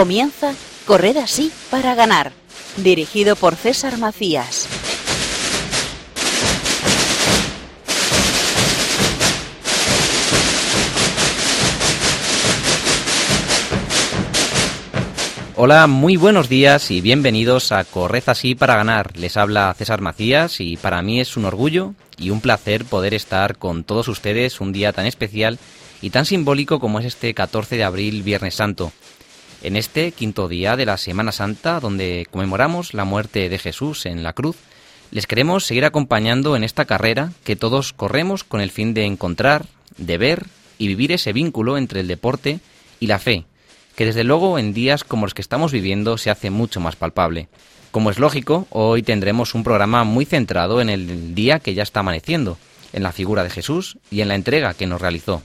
Comienza 0.00 0.54
Corred 0.86 1.18
así 1.18 1.52
para 1.70 1.94
ganar, 1.94 2.32
dirigido 2.78 3.36
por 3.36 3.54
César 3.54 3.98
Macías. 3.98 4.66
Hola, 15.54 15.86
muy 15.86 16.16
buenos 16.16 16.48
días 16.48 16.90
y 16.90 17.02
bienvenidos 17.02 17.70
a 17.70 17.84
Corred 17.84 18.22
así 18.24 18.54
para 18.54 18.76
ganar. 18.76 19.18
Les 19.18 19.36
habla 19.36 19.74
César 19.76 20.00
Macías 20.00 20.60
y 20.60 20.78
para 20.78 21.02
mí 21.02 21.20
es 21.20 21.36
un 21.36 21.44
orgullo 21.44 21.92
y 22.16 22.30
un 22.30 22.40
placer 22.40 22.86
poder 22.86 23.12
estar 23.12 23.58
con 23.58 23.84
todos 23.84 24.08
ustedes 24.08 24.62
un 24.62 24.72
día 24.72 24.94
tan 24.94 25.04
especial 25.04 25.58
y 26.00 26.08
tan 26.08 26.24
simbólico 26.24 26.80
como 26.80 27.00
es 27.00 27.04
este 27.04 27.34
14 27.34 27.76
de 27.76 27.84
abril, 27.84 28.22
Viernes 28.22 28.54
Santo. 28.54 28.94
En 29.62 29.76
este 29.76 30.12
quinto 30.12 30.48
día 30.48 30.74
de 30.76 30.86
la 30.86 30.96
Semana 30.96 31.32
Santa, 31.32 31.80
donde 31.80 32.26
conmemoramos 32.30 32.94
la 32.94 33.04
muerte 33.04 33.50
de 33.50 33.58
Jesús 33.58 34.06
en 34.06 34.22
la 34.22 34.32
cruz, 34.32 34.56
les 35.10 35.26
queremos 35.26 35.66
seguir 35.66 35.84
acompañando 35.84 36.56
en 36.56 36.64
esta 36.64 36.86
carrera 36.86 37.32
que 37.44 37.56
todos 37.56 37.92
corremos 37.92 38.42
con 38.42 38.62
el 38.62 38.70
fin 38.70 38.94
de 38.94 39.04
encontrar, 39.04 39.66
de 39.98 40.16
ver 40.16 40.46
y 40.78 40.86
vivir 40.86 41.12
ese 41.12 41.34
vínculo 41.34 41.76
entre 41.76 42.00
el 42.00 42.08
deporte 42.08 42.60
y 43.00 43.06
la 43.06 43.18
fe, 43.18 43.44
que 43.96 44.06
desde 44.06 44.24
luego 44.24 44.58
en 44.58 44.72
días 44.72 45.04
como 45.04 45.26
los 45.26 45.34
que 45.34 45.42
estamos 45.42 45.72
viviendo 45.72 46.16
se 46.16 46.30
hace 46.30 46.48
mucho 46.48 46.80
más 46.80 46.96
palpable. 46.96 47.48
Como 47.90 48.10
es 48.10 48.18
lógico, 48.18 48.66
hoy 48.70 49.02
tendremos 49.02 49.54
un 49.54 49.62
programa 49.62 50.04
muy 50.04 50.24
centrado 50.24 50.80
en 50.80 50.88
el 50.88 51.34
día 51.34 51.58
que 51.58 51.74
ya 51.74 51.82
está 51.82 52.00
amaneciendo, 52.00 52.56
en 52.94 53.02
la 53.02 53.12
figura 53.12 53.44
de 53.44 53.50
Jesús 53.50 53.98
y 54.10 54.22
en 54.22 54.28
la 54.28 54.36
entrega 54.36 54.72
que 54.72 54.86
nos 54.86 55.02
realizó. 55.02 55.42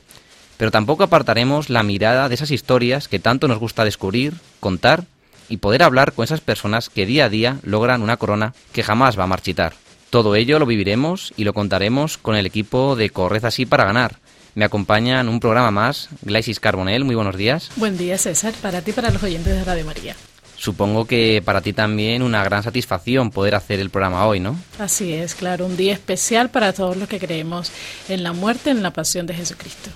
Pero 0.58 0.72
tampoco 0.72 1.04
apartaremos 1.04 1.70
la 1.70 1.84
mirada 1.84 2.30
de 2.30 2.36
esas 2.36 2.52
historias 2.52 3.08
que 3.08 3.20
tanto 3.20 3.48
nos 3.48 3.60
gusta 3.60 3.84
descubrir, 3.84 4.34
contar 4.60 5.04
y 5.50 5.58
poder 5.58 5.84
hablar 5.84 6.14
con 6.14 6.24
esas 6.24 6.42
personas 6.42 6.90
que 6.90 7.06
día 7.06 7.26
a 7.26 7.30
día 7.30 7.60
logran 7.64 8.02
una 8.02 8.18
corona 8.18 8.54
que 8.72 8.84
jamás 8.84 9.20
va 9.20 9.24
a 9.26 9.28
marchitar. 9.28 9.74
Todo 10.10 10.36
ello 10.36 10.60
lo 10.60 10.66
viviremos 10.66 11.34
y 11.36 11.44
lo 11.44 11.54
contaremos 11.54 12.18
con 12.18 12.36
el 12.36 12.46
equipo 12.46 12.96
de 12.96 13.10
Corred 13.10 13.44
así 13.44 13.66
para 13.66 13.86
ganar, 13.86 14.18
me 14.56 14.64
acompaña 14.64 15.20
en 15.20 15.28
un 15.28 15.42
programa 15.42 15.70
más 15.70 16.08
Glaisis 16.22 16.62
Carbonell. 16.62 17.04
Muy 17.04 17.16
buenos 17.16 17.36
días. 17.36 17.72
Buen 17.76 17.98
día, 17.98 18.18
César, 18.18 18.54
para 18.62 18.82
ti 18.82 18.92
y 18.92 18.94
para 18.94 19.12
los 19.12 19.22
oyentes 19.22 19.54
de 19.54 19.64
Radio 19.66 19.84
María. 19.84 20.16
Supongo 20.56 21.04
que 21.06 21.42
para 21.44 21.60
ti 21.60 21.74
también 21.74 22.24
una 22.24 22.42
gran 22.46 22.64
satisfacción 22.64 23.32
poder 23.32 23.56
hacer 23.56 23.82
el 23.82 23.90
programa 23.90 24.26
hoy, 24.26 24.40
¿no? 24.40 24.58
Así 24.80 25.14
es, 25.14 25.36
claro, 25.36 25.66
un 25.66 25.76
día 25.76 25.92
especial 25.92 26.50
para 26.50 26.72
todos 26.72 26.96
los 26.96 27.10
que 27.10 27.20
creemos 27.20 27.70
en 28.08 28.24
la 28.24 28.32
muerte, 28.32 28.70
en 28.70 28.82
la 28.82 28.94
pasión 28.94 29.28
de 29.28 29.34
Jesucristo. 29.34 29.92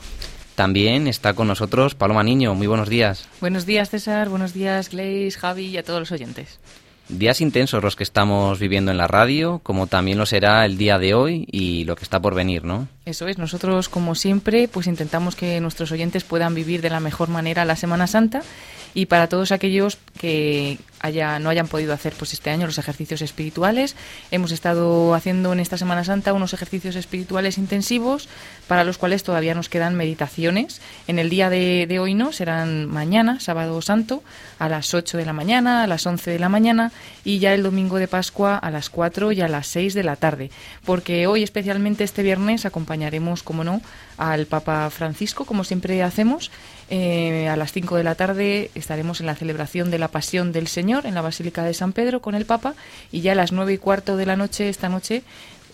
También 0.60 1.08
está 1.08 1.36
con 1.36 1.48
nosotros 1.48 1.96
Paloma 1.96 2.22
Niño. 2.22 2.54
Muy 2.54 2.68
buenos 2.68 2.90
días. 2.90 3.30
Buenos 3.40 3.66
días, 3.66 3.90
César. 3.92 4.28
Buenos 4.28 4.54
días, 4.54 4.90
Gleis, 4.90 5.38
Javi 5.38 5.68
y 5.68 5.78
a 5.78 5.84
todos 5.84 6.02
los 6.02 6.12
oyentes. 6.12 6.60
Días 7.08 7.40
intensos 7.40 7.82
los 7.82 7.96
que 7.96 8.04
estamos 8.04 8.60
viviendo 8.60 8.92
en 8.92 8.98
la 8.98 9.08
radio, 9.08 9.62
como 9.64 9.88
también 9.88 10.18
lo 10.18 10.26
será 10.26 10.66
el 10.66 10.78
día 10.78 11.00
de 11.00 11.14
hoy 11.14 11.48
y 11.50 11.86
lo 11.86 11.96
que 11.96 12.04
está 12.04 12.20
por 12.20 12.36
venir, 12.36 12.66
¿no? 12.66 12.90
Eso 13.10 13.28
es, 13.28 13.40
nosotros 13.40 13.90
como 13.90 14.14
siempre 14.14 14.68
pues 14.68 14.86
intentamos 14.86 15.36
que 15.36 15.60
nuestros 15.60 15.92
oyentes 15.92 16.24
puedan 16.24 16.54
vivir 16.54 16.82
de 16.82 16.92
la 16.92 17.00
mejor 17.00 17.30
manera 17.30 17.66
la 17.66 17.76
Semana 17.76 18.06
Santa 18.06 18.44
y 18.94 19.08
para 19.08 19.28
todos 19.28 19.52
aquellos 19.52 19.98
que 20.20 20.78
haya, 21.00 21.40
no 21.40 21.50
hayan 21.50 21.68
podido 21.68 21.94
hacer 21.94 22.14
pues 22.18 22.34
este 22.34 22.50
año 22.50 22.66
los 22.66 22.78
ejercicios 22.78 23.22
espirituales. 23.22 23.96
Hemos 24.32 24.52
estado 24.52 25.14
haciendo 25.14 25.54
en 25.54 25.60
esta 25.60 25.78
Semana 25.78 26.04
Santa 26.04 26.34
unos 26.34 26.54
ejercicios 26.54 26.96
espirituales 26.96 27.58
intensivos 27.58 28.28
para 28.68 28.84
los 28.84 28.98
cuales 28.98 29.24
todavía 29.24 29.56
nos 29.56 29.70
quedan 29.70 29.96
meditaciones. 29.96 30.82
En 31.08 31.20
el 31.20 31.30
día 31.30 31.50
de, 31.50 31.86
de 31.88 32.00
hoy 32.00 32.16
no, 32.16 32.32
serán 32.32 32.88
mañana, 32.88 33.40
sábado 33.40 33.82
santo, 33.82 34.24
a 34.58 34.68
las 34.70 34.94
8 34.94 35.18
de 35.18 35.26
la 35.26 35.34
mañana, 35.34 35.84
a 35.84 35.88
las 35.88 36.06
11 36.06 36.32
de 36.32 36.40
la 36.40 36.50
mañana 36.50 36.92
y 37.24 37.40
ya 37.40 37.54
el 37.54 37.64
domingo 37.64 37.98
de 37.98 38.08
Pascua 38.08 38.58
a 38.58 38.72
las 38.72 38.90
4 38.90 39.32
y 39.32 39.42
a 39.42 39.48
las 39.48 39.68
6 39.68 39.94
de 39.94 40.04
la 40.04 40.16
tarde. 40.16 40.52
Porque 40.84 41.28
hoy, 41.28 41.44
especialmente 41.44 42.04
este 42.04 42.24
viernes, 42.24 42.66
acompañaremos, 43.00 43.44
como 43.44 43.64
no, 43.64 43.82
al 44.18 44.46
Papa 44.46 44.90
Francisco, 44.90 45.46
como 45.46 45.64
siempre 45.64 46.04
hacemos. 46.04 46.52
Eh, 46.90 47.48
a 47.48 47.56
las 47.56 47.72
5 47.72 47.96
de 47.96 48.04
la 48.04 48.16
tarde 48.16 48.72
estaremos 48.76 49.20
en 49.20 49.28
la 49.28 49.36
celebración 49.36 49.92
de 49.92 50.00
la 50.00 50.08
Pasión 50.08 50.52
del 50.52 50.68
Señor 50.68 51.06
en 51.06 51.14
la 51.14 51.22
Basílica 51.22 51.64
de 51.64 51.74
San 51.74 51.94
Pedro 51.94 52.20
con 52.20 52.34
el 52.34 52.46
Papa 52.46 52.74
y 53.12 53.22
ya 53.22 53.34
a 53.34 53.36
las 53.36 53.52
9 53.52 53.74
y 53.74 53.78
cuarto 53.78 54.18
de 54.18 54.26
la 54.26 54.36
noche 54.36 54.70
esta 54.70 54.90
noche 54.90 55.22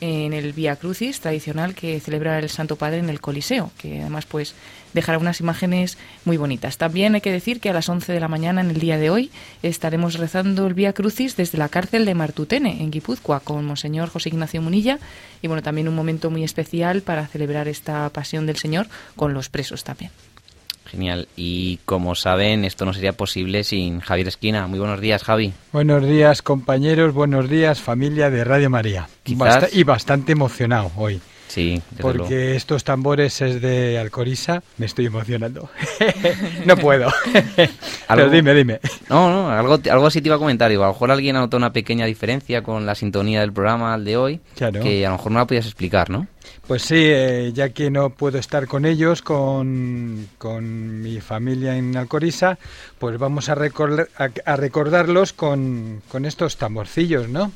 en 0.01 0.33
el 0.33 0.51
Via 0.51 0.75
Crucis 0.75 1.21
tradicional 1.21 1.73
que 1.73 2.01
celebra 2.01 2.37
el 2.37 2.49
Santo 2.49 2.75
Padre 2.75 2.97
en 2.99 3.09
el 3.09 3.21
Coliseo, 3.21 3.71
que 3.77 4.01
además 4.01 4.25
pues 4.25 4.55
dejará 4.95 5.19
unas 5.19 5.39
imágenes 5.41 5.99
muy 6.23 6.37
bonitas. 6.37 6.77
También 6.77 7.13
hay 7.13 7.21
que 7.21 7.31
decir 7.31 7.59
que 7.59 7.69
a 7.69 7.73
las 7.73 7.87
11 7.89 8.11
de 8.11 8.19
la 8.19 8.27
mañana 8.27 8.61
en 8.61 8.71
el 8.71 8.79
día 8.79 8.97
de 8.97 9.11
hoy 9.11 9.29
estaremos 9.61 10.15
rezando 10.15 10.65
el 10.65 10.73
Via 10.73 10.93
Crucis 10.93 11.35
desde 11.35 11.59
la 11.59 11.69
cárcel 11.69 12.05
de 12.05 12.15
Martutene 12.15 12.81
en 12.81 12.89
Guipúzcoa 12.89 13.41
con 13.41 13.65
Monseñor 13.65 14.09
José 14.09 14.29
Ignacio 14.29 14.61
Munilla 14.61 14.97
y 15.41 15.47
bueno, 15.47 15.61
también 15.61 15.89
un 15.89 15.95
momento 15.95 16.31
muy 16.31 16.43
especial 16.43 17.01
para 17.01 17.27
celebrar 17.27 17.67
esta 17.67 18.09
pasión 18.09 18.45
del 18.45 18.55
Señor 18.55 18.87
con 19.15 19.33
los 19.33 19.49
presos 19.49 19.83
también. 19.83 20.11
Genial. 20.85 21.27
Y 21.35 21.79
como 21.85 22.15
saben, 22.15 22.63
esto 22.63 22.85
no 22.85 22.93
sería 22.93 23.13
posible 23.13 23.63
sin 23.63 23.99
Javier 23.99 24.29
Esquina. 24.29 24.67
Muy 24.67 24.79
buenos 24.79 25.01
días, 25.01 25.23
Javi. 25.23 25.51
Buenos 25.73 26.07
días, 26.07 26.41
compañeros. 26.41 27.13
Buenos 27.13 27.49
días, 27.49 27.81
familia 27.81 28.29
de 28.29 28.43
Radio 28.43 28.69
María. 28.69 29.09
y 29.25 29.83
bastante 29.83 30.31
emocionado 30.31 30.91
hoy. 30.95 31.19
Sí, 31.47 31.81
porque 32.01 32.55
estos 32.55 32.83
tambores 32.83 33.41
es 33.41 33.61
de 33.61 33.97
Alcoriza, 33.97 34.61
me 34.77 34.85
estoy 34.85 35.05
emocionando. 35.05 35.69
no 36.65 36.75
puedo. 36.75 37.09
Pero 38.07 38.29
dime, 38.29 38.53
dime. 38.53 38.79
No, 39.09 39.29
no, 39.29 39.49
algo, 39.49 39.79
algo 39.89 40.07
así 40.07 40.21
te 40.21 40.27
iba 40.27 40.35
a 40.35 40.39
comentar. 40.39 40.69
Digo, 40.69 40.83
a 40.83 40.87
lo 40.87 40.93
mejor 40.93 41.11
alguien 41.11 41.35
ha 41.35 41.39
notado 41.39 41.57
una 41.57 41.71
pequeña 41.71 42.05
diferencia 42.05 42.61
con 42.61 42.85
la 42.85 42.95
sintonía 42.95 43.41
del 43.41 43.53
programa 43.53 43.93
al 43.93 44.03
de 44.03 44.17
hoy, 44.17 44.41
que 44.55 45.05
a 45.05 45.09
lo 45.09 45.17
mejor 45.17 45.31
no 45.31 45.39
la 45.39 45.47
podías 45.47 45.65
explicar, 45.65 46.09
¿no? 46.09 46.27
Pues 46.67 46.81
sí, 46.81 46.95
eh, 46.97 47.51
ya 47.53 47.69
que 47.69 47.91
no 47.91 48.09
puedo 48.09 48.37
estar 48.37 48.67
con 48.67 48.85
ellos, 48.85 49.21
con, 49.21 50.27
con 50.37 51.01
mi 51.01 51.21
familia 51.21 51.77
en 51.77 51.95
Alcoriza, 51.95 52.57
pues 52.99 53.17
vamos 53.17 53.49
a, 53.49 53.53
a, 53.53 54.55
recordarlos 54.55 55.33
con, 55.33 56.01
con 56.07 56.25
estos 56.25 56.57
tamborcillos, 56.57 57.29
¿no? 57.29 57.51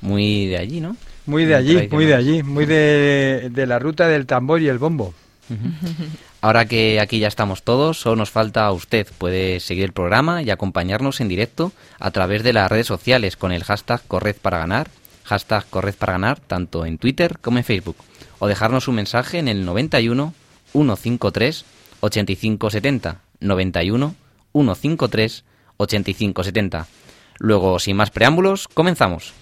Muy 0.00 0.46
de 0.46 0.58
allí, 0.58 0.80
¿no? 0.80 0.96
Muy 1.26 1.44
de 1.46 1.54
allí, 1.54 1.88
muy 1.90 2.04
de 2.04 2.14
allí, 2.14 2.42
muy 2.42 2.66
de, 2.66 3.48
de, 3.50 3.66
la 3.66 3.78
ruta 3.78 4.08
del 4.08 4.26
tambor 4.26 4.60
y 4.60 4.68
el 4.68 4.78
bombo. 4.78 5.14
Ahora 6.40 6.66
que 6.66 7.00
aquí 7.00 7.18
ya 7.18 7.28
estamos 7.28 7.62
todos, 7.62 7.98
solo 7.98 8.16
nos 8.16 8.30
falta 8.30 8.66
a 8.66 8.72
usted. 8.72 9.06
Puede 9.18 9.60
seguir 9.60 9.84
el 9.84 9.92
programa 9.92 10.42
y 10.42 10.50
acompañarnos 10.50 11.20
en 11.20 11.28
directo 11.28 11.72
a 11.98 12.10
través 12.10 12.42
de 12.42 12.52
las 12.52 12.70
redes 12.70 12.86
sociales 12.86 13.36
con 13.36 13.52
el 13.52 13.64
hashtag 13.64 14.02
Corred 14.06 14.36
para 14.36 14.58
ganar, 14.58 14.88
hashtag 15.24 15.64
Corred 15.70 15.94
para 15.94 16.14
ganar, 16.14 16.40
tanto 16.40 16.84
en 16.84 16.98
Twitter 16.98 17.38
como 17.40 17.58
en 17.58 17.64
Facebook. 17.64 17.96
O 18.38 18.46
dejarnos 18.46 18.88
un 18.88 18.96
mensaje 18.96 19.38
en 19.38 19.48
el 19.48 19.64
91 19.64 20.34
153 20.72 21.64
8570. 22.00 23.20
91 23.40 24.14
153 24.52 25.44
8570. 25.78 26.86
Luego, 27.38 27.78
sin 27.78 27.96
más 27.96 28.10
preámbulos, 28.10 28.68
comenzamos. 28.68 29.32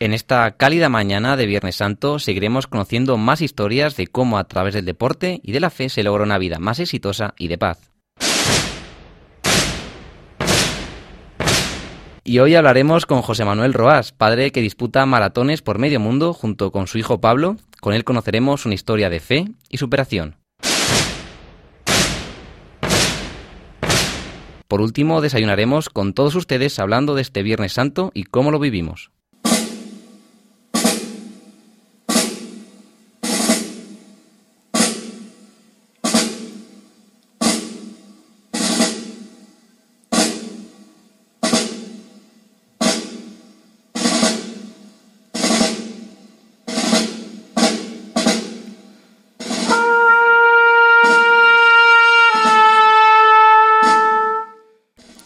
En 0.00 0.12
esta 0.12 0.50
cálida 0.56 0.88
mañana 0.88 1.36
de 1.36 1.46
Viernes 1.46 1.76
Santo 1.76 2.18
seguiremos 2.18 2.66
conociendo 2.66 3.16
más 3.16 3.40
historias 3.40 3.96
de 3.96 4.08
cómo 4.08 4.38
a 4.38 4.44
través 4.44 4.74
del 4.74 4.84
deporte 4.84 5.40
y 5.44 5.52
de 5.52 5.60
la 5.60 5.70
fe 5.70 5.88
se 5.88 6.02
logra 6.02 6.24
una 6.24 6.38
vida 6.38 6.58
más 6.58 6.80
exitosa 6.80 7.34
y 7.38 7.46
de 7.46 7.58
paz. 7.58 7.92
Y 12.24 12.38
hoy 12.40 12.56
hablaremos 12.56 13.06
con 13.06 13.22
José 13.22 13.44
Manuel 13.44 13.72
Roas, 13.72 14.10
padre 14.10 14.50
que 14.50 14.62
disputa 14.62 15.06
maratones 15.06 15.62
por 15.62 15.78
medio 15.78 16.00
mundo 16.00 16.32
junto 16.32 16.72
con 16.72 16.88
su 16.88 16.98
hijo 16.98 17.20
Pablo. 17.20 17.56
Con 17.80 17.94
él 17.94 18.02
conoceremos 18.02 18.66
una 18.66 18.74
historia 18.74 19.10
de 19.10 19.20
fe 19.20 19.44
y 19.68 19.76
superación. 19.76 20.36
Por 24.66 24.80
último, 24.80 25.20
desayunaremos 25.20 25.88
con 25.88 26.14
todos 26.14 26.34
ustedes 26.34 26.80
hablando 26.80 27.14
de 27.14 27.22
este 27.22 27.44
Viernes 27.44 27.74
Santo 27.74 28.10
y 28.12 28.24
cómo 28.24 28.50
lo 28.50 28.58
vivimos. 28.58 29.12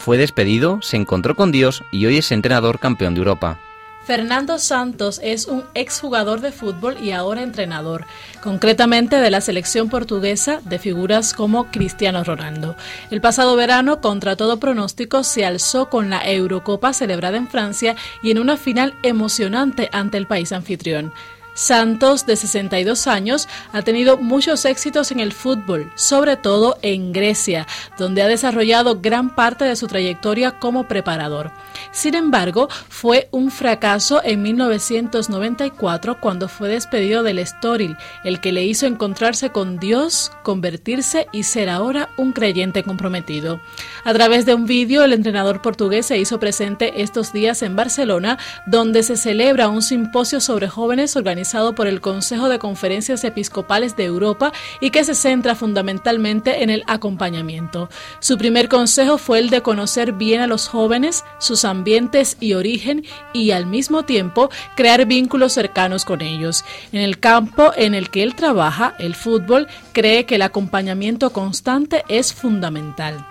Fue 0.08 0.16
despedido, 0.16 0.80
se 0.80 0.96
encontró 0.96 1.36
con 1.36 1.52
Dios 1.52 1.84
y 1.90 2.06
hoy 2.06 2.16
es 2.16 2.32
entrenador 2.32 2.78
campeón 2.78 3.12
de 3.12 3.18
Europa. 3.18 3.60
Fernando 4.06 4.58
Santos 4.58 5.20
es 5.22 5.44
un 5.44 5.64
exjugador 5.74 6.40
de 6.40 6.50
fútbol 6.50 6.96
y 6.98 7.10
ahora 7.10 7.42
entrenador, 7.42 8.06
concretamente 8.42 9.16
de 9.16 9.30
la 9.30 9.42
selección 9.42 9.90
portuguesa 9.90 10.62
de 10.64 10.78
figuras 10.78 11.34
como 11.34 11.66
Cristiano 11.70 12.24
Ronaldo. 12.24 12.74
El 13.10 13.20
pasado 13.20 13.54
verano, 13.54 14.00
contra 14.00 14.34
todo 14.34 14.58
pronóstico, 14.58 15.24
se 15.24 15.44
alzó 15.44 15.90
con 15.90 16.08
la 16.08 16.26
Eurocopa 16.26 16.94
celebrada 16.94 17.36
en 17.36 17.46
Francia 17.46 17.94
y 18.22 18.30
en 18.30 18.38
una 18.38 18.56
final 18.56 18.94
emocionante 19.02 19.90
ante 19.92 20.16
el 20.16 20.26
país 20.26 20.52
anfitrión. 20.52 21.12
Santos, 21.58 22.24
de 22.24 22.36
62 22.36 23.08
años, 23.08 23.48
ha 23.72 23.82
tenido 23.82 24.16
muchos 24.16 24.64
éxitos 24.64 25.10
en 25.10 25.18
el 25.18 25.32
fútbol, 25.32 25.90
sobre 25.96 26.36
todo 26.36 26.78
en 26.82 27.12
Grecia, 27.12 27.66
donde 27.98 28.22
ha 28.22 28.28
desarrollado 28.28 29.00
gran 29.00 29.34
parte 29.34 29.64
de 29.64 29.74
su 29.74 29.88
trayectoria 29.88 30.60
como 30.60 30.86
preparador. 30.86 31.50
Sin 31.90 32.14
embargo, 32.14 32.68
fue 32.88 33.28
un 33.32 33.50
fracaso 33.50 34.20
en 34.22 34.40
1994 34.42 36.20
cuando 36.20 36.48
fue 36.48 36.68
despedido 36.68 37.24
del 37.24 37.40
Estoril, 37.40 37.96
el 38.22 38.40
que 38.40 38.52
le 38.52 38.64
hizo 38.64 38.86
encontrarse 38.86 39.50
con 39.50 39.80
Dios, 39.80 40.30
convertirse 40.44 41.26
y 41.32 41.42
ser 41.42 41.70
ahora 41.70 42.10
un 42.16 42.30
creyente 42.30 42.84
comprometido. 42.84 43.60
A 44.04 44.14
través 44.14 44.46
de 44.46 44.54
un 44.54 44.66
vídeo, 44.66 45.02
el 45.02 45.12
entrenador 45.12 45.60
portugués 45.60 46.06
se 46.06 46.18
hizo 46.18 46.38
presente 46.38 47.02
estos 47.02 47.32
días 47.32 47.62
en 47.62 47.74
Barcelona, 47.74 48.38
donde 48.66 49.02
se 49.02 49.16
celebra 49.16 49.66
un 49.66 49.82
simposio 49.82 50.40
sobre 50.40 50.68
jóvenes 50.68 51.16
organizados 51.16 51.47
por 51.74 51.86
el 51.86 52.02
Consejo 52.02 52.50
de 52.50 52.58
Conferencias 52.58 53.24
Episcopales 53.24 53.96
de 53.96 54.04
Europa 54.04 54.52
y 54.82 54.90
que 54.90 55.02
se 55.02 55.14
centra 55.14 55.54
fundamentalmente 55.54 56.62
en 56.62 56.68
el 56.68 56.84
acompañamiento. 56.86 57.88
Su 58.20 58.36
primer 58.36 58.68
consejo 58.68 59.16
fue 59.16 59.38
el 59.38 59.48
de 59.48 59.62
conocer 59.62 60.12
bien 60.12 60.42
a 60.42 60.46
los 60.46 60.68
jóvenes, 60.68 61.24
sus 61.38 61.64
ambientes 61.64 62.36
y 62.38 62.52
origen 62.52 63.06
y 63.32 63.52
al 63.52 63.64
mismo 63.64 64.04
tiempo 64.04 64.50
crear 64.76 65.06
vínculos 65.06 65.54
cercanos 65.54 66.04
con 66.04 66.20
ellos. 66.20 66.66
En 66.92 67.00
el 67.00 67.18
campo 67.18 67.72
en 67.76 67.94
el 67.94 68.10
que 68.10 68.22
él 68.22 68.34
trabaja, 68.34 68.94
el 68.98 69.14
fútbol, 69.14 69.68
cree 69.92 70.26
que 70.26 70.34
el 70.34 70.42
acompañamiento 70.42 71.30
constante 71.30 72.04
es 72.08 72.34
fundamental. 72.34 73.26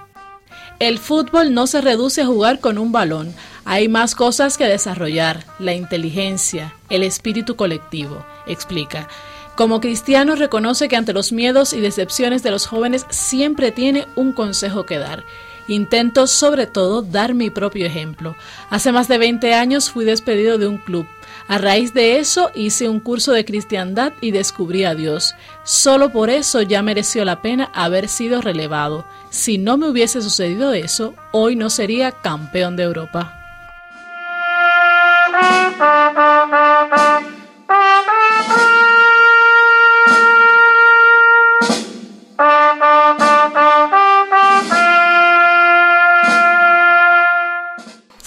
El 0.79 0.99
fútbol 0.99 1.55
no 1.55 1.65
se 1.65 1.81
reduce 1.81 2.21
a 2.21 2.27
jugar 2.27 2.59
con 2.59 2.77
un 2.77 2.91
balón. 2.91 3.33
Hay 3.69 3.89
más 3.89 4.15
cosas 4.15 4.57
que 4.57 4.63
desarrollar, 4.63 5.43
la 5.59 5.73
inteligencia, 5.73 6.73
el 6.89 7.03
espíritu 7.03 7.57
colectivo, 7.57 8.25
explica. 8.45 9.09
Como 9.57 9.81
cristiano 9.81 10.35
reconoce 10.35 10.87
que 10.87 10.95
ante 10.95 11.11
los 11.11 11.33
miedos 11.33 11.73
y 11.73 11.81
decepciones 11.81 12.43
de 12.43 12.51
los 12.51 12.65
jóvenes 12.65 13.05
siempre 13.09 13.73
tiene 13.73 14.07
un 14.15 14.31
consejo 14.31 14.85
que 14.85 14.99
dar. 14.99 15.25
Intento 15.67 16.27
sobre 16.27 16.65
todo 16.65 17.01
dar 17.01 17.33
mi 17.33 17.49
propio 17.49 17.85
ejemplo. 17.85 18.37
Hace 18.69 18.93
más 18.93 19.09
de 19.09 19.17
20 19.17 19.53
años 19.53 19.91
fui 19.91 20.05
despedido 20.05 20.57
de 20.57 20.67
un 20.67 20.77
club. 20.77 21.05
A 21.49 21.57
raíz 21.57 21.93
de 21.93 22.19
eso 22.19 22.51
hice 22.55 22.87
un 22.87 23.01
curso 23.01 23.33
de 23.33 23.43
cristiandad 23.43 24.13
y 24.21 24.31
descubrí 24.31 24.85
a 24.85 24.95
Dios. 24.95 25.35
Solo 25.65 26.13
por 26.13 26.29
eso 26.29 26.61
ya 26.61 26.81
mereció 26.81 27.25
la 27.25 27.41
pena 27.41 27.69
haber 27.73 28.07
sido 28.07 28.39
relevado. 28.39 29.05
Si 29.29 29.57
no 29.57 29.75
me 29.75 29.89
hubiese 29.89 30.21
sucedido 30.21 30.71
eso, 30.71 31.13
hoy 31.33 31.57
no 31.57 31.69
sería 31.69 32.13
campeón 32.13 32.77
de 32.77 32.83
Europa. 32.83 33.36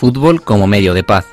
Fútbol 0.01 0.41
como 0.41 0.67
medio 0.67 0.95
de 0.95 1.05
paz. 1.05 1.27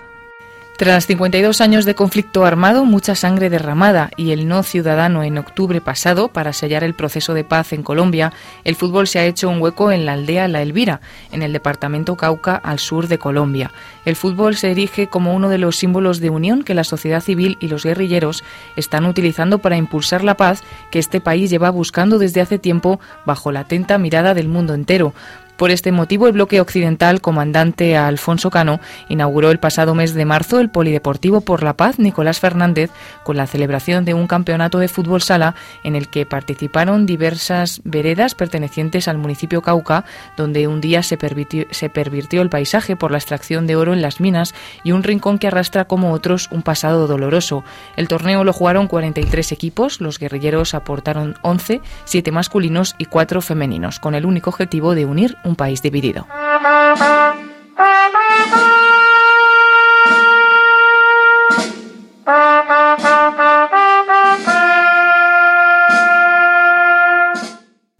Tras 0.78 1.08
52 1.08 1.62
años 1.62 1.86
de 1.86 1.96
conflicto 1.96 2.44
armado, 2.44 2.84
mucha 2.84 3.16
sangre 3.16 3.50
derramada 3.50 4.12
y 4.18 4.32
el 4.32 4.46
no 4.46 4.62
ciudadano 4.62 5.24
en 5.24 5.38
octubre 5.38 5.80
pasado 5.80 6.28
para 6.28 6.52
sellar 6.52 6.84
el 6.84 6.94
proceso 6.94 7.34
de 7.34 7.46
paz 7.46 7.72
en 7.72 7.82
Colombia, 7.82 8.34
el 8.66 8.76
fútbol 8.76 9.08
se 9.08 9.20
ha 9.20 9.26
hecho 9.26 9.48
un 9.48 9.62
hueco 9.62 9.94
en 9.94 10.06
la 10.06 10.14
aldea 10.14 10.50
La 10.50 10.62
Elvira, 10.62 11.00
en 11.32 11.44
el 11.44 11.54
departamento 11.54 12.18
Cauca, 12.18 12.58
al 12.58 12.80
sur 12.80 13.08
de 13.08 13.18
Colombia. 13.18 13.72
El 14.04 14.18
fútbol 14.18 14.58
se 14.58 14.70
erige 14.70 15.08
como 15.08 15.34
uno 15.34 15.48
de 15.48 15.60
los 15.60 15.78
símbolos 15.78 16.20
de 16.20 16.30
unión 16.30 16.64
que 16.64 16.74
la 16.74 16.84
sociedad 16.84 17.22
civil 17.22 17.58
y 17.62 17.70
los 17.70 17.86
guerrilleros 17.86 18.44
están 18.76 19.06
utilizando 19.06 19.60
para 19.60 19.78
impulsar 19.78 20.26
la 20.26 20.36
paz 20.36 20.62
que 20.92 21.00
este 21.00 21.22
país 21.22 21.50
lleva 21.50 21.70
buscando 21.70 22.20
desde 22.20 22.42
hace 22.42 22.60
tiempo 22.60 23.00
bajo 23.26 23.54
la 23.54 23.62
atenta 23.62 23.98
mirada 23.98 24.34
del 24.34 24.50
mundo 24.50 24.74
entero. 24.74 25.14
Por 25.58 25.72
este 25.72 25.92
motivo, 25.92 26.28
el 26.28 26.34
bloque 26.34 26.62
occidental, 26.62 27.20
comandante 27.20 27.98
Alfonso 27.98 28.52
Cano, 28.52 28.80
inauguró 29.10 29.50
el 29.50 29.58
pasado 29.58 29.96
mes 29.96 30.14
de 30.14 30.24
marzo 30.24 30.60
el 30.60 30.70
Polideportivo 30.70 31.42
por 31.42 31.64
la 31.64 31.76
Paz 31.76 31.98
Nicolás 31.98 32.40
Fernández 32.40 32.92
con 33.24 33.38
la 33.38 33.48
celebración 33.48 34.06
de 34.06 34.14
un 34.14 34.28
campeonato 34.28 34.78
de 34.78 34.88
fútbol 34.88 35.24
sala 35.24 35.56
en 35.84 35.96
el 35.96 36.10
que 36.10 36.28
participaron 36.28 37.08
diversas 37.08 37.82
veredas 37.84 38.36
pertenecientes 38.36 39.08
al 39.08 39.18
municipio 39.18 39.64
Cauca, 39.64 40.06
donde 40.38 40.68
un 40.68 40.80
día 40.80 41.02
se 41.02 41.18
pervirtió, 41.18 41.66
se 41.72 41.90
pervirtió 41.90 42.44
el 42.44 42.52
paisaje 42.52 42.96
por 42.96 43.10
la 43.10 43.18
extracción 43.18 43.66
de 43.66 43.76
oro 43.76 43.94
en 43.94 44.04
las 44.04 44.20
minas 44.20 44.54
y 44.84 44.92
un 44.92 45.02
rincón 45.02 45.40
que 45.40 45.48
arrastra 45.48 45.86
como 45.86 46.12
otros 46.14 46.50
un 46.52 46.62
pasado 46.62 47.08
doloroso. 47.08 47.64
El 47.96 48.08
torneo 48.08 48.44
lo 48.44 48.54
jugaron 48.54 48.88
43 48.88 49.52
equipos, 49.54 50.02
los 50.02 50.20
guerrilleros 50.20 50.76
aportaron 50.76 51.36
11, 51.42 51.82
7 52.06 52.32
masculinos 52.32 52.94
y 53.00 53.06
4 53.06 53.42
femeninos, 53.42 54.00
con 54.00 54.14
el 54.14 54.28
único 54.28 54.52
objetivo 54.52 54.94
de 54.94 55.06
unir 55.06 55.36
un 55.48 55.56
país 55.56 55.82
dividido. 55.82 56.28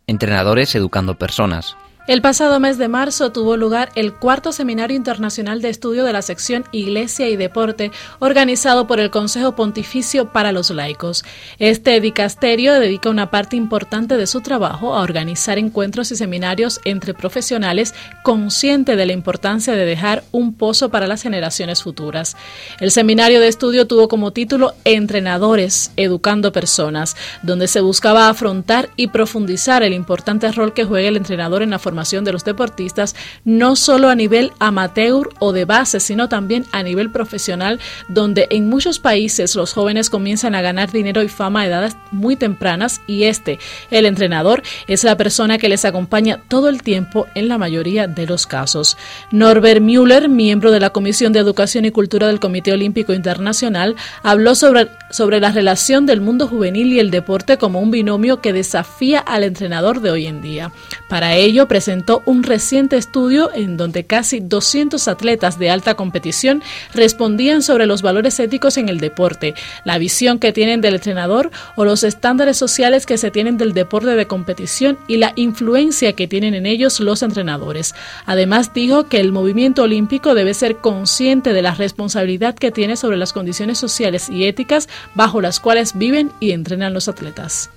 Entrenadores 0.08 0.74
educando 0.76 1.16
personas. 1.18 1.76
El 2.08 2.22
pasado 2.22 2.62
mes 2.62 2.78
de 2.78 2.88
marzo 2.88 3.34
tuvo 3.34 3.58
lugar 3.58 3.90
el 3.96 4.14
cuarto 4.14 4.54
Seminario 4.54 4.96
Internacional 4.96 5.62
de 5.62 5.68
Estudio 5.68 6.06
de 6.06 6.14
la 6.14 6.22
sección 6.22 6.64
Iglesia 6.72 7.28
y 7.28 7.36
Deporte, 7.36 7.92
organizado 8.20 8.88
por 8.88 9.02
el 9.02 9.12
Consejo 9.12 9.58
Pontificio 9.58 10.32
para 10.32 10.54
los 10.54 10.70
Laicos. 10.70 11.26
Este 11.60 12.00
dicasterio 12.00 12.80
dedica 12.80 13.10
una 13.10 13.30
parte 13.30 13.58
importante 13.58 14.16
de 14.16 14.26
su 14.26 14.40
trabajo 14.40 14.96
a 14.96 15.02
organizar 15.02 15.58
encuentros 15.58 16.10
y 16.14 16.16
seminarios 16.16 16.80
entre 16.86 17.14
profesionales 17.14 17.94
consciente 18.24 18.96
de 18.96 19.06
la 19.06 19.12
importancia 19.12 19.74
de 19.74 19.84
dejar 19.84 20.24
un 20.32 20.54
pozo 20.54 20.88
para 20.88 21.08
las 21.08 21.22
generaciones 21.22 21.84
futuras. 21.84 22.38
El 22.80 22.92
seminario 22.92 23.42
de 23.42 23.50
estudio 23.50 23.86
tuvo 23.86 24.08
como 24.08 24.32
título 24.32 24.76
Entrenadores, 24.86 25.92
Educando 25.98 26.54
Personas, 26.54 27.18
donde 27.44 27.68
se 27.68 27.82
buscaba 27.82 28.30
afrontar 28.30 28.92
y 28.96 29.08
profundizar 29.08 29.84
el 29.84 29.92
importante 29.92 30.50
rol 30.54 30.74
que 30.74 30.86
juega 30.86 31.10
el 31.10 31.18
entrenador 31.18 31.64
en 31.64 31.72
la 31.72 31.80
formación 31.80 31.97
de 31.98 32.32
los 32.32 32.46
deportistas, 32.46 33.16
no 33.44 33.76
solo 33.76 34.10
a 34.10 34.16
nivel 34.16 34.52
amateur 34.60 35.30
o 35.40 35.52
de 35.52 35.66
base, 35.66 36.00
sino 36.00 36.30
también 36.30 36.66
a 36.72 36.84
nivel 36.84 37.12
profesional, 37.12 37.80
donde 38.08 38.48
en 38.52 38.70
muchos 38.70 39.00
países 39.00 39.56
los 39.56 39.74
jóvenes 39.74 40.12
comienzan 40.12 40.54
a 40.54 40.62
ganar 40.62 40.92
dinero 40.92 41.24
y 41.24 41.28
fama 41.28 41.62
a 41.62 41.68
edades 41.68 41.98
muy 42.12 42.36
tempranas 42.36 43.02
y 43.08 43.24
este, 43.24 43.58
el 43.90 44.06
entrenador, 44.06 44.62
es 44.88 45.04
la 45.04 45.18
persona 45.18 45.58
que 45.58 45.70
les 45.70 45.86
acompaña 45.86 46.40
todo 46.48 46.70
el 46.70 46.84
tiempo 46.84 47.26
en 47.34 47.48
la 47.48 47.58
mayoría 47.58 48.08
de 48.08 48.28
los 48.28 48.46
casos. 48.46 48.96
Norbert 49.32 49.82
Müller, 49.82 50.30
miembro 50.30 50.72
de 50.72 50.80
la 50.80 50.92
Comisión 50.92 51.34
de 51.34 51.40
Educación 51.40 51.86
y 51.86 51.92
Cultura 51.92 52.28
del 52.28 52.40
Comité 52.40 52.74
Olímpico 52.74 53.14
Internacional, 53.14 53.96
habló 54.22 54.54
sobre, 54.54 54.90
sobre 55.10 55.40
la 55.40 55.52
relación 55.52 56.06
del 56.06 56.22
mundo 56.22 56.48
juvenil 56.48 56.94
y 56.94 57.00
el 57.00 57.12
deporte 57.12 57.58
como 57.58 57.80
un 57.80 57.92
binomio 57.92 58.42
que 58.42 58.54
desafía 58.54 59.20
al 59.20 59.44
entrenador 59.44 60.02
de 60.02 60.12
hoy 60.12 60.26
en 60.28 60.42
día. 60.42 60.72
Para 61.10 61.36
ello, 61.36 61.68
presentó 61.68 62.22
un 62.26 62.44
reciente 62.44 62.98
estudio 62.98 63.50
en 63.54 63.78
donde 63.78 64.06
casi 64.06 64.40
200 64.40 65.08
atletas 65.08 65.60
de 65.60 65.70
alta 65.70 65.96
competición 65.96 66.62
respondían 66.94 67.62
sobre 67.62 67.86
los 67.86 68.02
valores 68.02 68.40
éticos 68.40 68.78
en 68.78 68.90
el 68.90 69.00
deporte, 69.00 69.54
la 69.86 69.98
visión 69.98 70.40
que 70.40 70.52
tienen 70.52 70.82
del 70.82 70.96
entrenador 70.96 71.52
o 71.76 71.86
los 71.86 72.04
estándares 72.04 72.58
sociales 72.58 73.06
que 73.06 73.18
se 73.18 73.32
tienen 73.32 73.58
del 73.58 73.74
deporte 73.74 74.16
de 74.16 74.28
competición 74.28 74.98
y 75.08 75.18
la 75.18 75.34
influencia 75.36 76.14
que 76.14 76.28
tienen 76.28 76.54
en 76.54 76.66
ellos 76.66 77.00
los 77.00 77.24
entrenadores. 77.24 77.96
Además 78.26 78.74
dijo 78.74 79.08
que 79.08 79.20
el 79.20 79.32
movimiento 79.32 79.84
olímpico 79.84 80.34
debe 80.34 80.54
ser 80.54 80.78
consciente 80.78 81.54
de 81.54 81.62
la 81.62 81.74
responsabilidad 81.74 82.56
que 82.56 82.72
tiene 82.72 82.98
sobre 82.98 83.18
las 83.18 83.34
condiciones 83.34 83.78
sociales 83.78 84.30
y 84.30 84.46
éticas 84.46 84.90
bajo 85.16 85.42
las 85.42 85.60
cuales 85.60 85.98
viven 85.98 86.32
y 86.40 86.52
entrenan 86.52 86.94
los 86.94 87.08
atletas. 87.08 87.70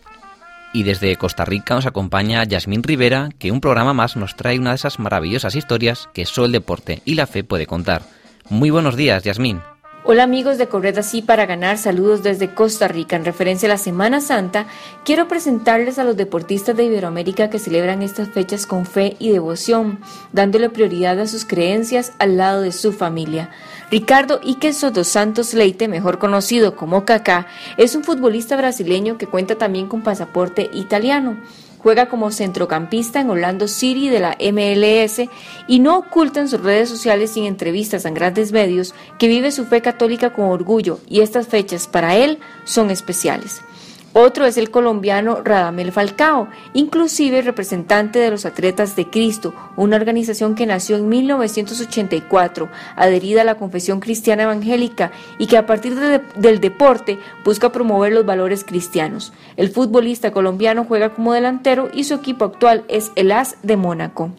Y 0.72 0.84
desde 0.84 1.16
Costa 1.16 1.44
Rica 1.44 1.74
nos 1.74 1.86
acompaña 1.86 2.44
Yasmín 2.44 2.82
Rivera, 2.82 3.30
que 3.38 3.50
un 3.50 3.60
programa 3.60 3.92
más 3.92 4.16
nos 4.16 4.36
trae 4.36 4.58
una 4.58 4.70
de 4.70 4.76
esas 4.76 5.00
maravillosas 5.00 5.56
historias 5.56 6.08
que 6.14 6.26
solo 6.26 6.46
el 6.46 6.52
deporte 6.52 7.02
y 7.04 7.14
la 7.14 7.26
fe 7.26 7.42
puede 7.42 7.66
contar. 7.66 8.02
Muy 8.48 8.70
buenos 8.70 8.96
días, 8.96 9.24
Yasmín. 9.24 9.60
Hola 10.02 10.22
amigos 10.22 10.56
de 10.56 10.66
Corred 10.66 10.96
Así 10.96 11.20
para 11.20 11.44
Ganar, 11.44 11.76
saludos 11.76 12.22
desde 12.22 12.54
Costa 12.54 12.88
Rica. 12.88 13.16
En 13.16 13.24
referencia 13.26 13.66
a 13.66 13.72
la 13.72 13.76
Semana 13.76 14.22
Santa, 14.22 14.66
quiero 15.04 15.28
presentarles 15.28 15.98
a 15.98 16.04
los 16.04 16.16
deportistas 16.16 16.74
de 16.74 16.84
Iberoamérica 16.84 17.50
que 17.50 17.58
celebran 17.58 18.00
estas 18.00 18.30
fechas 18.30 18.64
con 18.64 18.86
fe 18.86 19.16
y 19.18 19.30
devoción, 19.30 20.00
dándole 20.32 20.70
prioridad 20.70 21.20
a 21.20 21.26
sus 21.26 21.44
creencias 21.44 22.14
al 22.18 22.38
lado 22.38 22.62
de 22.62 22.72
su 22.72 22.94
familia. 22.94 23.50
Ricardo 23.90 24.40
Iqueso 24.42 24.90
dos 24.90 25.06
Santos 25.06 25.52
Leite, 25.52 25.86
mejor 25.86 26.18
conocido 26.18 26.76
como 26.76 27.04
Kaká, 27.04 27.46
es 27.76 27.94
un 27.94 28.02
futbolista 28.02 28.56
brasileño 28.56 29.18
que 29.18 29.26
cuenta 29.26 29.56
también 29.56 29.86
con 29.86 30.00
pasaporte 30.00 30.70
italiano. 30.72 31.36
Juega 31.82 32.08
como 32.08 32.30
centrocampista 32.30 33.20
en 33.20 33.30
Orlando 33.30 33.66
City 33.66 34.08
de 34.08 34.20
la 34.20 34.36
MLS 34.52 35.28
y 35.66 35.78
no 35.78 35.98
oculta 35.98 36.40
en 36.40 36.48
sus 36.48 36.60
redes 36.60 36.88
sociales 36.88 37.36
en 37.36 37.44
entrevistas 37.44 38.04
en 38.04 38.14
grandes 38.14 38.52
medios 38.52 38.94
que 39.18 39.28
vive 39.28 39.50
su 39.50 39.64
fe 39.64 39.80
católica 39.80 40.32
con 40.32 40.46
orgullo 40.46 41.00
y 41.08 41.20
estas 41.20 41.48
fechas 41.48 41.88
para 41.88 42.16
él 42.16 42.38
son 42.64 42.90
especiales. 42.90 43.62
Otro 44.12 44.44
es 44.44 44.56
el 44.56 44.72
colombiano 44.72 45.40
Radamel 45.44 45.92
Falcao, 45.92 46.48
inclusive 46.72 47.42
representante 47.42 48.18
de 48.18 48.30
los 48.30 48.44
Atletas 48.44 48.96
de 48.96 49.08
Cristo, 49.08 49.54
una 49.76 49.94
organización 49.94 50.56
que 50.56 50.66
nació 50.66 50.96
en 50.96 51.08
1984, 51.08 52.68
adherida 52.96 53.42
a 53.42 53.44
la 53.44 53.54
confesión 53.54 54.00
cristiana 54.00 54.42
evangélica 54.42 55.12
y 55.38 55.46
que 55.46 55.56
a 55.56 55.64
partir 55.64 55.94
del 55.94 56.60
deporte 56.60 57.20
busca 57.44 57.70
promover 57.70 58.12
los 58.12 58.26
valores 58.26 58.64
cristianos. 58.64 59.32
El 59.56 59.70
futbolista 59.70 60.32
colombiano 60.32 60.84
juega 60.84 61.14
como 61.14 61.32
delantero 61.32 61.88
y 61.94 62.02
su 62.02 62.14
equipo 62.14 62.44
actual 62.44 62.84
es 62.88 63.12
el 63.14 63.30
AS 63.30 63.58
de 63.62 63.76
Mónaco. 63.76 64.32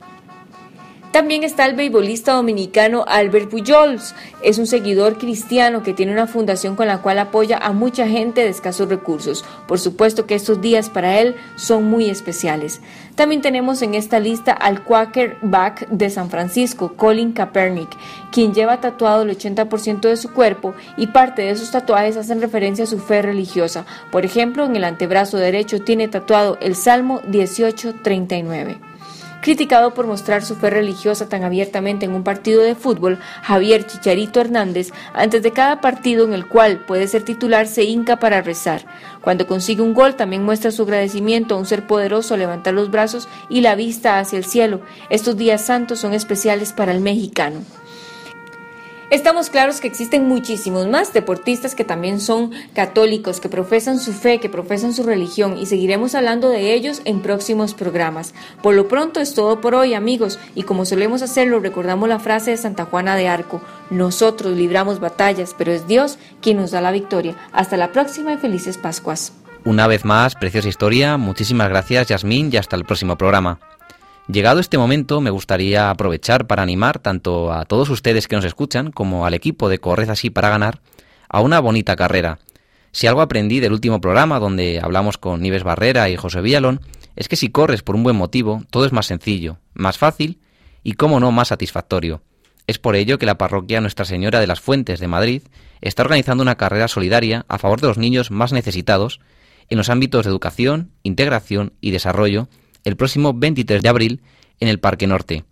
También 1.12 1.44
está 1.44 1.66
el 1.66 1.76
beisbolista 1.76 2.32
dominicano 2.32 3.04
Albert 3.06 3.50
Pujols. 3.50 4.16
Es 4.42 4.58
un 4.58 4.66
seguidor 4.66 5.18
cristiano 5.18 5.84
que 5.84 5.94
tiene 5.94 6.14
una 6.14 6.26
fundación 6.26 6.78
con 6.78 6.88
la 6.88 7.02
cual 7.02 7.20
apoya 7.20 7.58
a 7.58 7.74
mucha 7.74 8.08
gente 8.08 8.42
de 8.42 8.50
escasos 8.50 8.88
recursos. 8.88 9.44
Por 9.68 9.78
supuesto 9.78 10.26
que 10.26 10.36
estos 10.36 10.62
días 10.62 10.90
para 10.90 11.20
él 11.20 11.36
son 11.58 11.84
muy 11.84 12.10
especiales. 12.10 12.80
También 13.16 13.42
tenemos 13.42 13.82
en 13.82 13.94
esta 13.94 14.22
lista 14.22 14.54
al 14.54 14.86
Quakerback 14.86 15.90
de 15.90 16.10
San 16.10 16.30
Francisco, 16.30 16.94
Colin 16.96 17.34
Kaepernick, 17.34 17.90
quien 18.32 18.54
lleva 18.54 18.80
tatuado 18.80 19.24
el 19.24 19.38
80% 19.38 20.00
de 20.00 20.16
su 20.16 20.32
cuerpo 20.32 20.74
y 20.96 21.08
parte 21.08 21.42
de 21.42 21.50
esos 21.50 21.72
tatuajes 21.72 22.16
hacen 22.16 22.40
referencia 22.40 22.86
a 22.86 22.88
su 22.88 23.00
fe 23.00 23.22
religiosa. 23.22 23.86
Por 24.12 24.24
ejemplo, 24.24 24.64
en 24.64 24.78
el 24.78 24.86
antebrazo 24.86 25.36
derecho 25.36 25.82
tiene 25.82 26.08
tatuado 26.08 26.58
el 26.62 26.74
Salmo 26.74 27.20
1839. 27.28 28.91
Criticado 29.42 29.96
por 29.96 30.06
mostrar 30.06 30.46
su 30.46 30.56
fe 30.56 30.70
religiosa 30.70 31.28
tan 31.28 31.44
abiertamente 31.44 32.06
en 32.06 32.14
un 32.14 32.24
partido 32.24 32.62
de 32.62 32.76
fútbol, 32.76 33.18
Javier 33.42 33.88
Chicharito 33.88 34.40
Hernández, 34.40 34.92
antes 35.14 35.42
de 35.42 35.52
cada 35.52 35.82
partido 35.82 36.26
en 36.26 36.34
el 36.34 36.48
cual 36.48 36.86
puede 36.86 37.08
ser 37.08 37.24
titular, 37.24 37.66
se 37.66 37.84
hinca 37.84 38.18
para 38.18 38.44
rezar. 38.44 38.86
Cuando 39.22 39.48
consigue 39.48 39.82
un 39.82 39.96
gol, 39.96 40.16
también 40.16 40.44
muestra 40.44 40.70
su 40.70 40.84
agradecimiento 40.84 41.56
a 41.56 41.58
un 41.58 41.66
ser 41.66 41.88
poderoso, 41.88 42.38
levantar 42.38 42.76
los 42.76 42.92
brazos 42.92 43.28
y 43.50 43.62
la 43.62 43.74
vista 43.74 44.20
hacia 44.20 44.38
el 44.38 44.46
cielo. 44.46 44.82
Estos 45.10 45.36
días 45.38 45.66
santos 45.66 45.98
son 45.98 46.14
especiales 46.14 46.72
para 46.72 46.92
el 46.92 47.02
mexicano. 47.02 47.62
Estamos 49.12 49.50
claros 49.50 49.82
que 49.82 49.90
existen 49.90 50.26
muchísimos 50.26 50.88
más 50.88 51.12
deportistas 51.12 51.76
que 51.76 51.84
también 51.84 52.22
son 52.22 52.52
católicos, 52.74 53.42
que 53.42 53.50
profesan 53.50 54.00
su 54.00 54.14
fe, 54.14 54.40
que 54.40 54.48
profesan 54.48 54.94
su 54.94 55.04
religión 55.04 55.58
y 55.58 55.66
seguiremos 55.66 56.16
hablando 56.16 56.48
de 56.48 56.74
ellos 56.74 57.02
en 57.04 57.20
próximos 57.22 57.74
programas. 57.74 58.34
Por 58.64 58.74
lo 58.74 58.88
pronto 58.88 59.20
es 59.20 59.34
todo 59.34 59.60
por 59.60 59.76
hoy 59.76 59.96
amigos 59.96 60.40
y 60.56 60.64
como 60.64 60.86
solemos 60.86 61.22
hacerlo 61.24 61.60
recordamos 61.60 62.08
la 62.08 62.20
frase 62.20 62.52
de 62.52 62.58
Santa 62.58 62.86
Juana 62.86 63.18
de 63.18 63.28
Arco, 63.28 63.62
nosotros 63.90 64.56
libramos 64.56 65.02
batallas, 65.02 65.54
pero 65.58 65.74
es 65.74 65.88
Dios 65.88 66.18
quien 66.42 66.56
nos 66.56 66.72
da 66.72 66.80
la 66.80 66.94
victoria. 66.94 67.36
Hasta 67.52 67.76
la 67.76 67.92
próxima 67.92 68.32
y 68.32 68.38
felices 68.38 68.78
Pascuas. 68.78 69.34
Una 69.66 69.88
vez 69.88 70.06
más, 70.06 70.36
preciosa 70.36 70.70
historia, 70.70 71.18
muchísimas 71.18 71.68
gracias 71.68 72.08
Yasmín 72.08 72.50
y 72.54 72.56
hasta 72.56 72.78
el 72.78 72.86
próximo 72.86 73.18
programa. 73.18 73.60
Llegado 74.32 74.62
este 74.62 74.78
momento, 74.78 75.20
me 75.20 75.30
gustaría 75.30 75.90
aprovechar 75.90 76.48
para 76.48 76.64
animar 76.64 77.00
tanto 77.00 77.52
a 77.52 77.66
todos 77.66 77.90
ustedes 77.90 78.30
que 78.30 78.38
nos 78.38 78.46
escuchan 78.46 78.92
como 78.92 79.26
al 79.26 79.34
equipo 79.34 79.68
de 79.68 79.80
Corred 79.80 80.10
así 80.10 80.30
para 80.30 80.48
ganar 80.48 80.80
a 81.28 81.42
una 81.42 81.60
bonita 81.60 81.98
carrera. 81.98 82.40
Si 82.94 83.08
algo 83.08 83.20
aprendí 83.20 83.60
del 83.60 83.74
último 83.74 84.00
programa 84.00 84.40
donde 84.40 84.80
hablamos 84.82 85.18
con 85.18 85.42
Nives 85.42 85.64
Barrera 85.64 86.10
y 86.10 86.16
José 86.16 86.40
Villalón, 86.40 86.80
es 87.18 87.28
que 87.28 87.36
si 87.36 87.50
corres 87.50 87.84
por 87.84 87.96
un 87.96 88.04
buen 88.04 88.16
motivo, 88.16 88.64
todo 88.70 88.86
es 88.86 88.94
más 88.94 89.08
sencillo, 89.08 89.58
más 89.74 89.98
fácil 89.98 90.40
y, 90.82 90.94
como 90.94 91.20
no, 91.20 91.34
más 91.34 91.50
satisfactorio. 91.50 92.22
Es 92.68 92.80
por 92.80 92.96
ello 92.96 93.18
que 93.18 93.26
la 93.26 93.38
parroquia 93.38 93.82
Nuestra 93.82 94.06
Señora 94.06 94.40
de 94.40 94.48
las 94.48 94.62
Fuentes 94.62 95.02
de 95.02 95.10
Madrid 95.10 95.42
está 95.82 96.04
organizando 96.04 96.42
una 96.42 96.56
carrera 96.56 96.88
solidaria 96.88 97.46
a 97.50 97.58
favor 97.58 97.82
de 97.82 97.88
los 97.88 97.98
niños 97.98 98.32
más 98.32 98.54
necesitados 98.54 99.20
en 99.68 99.78
los 99.78 99.90
ámbitos 99.90 100.24
de 100.24 100.32
educación, 100.32 100.92
integración 101.04 101.74
y 101.82 101.92
desarrollo 101.92 102.48
el 102.84 102.96
próximo 102.96 103.34
23 103.34 103.82
de 103.82 103.90
abril 103.90 104.22
en 104.60 104.68
el 104.68 104.80
Parque 104.80 105.08
Norte. 105.08 105.44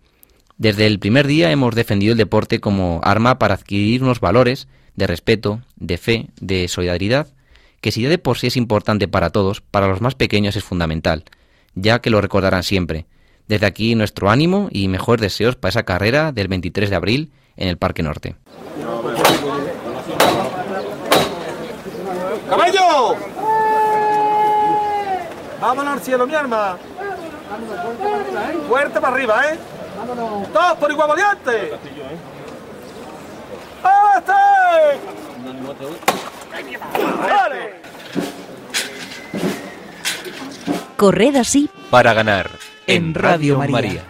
Desde 0.56 0.86
el 0.86 0.98
primer 0.98 1.26
día 1.26 1.50
hemos 1.50 1.74
defendido 1.74 2.12
el 2.12 2.18
deporte 2.18 2.60
como 2.60 3.00
arma 3.02 3.38
para 3.38 3.54
adquirir 3.54 4.02
unos 4.02 4.20
valores 4.20 4.68
de 4.94 5.06
respeto, 5.06 5.62
de 5.76 5.96
fe, 5.96 6.26
de 6.40 6.68
solidaridad, 6.68 7.28
que 7.80 7.92
si 7.92 8.02
ya 8.02 8.08
de 8.08 8.18
por 8.18 8.38
sí 8.38 8.48
es 8.48 8.56
importante 8.56 9.08
para 9.08 9.30
todos, 9.30 9.62
para 9.62 9.88
los 9.88 10.00
más 10.00 10.14
pequeños 10.14 10.56
es 10.56 10.64
fundamental, 10.64 11.24
ya 11.74 12.00
que 12.00 12.10
lo 12.10 12.20
recordarán 12.20 12.62
siempre. 12.62 13.06
Desde 13.48 13.66
aquí 13.66 13.94
nuestro 13.94 14.30
ánimo 14.30 14.68
y 14.70 14.88
mejores 14.88 15.22
deseos 15.22 15.56
para 15.56 15.70
esa 15.70 15.84
carrera 15.84 16.30
del 16.32 16.48
23 16.48 16.90
de 16.90 16.96
abril 16.96 17.32
en 17.56 17.68
el 17.68 17.78
Parque 17.78 18.02
Norte. 18.02 18.36
¡Caballo! 22.48 23.16
¡Vámonos 25.60 25.94
al 25.94 26.00
cielo, 26.00 26.26
mi 26.26 26.34
arma! 26.34 26.78
Fuerte 28.68 29.00
para 29.00 29.14
arriba, 29.14 29.44
¿eh? 29.52 29.58
Todos 30.52 30.78
por 30.78 30.90
igual 30.90 31.08
valiente. 31.08 31.72
Corred 40.96 41.36
así 41.36 41.70
para 41.90 42.12
ganar 42.12 42.50
en 42.86 43.14
Radio 43.14 43.58
María. 43.68 44.04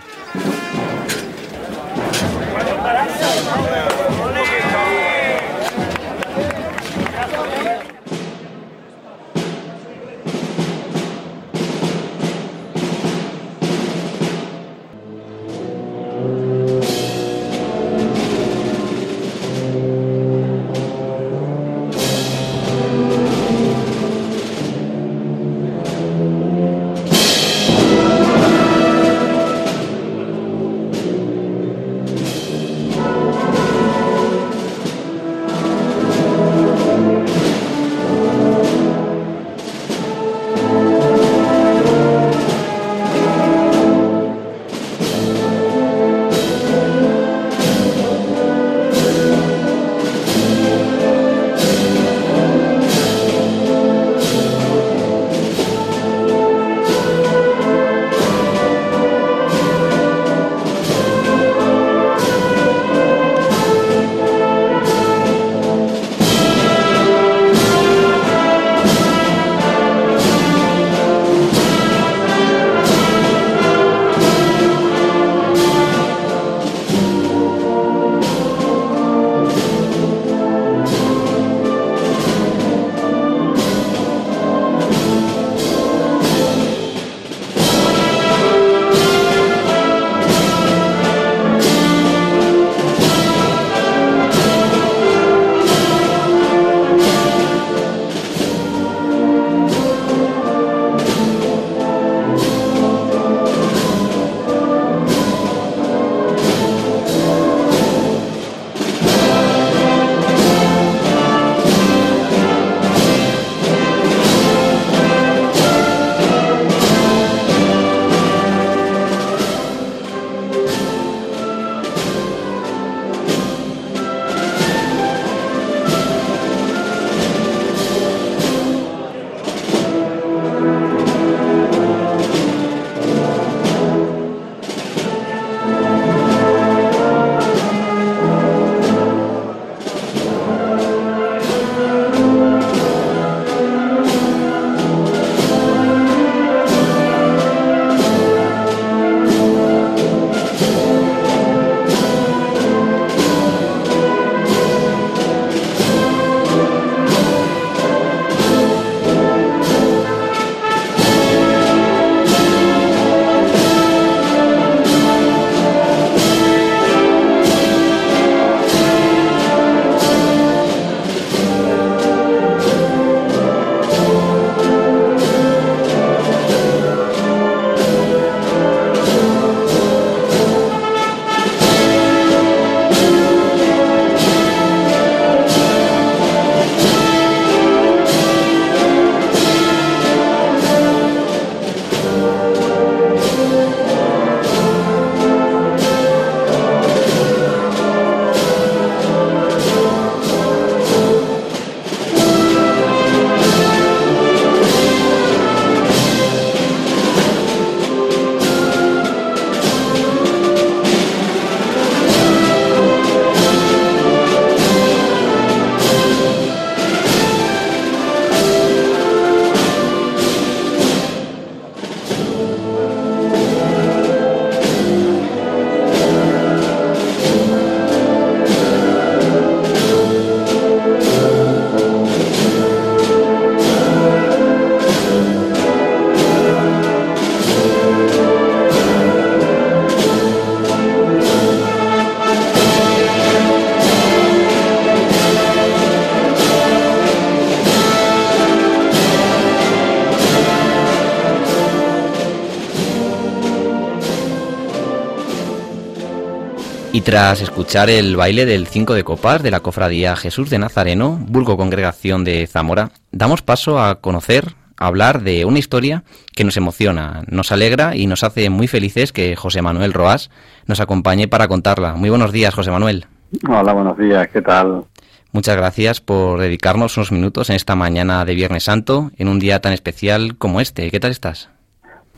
Y 257.00 257.02
tras 257.02 257.40
escuchar 257.40 257.88
el 257.88 258.14
baile 258.14 258.44
del 258.44 258.66
Cinco 258.66 258.92
de 258.92 259.04
Copas 259.04 259.42
de 259.42 259.50
la 259.50 259.60
Cofradía 259.60 260.16
Jesús 260.16 260.50
de 260.50 260.58
Nazareno, 260.58 261.18
vulgo 261.18 261.56
congregación 261.56 262.24
de 262.24 262.46
Zamora, 262.46 262.90
damos 263.10 263.40
paso 263.40 263.80
a 263.80 264.02
conocer, 264.02 264.54
a 264.76 264.88
hablar 264.88 265.22
de 265.22 265.46
una 265.46 265.58
historia 265.58 266.04
que 266.36 266.44
nos 266.44 266.58
emociona, 266.58 267.22
nos 267.26 267.52
alegra 267.52 267.96
y 267.96 268.06
nos 268.06 268.22
hace 268.22 268.50
muy 268.50 268.68
felices 268.68 269.12
que 269.12 269.34
José 269.34 269.62
Manuel 269.62 269.94
Roas 269.94 270.30
nos 270.66 270.80
acompañe 270.80 271.26
para 271.26 271.48
contarla. 271.48 271.94
Muy 271.94 272.10
buenos 272.10 272.32
días, 272.32 272.52
José 272.52 272.70
Manuel. 272.70 273.06
Hola, 273.48 273.72
buenos 273.72 273.96
días, 273.96 274.28
¿qué 274.30 274.42
tal? 274.42 274.84
Muchas 275.32 275.56
gracias 275.56 276.02
por 276.02 276.38
dedicarnos 276.38 276.98
unos 276.98 277.12
minutos 277.12 277.48
en 277.48 277.56
esta 277.56 277.76
mañana 277.76 278.26
de 278.26 278.34
Viernes 278.34 278.64
Santo, 278.64 279.10
en 279.16 279.28
un 279.28 279.38
día 279.38 279.62
tan 279.62 279.72
especial 279.72 280.36
como 280.36 280.60
este. 280.60 280.90
¿Qué 280.90 281.00
tal 281.00 281.12
estás? 281.12 281.48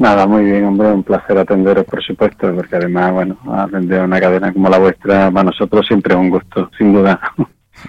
Nada, 0.02 0.26
muy 0.26 0.44
bien, 0.44 0.64
hombre, 0.64 0.90
un 0.90 1.04
placer 1.04 1.38
atenderos, 1.38 1.84
por 1.84 2.02
supuesto, 2.02 2.52
porque 2.56 2.74
además, 2.74 3.12
bueno, 3.12 3.38
atender 3.54 4.02
una 4.02 4.18
cadena 4.18 4.52
como 4.52 4.68
la 4.68 4.76
vuestra 4.76 5.30
para 5.30 5.44
nosotros 5.44 5.86
siempre 5.86 6.14
es 6.14 6.18
un 6.18 6.28
gusto, 6.28 6.68
sin 6.76 6.92
duda. 6.92 7.20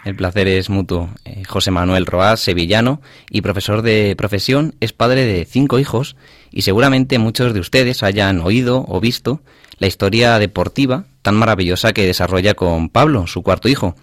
El 0.05 0.15
placer 0.15 0.47
es 0.47 0.69
mutuo. 0.69 1.09
Eh, 1.25 1.43
José 1.43 1.71
Manuel 1.71 2.05
Roas, 2.05 2.39
sevillano 2.39 3.01
y 3.31 3.41
profesor 3.41 3.81
de 3.81 4.13
profesión, 4.15 4.75
es 4.79 4.93
padre 4.93 5.25
de 5.25 5.43
cinco 5.45 5.79
hijos 5.79 6.15
y 6.51 6.61
seguramente 6.61 7.17
muchos 7.17 7.51
de 7.51 7.59
ustedes 7.59 8.03
hayan 8.03 8.41
oído 8.41 8.85
o 8.87 9.01
visto 9.01 9.41
la 9.79 9.87
historia 9.87 10.37
deportiva 10.37 11.05
tan 11.23 11.35
maravillosa 11.35 11.93
que 11.93 12.05
desarrolla 12.05 12.53
con 12.53 12.89
Pablo, 12.89 13.25
su 13.25 13.41
cuarto 13.41 13.69
hijo. 13.69 13.95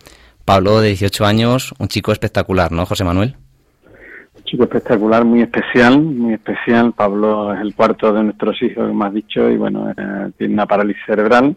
Pablo, 0.45 0.81
de 0.81 0.89
18 0.89 1.27
años, 1.27 1.75
un 1.79 1.87
chico 1.87 2.11
espectacular, 2.11 2.73
¿no, 2.73 2.87
José 2.87 3.05
Manuel? 3.05 3.37
Chico 4.51 4.65
espectacular, 4.65 5.25
muy 5.25 5.43
especial, 5.43 6.03
muy 6.03 6.35
especial. 6.35 6.93
Pablo 6.93 7.55
es 7.55 7.61
el 7.61 7.73
cuarto 7.73 8.13
de 8.13 8.25
nuestros 8.25 8.61
hijos, 8.63 8.89
como 8.89 9.05
has 9.05 9.15
dicho, 9.15 9.49
y 9.49 9.57
bueno, 9.57 9.91
eh, 9.97 10.31
tiene 10.37 10.55
una 10.55 10.67
parálisis 10.67 11.03
cerebral 11.07 11.55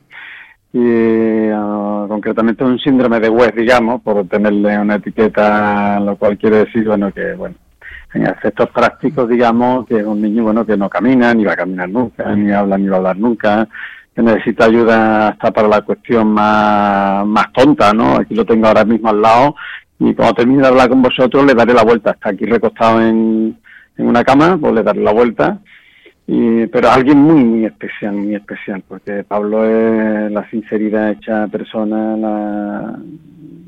y 0.71 1.49
uh, 1.51 2.07
concretamente 2.07 2.63
un 2.63 2.77
síndrome 2.79 3.19
de 3.19 3.29
West, 3.29 3.55
digamos, 3.55 4.01
por 4.01 4.27
tenerle 4.27 4.77
una 4.77 4.95
etiqueta, 4.95 5.99
lo 5.99 6.15
cual 6.17 6.37
quiere 6.37 6.65
decir, 6.65 6.85
bueno, 6.85 7.11
que, 7.11 7.33
bueno, 7.33 7.55
en 8.13 8.27
efectos 8.27 8.69
prácticos, 8.69 9.27
digamos, 9.27 9.87
que 9.87 9.97
es 9.97 10.05
un 10.05 10.21
niño, 10.21 10.43
bueno, 10.43 10.63
que 10.63 10.77
no 10.77 10.87
camina, 10.87 11.33
ni 11.33 11.43
va 11.45 11.53
a 11.53 11.57
caminar 11.57 11.89
nunca, 11.89 12.35
ni 12.35 12.51
habla, 12.51 12.77
ni 12.77 12.87
va 12.87 12.95
a 12.95 12.99
hablar 12.99 13.17
nunca, 13.17 13.67
que 14.15 14.21
necesita 14.21 14.65
ayuda 14.65 15.29
hasta 15.29 15.51
para 15.51 15.67
la 15.67 15.81
cuestión 15.81 16.31
más, 16.31 17.25
más 17.25 17.51
tonta, 17.53 17.91
¿no? 17.93 18.17
Aquí 18.17 18.35
lo 18.35 18.45
tengo 18.45 18.67
ahora 18.67 18.85
mismo 18.85 19.09
al 19.09 19.21
lado 19.21 19.55
y 20.03 20.13
cuando 20.13 20.35
termine 20.35 20.61
de 20.61 20.67
hablar 20.67 20.89
con 20.89 21.01
vosotros 21.01 21.45
le 21.45 21.53
daré 21.53 21.73
la 21.73 21.83
vuelta. 21.83 22.11
Está 22.11 22.29
aquí 22.29 22.45
recostado 22.45 23.01
en, 23.01 23.57
en 23.97 24.05
una 24.05 24.23
cama, 24.23 24.57
pues 24.59 24.73
le 24.73 24.83
daré 24.83 25.01
la 25.01 25.13
vuelta. 25.13 25.59
Y, 26.27 26.67
pero 26.67 26.89
alguien 26.89 27.17
muy, 27.17 27.43
muy 27.43 27.65
especial, 27.65 28.13
muy 28.13 28.35
especial, 28.35 28.83
porque 28.87 29.23
Pablo 29.23 29.65
es 29.65 30.31
la 30.31 30.49
sinceridad 30.49 31.11
hecha 31.11 31.47
persona, 31.47 32.15
la, 32.17 32.99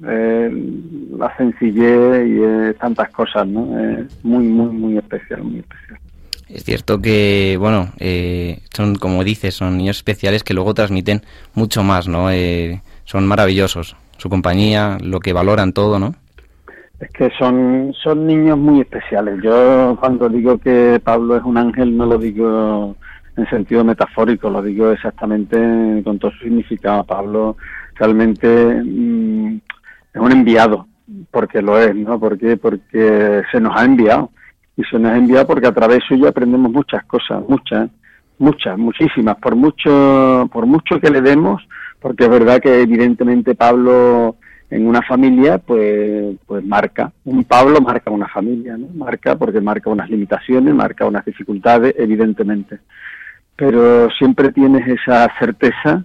la 0.02 1.38
sencillez 1.38 2.28
y 2.28 2.42
es 2.42 2.78
tantas 2.78 3.10
cosas, 3.10 3.48
¿no? 3.48 3.78
Es 3.80 4.24
muy, 4.24 4.46
muy, 4.46 4.70
muy 4.74 4.98
especial, 4.98 5.44
muy 5.44 5.60
especial. 5.60 6.00
Es 6.48 6.64
cierto 6.64 7.02
que, 7.02 7.58
bueno, 7.60 7.92
eh, 7.98 8.60
son, 8.74 8.96
como 8.96 9.24
dices, 9.24 9.56
son 9.56 9.78
niños 9.78 9.98
especiales 9.98 10.44
que 10.44 10.54
luego 10.54 10.74
transmiten 10.74 11.22
mucho 11.54 11.84
más, 11.84 12.08
¿no? 12.08 12.30
Eh, 12.32 12.82
son 13.04 13.26
maravillosos. 13.26 13.96
Su 14.18 14.30
compañía, 14.30 14.98
lo 15.02 15.20
que 15.20 15.34
valoran 15.34 15.74
todo, 15.74 16.00
¿no? 16.00 16.16
Es 17.06 17.12
que 17.12 17.30
son, 17.38 17.94
son 18.02 18.26
niños 18.26 18.58
muy 18.58 18.82
especiales. 18.82 19.40
Yo 19.44 19.96
cuando 20.00 20.28
digo 20.28 20.58
que 20.58 21.00
Pablo 21.04 21.38
es 21.38 21.44
un 21.44 21.56
ángel 21.56 21.96
no 21.96 22.08
lo 22.08 22.18
digo 22.18 22.96
en 23.38 23.48
sentido 23.48 23.84
metafórico, 23.84 24.50
lo 24.50 24.62
digo 24.64 24.90
exactamente 24.90 26.02
con 26.04 26.18
todo 26.18 26.32
su 26.32 26.46
significado. 26.46 27.04
Pablo 27.04 27.58
realmente 27.94 28.48
mm, 28.84 29.60
es 30.16 30.22
un 30.22 30.32
enviado, 30.32 30.88
porque 31.30 31.62
lo 31.62 31.80
es, 31.80 31.96
¿no? 31.96 32.20
¿Por 32.20 32.40
Porque 32.58 33.44
se 33.52 33.60
nos 33.60 33.76
ha 33.80 33.86
enviado. 33.86 34.32
Y 34.76 34.84
se 34.86 34.98
nos 34.98 35.12
ha 35.12 35.18
enviado 35.18 35.46
porque 35.46 35.68
a 35.68 35.74
través 35.74 36.04
suyo 36.08 36.28
aprendemos 36.28 36.72
muchas 36.72 37.06
cosas, 37.06 37.44
muchas, 37.48 37.88
muchas, 38.40 38.78
muchísimas, 38.80 39.36
por 39.38 39.56
mucho, 39.56 40.50
por 40.52 40.66
mucho 40.66 41.00
que 41.00 41.12
le 41.12 41.22
demos, 41.22 41.62
porque 42.02 42.24
es 42.24 42.30
verdad 42.32 42.60
que 42.60 42.82
evidentemente 42.82 43.54
Pablo 43.54 44.38
en 44.70 44.88
una 44.88 45.02
familia 45.02 45.58
pues 45.60 46.38
pues 46.46 46.66
marca 46.66 47.12
un 47.26 47.44
Pablo 47.44 47.80
marca 47.82 48.10
una 48.10 48.28
familia 48.28 48.78
¿no? 48.78 48.88
marca 48.96 49.36
porque 49.36 49.62
marca 49.62 49.90
unas 49.90 50.10
limitaciones 50.10 50.74
marca 50.74 51.06
unas 51.06 51.26
dificultades 51.26 51.94
evidentemente. 51.98 52.80
Pero 53.56 54.10
siempre 54.12 54.52
tienes 54.52 54.86
esa 54.88 55.32
certeza 55.40 56.04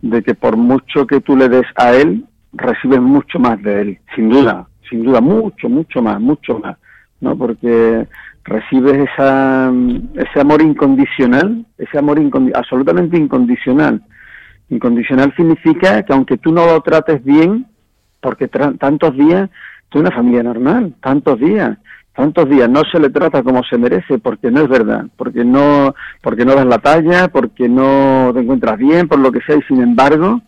de 0.00 0.22
que 0.22 0.34
por 0.34 0.56
mucho 0.56 1.06
que 1.06 1.20
tú 1.20 1.36
le 1.36 1.48
des 1.48 1.66
a 1.76 1.92
él 1.94 2.24
recibes 2.52 3.00
mucho 3.00 3.38
más 3.38 3.60
de 3.62 3.80
él 3.80 3.98
sin 4.14 4.28
duda 4.28 4.66
sin 4.88 5.02
duda 5.02 5.20
mucho 5.20 5.68
mucho 5.68 6.02
más 6.02 6.20
mucho 6.20 6.58
más 6.58 6.76
no 7.20 7.36
porque 7.36 8.06
recibes 8.44 9.08
esa 9.08 9.72
ese 10.14 10.40
amor 10.40 10.60
incondicional 10.60 11.64
ese 11.78 11.98
amor 11.98 12.20
absolutamente 12.54 13.16
incondicional. 13.16 14.02
Incondicional 14.70 15.34
significa 15.36 16.02
que 16.02 16.12
aunque 16.12 16.38
tú 16.38 16.50
no 16.52 16.64
lo 16.66 16.80
trates 16.80 17.22
bien 17.22 17.66
porque 18.24 18.48
tantos 18.48 19.14
días, 19.18 19.50
tú 19.90 19.98
una 19.98 20.10
familia 20.10 20.42
normal, 20.42 20.94
tantos 21.02 21.38
días, 21.38 21.76
tantos 22.14 22.48
días, 22.48 22.70
no 22.70 22.80
se 22.90 22.98
le 22.98 23.10
trata 23.10 23.42
como 23.42 23.62
se 23.64 23.76
merece, 23.76 24.18
porque 24.18 24.50
no 24.50 24.62
es 24.62 24.68
verdad, 24.68 25.04
porque 25.14 25.44
no, 25.44 25.94
porque 26.22 26.46
no 26.46 26.54
das 26.54 26.64
la 26.64 26.78
talla, 26.78 27.28
porque 27.28 27.68
no 27.68 28.30
te 28.32 28.40
encuentras 28.40 28.78
bien, 28.78 29.08
por 29.08 29.18
lo 29.18 29.30
que 29.30 29.42
sea, 29.42 29.56
y 29.56 29.62
sin 29.64 29.82
embargo, 29.82 30.40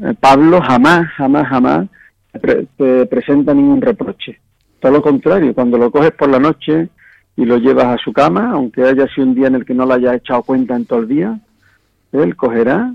eh, 0.00 0.14
Pablo 0.20 0.60
jamás, 0.62 1.08
jamás, 1.16 1.48
jamás 1.48 1.88
te 2.76 3.06
presenta 3.06 3.52
ningún 3.52 3.80
reproche. 3.80 4.38
Todo 4.78 4.92
lo 4.92 5.02
contrario, 5.02 5.52
cuando 5.54 5.76
lo 5.76 5.90
coges 5.90 6.12
por 6.12 6.28
la 6.28 6.38
noche 6.38 6.88
y 7.36 7.44
lo 7.46 7.56
llevas 7.56 7.86
a 7.86 7.96
su 7.96 8.12
cama, 8.12 8.52
aunque 8.52 8.84
haya 8.84 9.08
sido 9.08 9.26
un 9.26 9.34
día 9.34 9.48
en 9.48 9.56
el 9.56 9.64
que 9.64 9.74
no 9.74 9.86
le 9.86 9.94
haya 9.94 10.14
echado 10.14 10.44
cuenta 10.44 10.76
en 10.76 10.86
todo 10.86 11.00
el 11.00 11.08
día, 11.08 11.36
él 12.12 12.36
cogerá, 12.36 12.94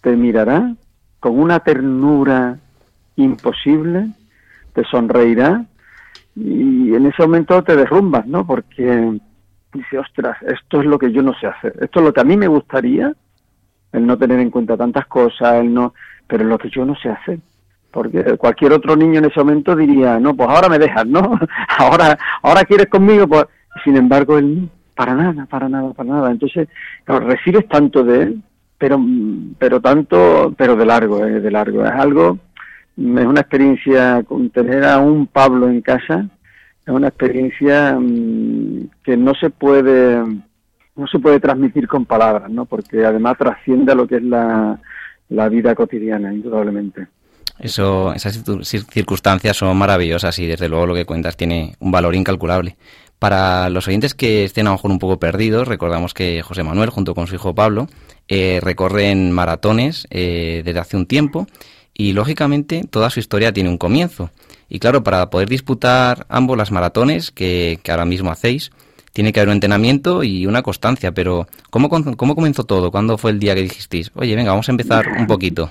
te 0.00 0.16
mirará 0.16 0.74
con 1.20 1.38
una 1.38 1.60
ternura 1.60 2.58
imposible, 3.16 4.08
te 4.72 4.84
sonreirá 4.84 5.64
y 6.34 6.94
en 6.94 7.06
ese 7.06 7.22
momento 7.22 7.62
te 7.62 7.76
derrumbas, 7.76 8.26
¿no? 8.26 8.46
Porque 8.46 9.18
dice, 9.72 9.98
ostras, 9.98 10.36
esto 10.42 10.80
es 10.80 10.86
lo 10.86 10.98
que 10.98 11.12
yo 11.12 11.22
no 11.22 11.34
sé 11.34 11.46
hacer, 11.46 11.74
esto 11.80 12.00
es 12.00 12.06
lo 12.06 12.12
que 12.12 12.20
a 12.20 12.24
mí 12.24 12.36
me 12.36 12.48
gustaría, 12.48 13.12
el 13.92 14.06
no 14.06 14.16
tener 14.16 14.40
en 14.40 14.50
cuenta 14.50 14.76
tantas 14.76 15.06
cosas, 15.06 15.54
el 15.56 15.72
no, 15.72 15.94
pero 16.26 16.44
es 16.44 16.48
lo 16.48 16.58
que 16.58 16.70
yo 16.70 16.84
no 16.84 16.94
sé 16.96 17.10
hacer. 17.10 17.38
Porque 17.90 18.38
cualquier 18.38 18.72
otro 18.72 18.96
niño 18.96 19.18
en 19.18 19.26
ese 19.26 19.40
momento 19.40 19.76
diría, 19.76 20.18
no, 20.18 20.34
pues 20.34 20.48
ahora 20.48 20.70
me 20.70 20.78
dejas, 20.78 21.06
¿no? 21.06 21.38
ahora, 21.78 22.18
ahora 22.42 22.64
quieres 22.64 22.86
conmigo, 22.86 23.28
pues, 23.28 23.44
sin 23.84 23.96
embargo, 23.96 24.38
él 24.38 24.70
para 24.94 25.14
nada, 25.14 25.46
para 25.46 25.68
nada, 25.68 25.92
para 25.92 26.08
nada. 26.08 26.30
Entonces, 26.30 26.68
recibes 27.06 27.68
tanto 27.68 28.02
de 28.04 28.22
él, 28.22 28.42
pero, 28.78 29.00
pero 29.58 29.80
tanto, 29.80 30.54
pero 30.56 30.76
de 30.76 30.86
largo, 30.86 31.24
¿eh? 31.24 31.40
de 31.40 31.50
largo. 31.50 31.84
Es 31.84 31.92
algo 31.92 32.38
es 32.96 33.26
una 33.26 33.40
experiencia 33.40 34.22
con 34.22 34.50
tener 34.50 34.84
a 34.84 34.98
un 34.98 35.26
Pablo 35.26 35.68
en 35.68 35.80
casa, 35.80 36.28
es 36.84 36.92
una 36.92 37.08
experiencia 37.08 37.96
mm, 37.98 38.88
que 39.02 39.16
no 39.16 39.34
se 39.34 39.50
puede 39.50 40.22
no 40.94 41.06
se 41.06 41.18
puede 41.18 41.40
transmitir 41.40 41.88
con 41.88 42.04
palabras, 42.04 42.50
¿no? 42.50 42.66
Porque 42.66 43.04
además 43.04 43.38
trasciende 43.38 43.92
a 43.92 43.94
lo 43.94 44.06
que 44.06 44.16
es 44.16 44.22
la, 44.22 44.78
la 45.30 45.48
vida 45.48 45.74
cotidiana, 45.74 46.32
indudablemente. 46.32 47.06
Eso, 47.58 48.12
esas 48.12 48.42
circunstancias 48.90 49.56
son 49.56 49.76
maravillosas 49.76 50.38
y 50.38 50.46
desde 50.46 50.68
luego 50.68 50.86
lo 50.86 50.94
que 50.94 51.04
cuentas 51.04 51.36
tiene 51.36 51.74
un 51.78 51.92
valor 51.92 52.14
incalculable. 52.14 52.76
Para 53.18 53.70
los 53.70 53.86
oyentes 53.86 54.14
que 54.14 54.44
estén 54.44 54.66
a 54.66 54.70
lo 54.70 54.76
mejor 54.76 54.90
un 54.90 54.98
poco 54.98 55.18
perdidos, 55.18 55.68
recordamos 55.68 56.12
que 56.12 56.42
José 56.42 56.64
Manuel, 56.64 56.90
junto 56.90 57.14
con 57.14 57.26
su 57.26 57.36
hijo 57.36 57.54
Pablo, 57.54 57.86
eh, 58.26 58.58
recorren 58.60 59.30
maratones 59.30 60.06
eh, 60.10 60.62
desde 60.64 60.80
hace 60.80 60.96
un 60.96 61.06
tiempo 61.06 61.46
y 61.94 62.12
lógicamente 62.12 62.82
toda 62.88 63.10
su 63.10 63.20
historia 63.20 63.52
tiene 63.52 63.70
un 63.70 63.78
comienzo. 63.78 64.30
Y 64.68 64.78
claro, 64.78 65.02
para 65.02 65.28
poder 65.30 65.48
disputar 65.48 66.26
ambos 66.28 66.56
las 66.56 66.72
maratones 66.72 67.30
que, 67.30 67.78
ahora 67.88 68.06
mismo 68.06 68.30
hacéis, 68.30 68.70
tiene 69.12 69.32
que 69.32 69.40
haber 69.40 69.48
un 69.48 69.54
entrenamiento 69.54 70.22
y 70.22 70.46
una 70.46 70.62
constancia. 70.62 71.12
Pero 71.12 71.46
¿cómo, 71.70 71.88
¿cómo 71.88 72.34
comenzó 72.34 72.64
todo? 72.64 72.90
¿Cuándo 72.90 73.18
fue 73.18 73.32
el 73.32 73.38
día 73.38 73.54
que 73.54 73.62
dijisteis, 73.62 74.10
oye, 74.14 74.34
venga, 74.34 74.50
vamos 74.52 74.68
a 74.68 74.72
empezar 74.72 75.04
un 75.18 75.26
poquito? 75.26 75.70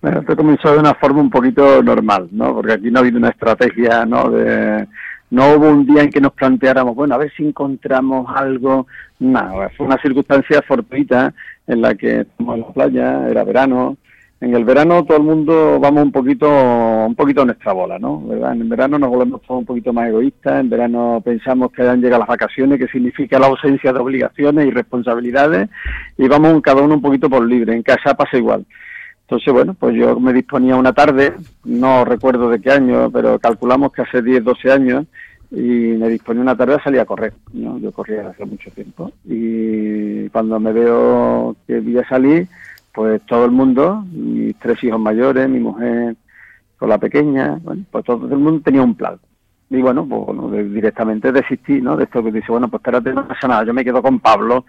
Bueno, 0.00 0.20
esto 0.20 0.36
comenzó 0.36 0.72
de 0.72 0.78
una 0.78 0.94
forma 0.94 1.20
un 1.20 1.30
poquito 1.30 1.82
normal, 1.82 2.28
¿no? 2.32 2.54
Porque 2.54 2.72
aquí 2.72 2.90
no 2.90 2.98
ha 2.98 3.02
habido 3.02 3.18
una 3.18 3.28
estrategia, 3.28 4.04
¿no? 4.04 4.30
De, 4.30 4.88
no 5.30 5.54
hubo 5.54 5.68
un 5.68 5.86
día 5.86 6.02
en 6.02 6.10
que 6.10 6.20
nos 6.20 6.32
planteáramos, 6.32 6.94
bueno, 6.96 7.14
a 7.14 7.18
ver 7.18 7.32
si 7.36 7.46
encontramos 7.46 8.26
algo. 8.34 8.86
No, 9.20 9.68
fue 9.76 9.86
una 9.86 9.96
circunstancia 10.02 10.60
fortuita 10.62 11.32
en 11.66 11.80
la 11.80 11.94
que 11.94 12.20
estamos 12.20 12.56
en 12.56 12.60
la 12.62 12.68
playa, 12.68 13.28
era 13.28 13.44
verano, 13.44 13.96
en 14.42 14.56
el 14.56 14.64
verano 14.64 15.04
todo 15.04 15.18
el 15.18 15.22
mundo 15.22 15.78
vamos 15.78 16.02
un 16.02 16.10
poquito 16.10 16.48
un 16.48 17.14
poquito 17.14 17.42
a 17.42 17.44
nuestra 17.44 17.72
bola, 17.72 17.96
¿no? 17.96 18.24
En 18.32 18.60
el 18.60 18.68
verano 18.68 18.98
nos 18.98 19.08
volvemos 19.08 19.40
todos 19.42 19.60
un 19.60 19.66
poquito 19.66 19.92
más 19.92 20.08
egoístas, 20.08 20.60
en 20.60 20.68
verano 20.68 21.22
pensamos 21.24 21.70
que 21.70 21.82
han 21.82 22.00
llegado 22.00 22.20
las 22.20 22.28
vacaciones, 22.28 22.80
que 22.80 22.88
significa 22.88 23.38
la 23.38 23.46
ausencia 23.46 23.92
de 23.92 24.00
obligaciones 24.00 24.66
y 24.66 24.70
responsabilidades, 24.72 25.70
y 26.18 26.26
vamos 26.26 26.60
cada 26.60 26.82
uno 26.82 26.94
un 26.94 27.00
poquito 27.00 27.30
por 27.30 27.46
libre. 27.46 27.72
En 27.72 27.84
casa 27.84 28.14
pasa 28.14 28.36
igual. 28.36 28.66
Entonces, 29.20 29.54
bueno, 29.54 29.74
pues 29.78 29.94
yo 29.94 30.18
me 30.18 30.32
disponía 30.32 30.74
una 30.74 30.92
tarde, 30.92 31.34
no 31.64 32.04
recuerdo 32.04 32.50
de 32.50 32.60
qué 32.60 32.72
año, 32.72 33.12
pero 33.12 33.38
calculamos 33.38 33.92
que 33.92 34.02
hace 34.02 34.22
10, 34.22 34.42
12 34.42 34.72
años, 34.72 35.06
y 35.52 35.94
me 36.00 36.08
disponía 36.08 36.42
una 36.42 36.56
tarde 36.56 36.74
a 36.74 36.82
salir 36.82 36.98
a 36.98 37.04
correr. 37.04 37.32
¿no? 37.52 37.78
Yo 37.78 37.92
corría 37.92 38.28
hace 38.28 38.44
mucho 38.44 38.70
tiempo. 38.72 39.12
Y 39.24 40.28
cuando 40.30 40.58
me 40.58 40.72
veo 40.72 41.54
que 41.66 41.78
voy 41.78 41.98
a 41.98 42.08
salir, 42.08 42.48
pues 42.92 43.22
todo 43.26 43.44
el 43.44 43.50
mundo, 43.50 44.04
mis 44.10 44.56
tres 44.58 44.82
hijos 44.84 45.00
mayores, 45.00 45.48
mi 45.48 45.60
mujer 45.60 46.16
con 46.76 46.88
la 46.88 46.98
pequeña, 46.98 47.58
bueno, 47.62 47.84
pues 47.90 48.04
todo 48.04 48.26
el 48.26 48.38
mundo 48.38 48.60
tenía 48.64 48.82
un 48.82 48.94
plan. 48.94 49.18
Y 49.70 49.80
bueno, 49.80 50.06
pues 50.06 50.72
directamente 50.72 51.32
desistí, 51.32 51.80
¿no? 51.80 51.96
De 51.96 52.04
esto 52.04 52.22
que 52.22 52.30
dice, 52.30 52.50
bueno, 52.50 52.68
pues 52.68 52.80
espérate, 52.80 53.14
no 53.14 53.26
pasa 53.26 53.48
nada, 53.48 53.64
yo 53.64 53.72
me 53.72 53.84
quedo 53.84 54.02
con 54.02 54.20
Pablo. 54.20 54.66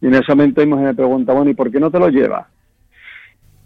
Y 0.00 0.06
en 0.06 0.14
ese 0.14 0.32
momento 0.32 0.60
mi 0.60 0.68
mujer 0.68 0.86
me 0.86 0.94
pregunta, 0.94 1.32
bueno, 1.32 1.50
¿y 1.50 1.54
por 1.54 1.70
qué 1.70 1.80
no 1.80 1.90
te 1.90 1.98
lo 1.98 2.08
llevas? 2.08 2.46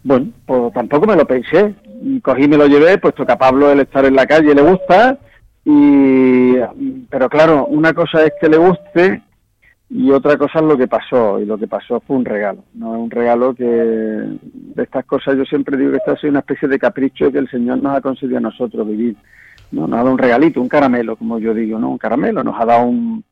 Bueno, 0.02 0.28
pues 0.46 0.72
tampoco 0.72 1.06
me 1.06 1.16
lo 1.16 1.26
pensé. 1.26 1.74
Cogí 2.22 2.44
y 2.44 2.48
me 2.48 2.56
lo 2.56 2.66
llevé, 2.66 2.98
puesto 2.98 3.26
que 3.26 3.32
a 3.32 3.38
Pablo 3.38 3.70
el 3.70 3.80
estar 3.80 4.04
en 4.04 4.14
la 4.14 4.26
calle 4.26 4.54
le 4.54 4.62
gusta. 4.62 5.18
Y, 5.64 6.54
pero 7.10 7.28
claro, 7.28 7.66
una 7.66 7.92
cosa 7.92 8.24
es 8.24 8.32
que 8.40 8.48
le 8.48 8.56
guste 8.56 9.22
y 9.90 10.10
otra 10.10 10.36
cosa 10.36 10.58
es 10.58 10.64
lo 10.66 10.76
que 10.76 10.86
pasó, 10.86 11.40
y 11.40 11.46
lo 11.46 11.56
que 11.56 11.66
pasó 11.66 12.00
fue 12.00 12.16
un 12.16 12.24
regalo, 12.24 12.64
¿no? 12.74 12.90
Un 12.90 13.10
regalo 13.10 13.54
que 13.54 13.64
de 13.64 14.82
estas 14.82 15.04
cosas 15.06 15.36
yo 15.36 15.44
siempre 15.44 15.78
digo 15.78 15.92
que 15.92 15.96
esta 15.96 16.12
es 16.12 16.24
una 16.24 16.40
especie 16.40 16.68
de 16.68 16.78
capricho 16.78 17.32
que 17.32 17.38
el 17.38 17.48
Señor 17.48 17.82
nos 17.82 17.96
ha 17.96 18.00
concedido 18.02 18.36
a 18.36 18.42
nosotros 18.42 18.86
vivir, 18.86 19.16
¿no? 19.72 19.86
Nos 19.86 19.94
ha 19.94 20.02
dado 20.02 20.12
un 20.12 20.18
regalito, 20.18 20.60
un 20.60 20.68
caramelo, 20.68 21.16
como 21.16 21.38
yo 21.38 21.54
digo, 21.54 21.78
¿no? 21.78 21.90
Un 21.90 21.98
caramelo, 21.98 22.44
nos 22.44 22.60
ha 22.60 22.66
dado 22.66 22.84
un... 22.84 23.24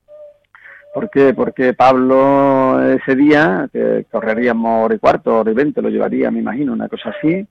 ¿Por 0.94 1.10
qué? 1.10 1.34
Porque 1.34 1.74
Pablo 1.74 2.82
ese 2.90 3.14
día, 3.14 3.68
que 3.70 4.06
correríamos 4.10 4.86
hora 4.86 4.94
y 4.94 4.98
cuarto, 4.98 5.40
hora 5.40 5.50
y 5.50 5.54
veinte, 5.54 5.82
lo 5.82 5.90
llevaría, 5.90 6.30
me 6.30 6.38
imagino, 6.38 6.72
una 6.72 6.88
cosa 6.88 7.10
así, 7.10 7.46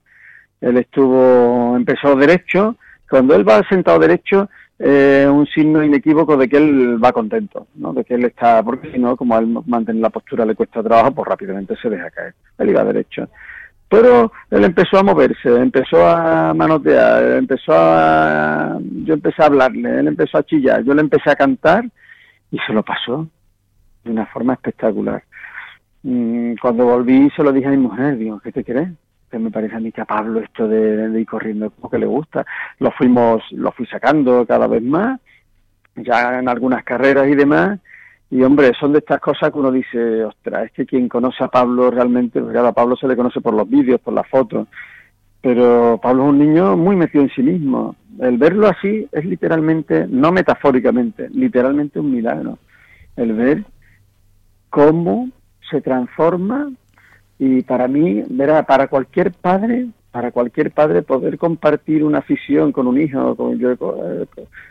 él 0.60 0.76
estuvo, 0.78 1.76
empezó 1.76 2.16
derecho, 2.16 2.76
cuando 3.08 3.36
él 3.36 3.48
va 3.48 3.62
sentado 3.68 4.00
derecho, 4.00 4.48
eh, 4.78 5.26
un 5.30 5.46
signo 5.46 5.82
inequívoco 5.82 6.36
de 6.36 6.48
que 6.48 6.58
él 6.58 7.02
va 7.02 7.12
contento, 7.12 7.66
¿no? 7.76 7.92
de 7.94 8.04
que 8.04 8.14
él 8.14 8.24
está, 8.24 8.62
porque 8.62 8.92
si 8.92 8.98
no, 8.98 9.16
como 9.16 9.38
él 9.38 9.46
mantener 9.66 10.02
la 10.02 10.10
postura 10.10 10.44
le 10.44 10.54
cuesta 10.54 10.82
trabajo, 10.82 11.12
pues 11.12 11.28
rápidamente 11.28 11.76
se 11.80 11.88
deja 11.88 12.10
caer. 12.10 12.34
Él 12.58 12.70
iba 12.70 12.84
derecho. 12.84 13.28
Pero 13.88 14.32
él 14.50 14.64
empezó 14.64 14.98
a 14.98 15.02
moverse, 15.02 15.48
empezó 15.48 16.06
a 16.06 16.52
manotear, 16.52 17.38
empezó 17.38 17.72
a... 17.72 18.78
Yo 19.04 19.14
empecé 19.14 19.42
a 19.42 19.46
hablarle, 19.46 20.00
él 20.00 20.08
empezó 20.08 20.38
a 20.38 20.42
chillar, 20.42 20.82
yo 20.82 20.92
le 20.92 21.02
empecé 21.02 21.30
a 21.30 21.36
cantar 21.36 21.84
y 22.50 22.58
se 22.66 22.72
lo 22.72 22.82
pasó 22.82 23.28
de 24.04 24.10
una 24.10 24.26
forma 24.26 24.54
espectacular. 24.54 25.22
Mm, 26.02 26.54
cuando 26.60 26.84
volví 26.84 27.30
se 27.36 27.42
lo 27.42 27.52
dije 27.52 27.68
a 27.68 27.70
mi 27.70 27.78
mujer, 27.78 28.18
digo, 28.18 28.40
¿qué 28.40 28.52
te 28.52 28.64
crees? 28.64 28.90
Que 29.30 29.38
me 29.38 29.50
parece 29.50 29.76
a 29.76 29.80
mí 29.80 29.92
que 29.92 30.00
a 30.00 30.06
Pablo 30.06 30.40
esto 30.40 30.68
de, 30.68 31.10
ir 31.18 31.26
corriendo 31.26 31.70
como 31.70 31.90
que 31.90 31.98
le 31.98 32.06
gusta. 32.06 32.44
Lo 32.78 32.90
fuimos, 32.92 33.42
lo 33.52 33.72
fui 33.72 33.86
sacando 33.86 34.46
cada 34.46 34.66
vez 34.66 34.82
más, 34.82 35.20
ya 35.96 36.38
en 36.38 36.48
algunas 36.48 36.84
carreras 36.84 37.28
y 37.28 37.34
demás. 37.34 37.80
Y 38.30 38.42
hombre, 38.42 38.72
son 38.78 38.92
de 38.92 38.98
estas 38.98 39.20
cosas 39.20 39.52
que 39.52 39.58
uno 39.58 39.70
dice, 39.70 40.24
ostras, 40.24 40.64
es 40.66 40.72
que 40.72 40.86
quien 40.86 41.08
conoce 41.08 41.44
a 41.44 41.48
Pablo 41.48 41.90
realmente, 41.90 42.40
porque 42.40 42.58
a 42.58 42.72
Pablo 42.72 42.96
se 42.96 43.06
le 43.06 43.16
conoce 43.16 43.40
por 43.40 43.54
los 43.54 43.68
vídeos, 43.68 44.00
por 44.00 44.14
las 44.14 44.28
fotos, 44.28 44.66
pero 45.40 46.00
Pablo 46.02 46.24
es 46.24 46.30
un 46.30 46.38
niño 46.40 46.76
muy 46.76 46.96
metido 46.96 47.22
en 47.22 47.30
sí 47.30 47.42
mismo. 47.42 47.94
El 48.18 48.36
verlo 48.38 48.66
así 48.66 49.06
es 49.12 49.24
literalmente, 49.24 50.06
no 50.08 50.32
metafóricamente, 50.32 51.28
literalmente 51.30 52.00
un 52.00 52.10
milagro. 52.10 52.58
El 53.14 53.32
ver 53.34 53.64
cómo 54.70 55.30
se 55.70 55.80
transforma 55.80 56.70
y 57.38 57.62
para 57.62 57.86
mí, 57.88 58.22
verá, 58.28 58.62
para 58.64 58.88
cualquier 58.88 59.32
padre, 59.32 59.86
para 60.10 60.30
cualquier 60.30 60.70
padre 60.70 61.02
poder 61.02 61.36
compartir 61.36 62.02
una 62.02 62.18
afición 62.18 62.72
con 62.72 62.86
un 62.86 62.98
hijo, 63.00 63.36
como 63.36 63.54
yo 63.54 63.72
eh, 63.72 64.26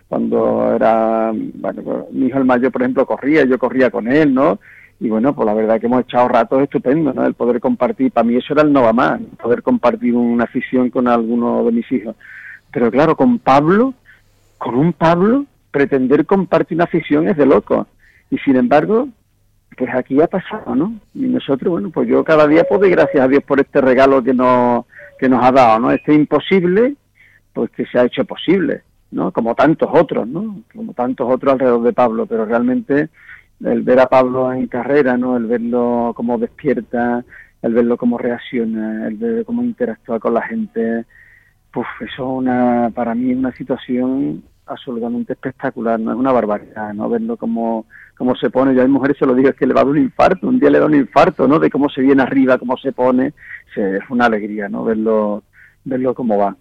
cuando 0.08 0.74
era, 0.76 1.32
pues, 1.62 1.76
mi 2.12 2.28
hijo 2.28 2.40
el 2.40 2.46
mayor, 2.46 2.72
por 2.72 2.82
ejemplo, 2.82 3.06
corría, 3.06 3.46
yo 3.46 3.60
corría 3.60 3.92
con 3.92 4.08
él, 4.08 4.34
¿no? 4.34 4.60
Y 5.00 5.10
bueno, 5.10 5.36
pues 5.36 5.46
la 5.46 5.54
verdad 5.54 5.80
que 5.80 5.86
hemos 5.86 6.02
echado 6.02 6.30
ratos 6.30 6.64
estupendos, 6.64 7.14
¿no? 7.14 7.26
El 7.26 7.36
poder 7.36 7.60
compartir, 7.60 8.12
para 8.12 8.26
mí 8.26 8.36
eso 8.36 8.54
era 8.54 8.64
el 8.64 8.74
no 8.74 8.82
va 8.82 8.94
más, 8.94 9.22
poder 9.42 9.62
compartir 9.62 10.16
una 10.16 10.46
afición 10.46 10.90
con 10.90 11.08
alguno 11.08 11.64
de 11.66 11.72
mis 11.72 11.92
hijos. 11.92 12.16
Pero 12.72 12.90
claro, 12.90 13.16
con 13.16 13.38
Pablo, 13.38 13.94
con 14.58 14.76
un 14.76 14.94
Pablo, 14.94 15.46
pretender 15.70 16.26
compartir 16.26 16.78
una 16.78 16.86
afición 16.86 17.28
es 17.28 17.38
de 17.38 17.46
loco. 17.46 17.88
Y 18.32 18.38
sin 18.40 18.56
embargo, 18.56 19.10
pues 19.78 19.94
aquí 19.94 20.22
ha 20.22 20.28
pasado, 20.28 20.76
¿no? 20.76 20.94
Y 21.14 21.28
nosotros, 21.28 21.72
bueno, 21.72 21.90
pues 21.90 22.08
yo 22.08 22.24
cada 22.24 22.48
día 22.48 22.64
puedo 22.64 22.90
gracias 22.90 23.24
a 23.24 23.28
Dios 23.28 23.44
por 23.44 23.60
este 23.60 23.82
regalo 23.82 24.24
que 24.24 24.34
nos, 24.34 24.86
que 25.20 25.30
nos 25.30 25.44
ha 25.44 25.52
dado, 25.52 25.80
¿no? 25.80 25.92
Este 25.92 26.14
imposible, 26.14 26.96
pues 27.54 27.72
que 27.72 27.86
se 27.86 28.00
ha 28.00 28.06
hecho 28.06 28.26
posible, 28.26 28.84
¿no? 29.12 29.32
Como 29.32 29.56
tantos 29.56 29.90
otros, 29.92 30.28
¿no? 30.28 30.62
Como 30.74 30.94
tantos 30.94 31.28
otros 31.32 31.54
alrededor 31.54 31.84
de 31.84 31.94
Pablo, 31.94 32.26
pero 32.26 32.46
realmente 32.46 33.10
el 33.64 33.82
ver 33.84 34.00
a 34.00 34.08
Pablo 34.08 34.52
en 34.52 34.68
carrera, 34.68 35.18
¿no? 35.18 35.38
El 35.38 35.46
verlo 35.46 36.14
cómo 36.16 36.38
despierta, 36.38 37.24
el 37.62 37.74
verlo 37.74 37.98
cómo 37.98 38.18
reacciona, 38.18 39.08
el 39.08 39.16
ver 39.16 39.46
cómo 39.46 39.64
interactúa 39.64 40.20
con 40.20 40.34
la 40.34 40.42
gente, 40.42 41.06
pues 41.72 41.88
eso 42.02 42.30
una, 42.30 42.92
para 42.94 43.16
mí 43.16 43.32
es 43.32 43.38
una 43.38 43.52
situación 43.54 44.44
absolutamente 44.66 45.34
espectacular, 45.34 46.00
no 46.00 46.12
es 46.12 46.18
una 46.18 46.32
barbaridad, 46.32 46.94
¿no? 46.94 47.10
Verlo 47.10 47.38
como 47.38 47.86
cómo 48.18 48.36
se 48.36 48.50
pone, 48.50 48.74
yo 48.74 48.82
a 48.82 48.86
mi 48.86 48.92
mujer 48.92 49.16
se 49.18 49.26
lo 49.26 49.36
digo, 49.36 49.50
es 49.50 49.56
que 49.56 49.68
le 49.68 49.74
va 49.74 49.82
a 49.82 49.84
dar 49.84 49.92
un 49.92 49.98
infarto, 49.98 50.48
un 50.48 50.60
día 50.60 50.70
le 50.70 50.80
da 50.80 50.86
un 50.86 50.96
infarto, 50.96 51.48
¿no? 51.48 51.60
De 51.60 51.70
cómo 51.70 51.90
se 51.90 52.02
viene 52.02 52.24
arriba, 52.24 52.58
cómo 52.58 52.78
se 52.78 52.92
pone, 52.92 53.34
es 53.76 54.10
una 54.10 54.26
alegría, 54.26 54.70
¿no? 54.70 54.84
Verlo, 54.84 55.44
verlo 55.84 56.16
cómo 56.16 56.38
va. 56.38 56.56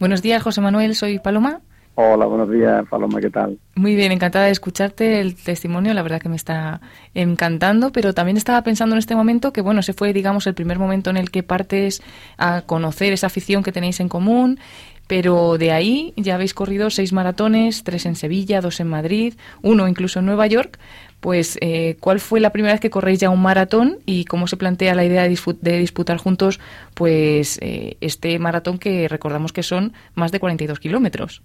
Buenos 0.00 0.22
días, 0.22 0.42
José 0.42 0.60
Manuel, 0.60 0.94
soy 0.94 1.20
Paloma. 1.20 1.60
Hola, 1.94 2.24
buenos 2.24 2.50
días, 2.50 2.86
Paloma, 2.88 3.20
¿qué 3.20 3.28
tal? 3.28 3.58
Muy 3.74 3.94
bien, 3.94 4.12
encantada 4.12 4.46
de 4.46 4.50
escucharte 4.50 5.20
el 5.20 5.34
testimonio, 5.34 5.92
la 5.92 6.02
verdad 6.02 6.22
que 6.22 6.30
me 6.30 6.36
está 6.36 6.80
encantando, 7.12 7.92
pero 7.92 8.14
también 8.14 8.38
estaba 8.38 8.62
pensando 8.62 8.94
en 8.94 8.98
este 8.98 9.14
momento 9.14 9.52
que, 9.52 9.60
bueno, 9.60 9.80
ese 9.80 9.92
fue, 9.92 10.14
digamos, 10.14 10.46
el 10.46 10.54
primer 10.54 10.78
momento 10.78 11.10
en 11.10 11.18
el 11.18 11.30
que 11.30 11.42
partes 11.42 12.02
a 12.38 12.62
conocer 12.62 13.12
esa 13.12 13.26
afición 13.26 13.62
que 13.62 13.72
tenéis 13.72 14.00
en 14.00 14.08
común, 14.08 14.58
pero 15.06 15.58
de 15.58 15.72
ahí 15.72 16.12
ya 16.16 16.34
habéis 16.34 16.54
corrido 16.54 16.90
seis 16.90 17.12
maratones, 17.12 17.84
tres 17.84 18.06
en 18.06 18.16
Sevilla, 18.16 18.60
dos 18.60 18.80
en 18.80 18.88
Madrid, 18.88 19.34
uno 19.62 19.88
incluso 19.88 20.20
en 20.20 20.26
Nueva 20.26 20.46
York. 20.46 20.78
Pues, 21.20 21.56
eh, 21.60 21.96
¿cuál 22.00 22.18
fue 22.18 22.40
la 22.40 22.50
primera 22.50 22.74
vez 22.74 22.80
que 22.80 22.90
corréis 22.90 23.20
ya 23.20 23.30
un 23.30 23.42
maratón 23.42 23.98
y 24.06 24.24
cómo 24.24 24.48
se 24.48 24.56
plantea 24.56 24.96
la 24.96 25.04
idea 25.04 25.22
de, 25.22 25.78
disputar 25.78 26.16
juntos 26.16 26.58
pues 26.94 27.60
eh, 27.62 27.96
este 28.00 28.36
maratón 28.40 28.78
que 28.78 29.06
recordamos 29.06 29.52
que 29.52 29.62
son 29.62 29.92
más 30.16 30.32
de 30.32 30.40
42 30.40 30.80
kilómetros? 30.80 31.40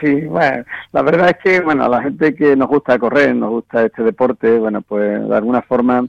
Sí, 0.00 0.22
bueno, 0.22 0.64
la 0.92 1.02
verdad 1.02 1.30
es 1.30 1.36
que, 1.44 1.60
bueno, 1.60 1.88
la 1.88 2.02
gente 2.02 2.34
que 2.34 2.56
nos 2.56 2.66
gusta 2.66 2.98
correr, 2.98 3.36
nos 3.36 3.50
gusta 3.50 3.84
este 3.84 4.02
deporte, 4.02 4.58
bueno, 4.58 4.82
pues 4.82 5.28
de 5.28 5.36
alguna 5.36 5.62
forma 5.62 6.04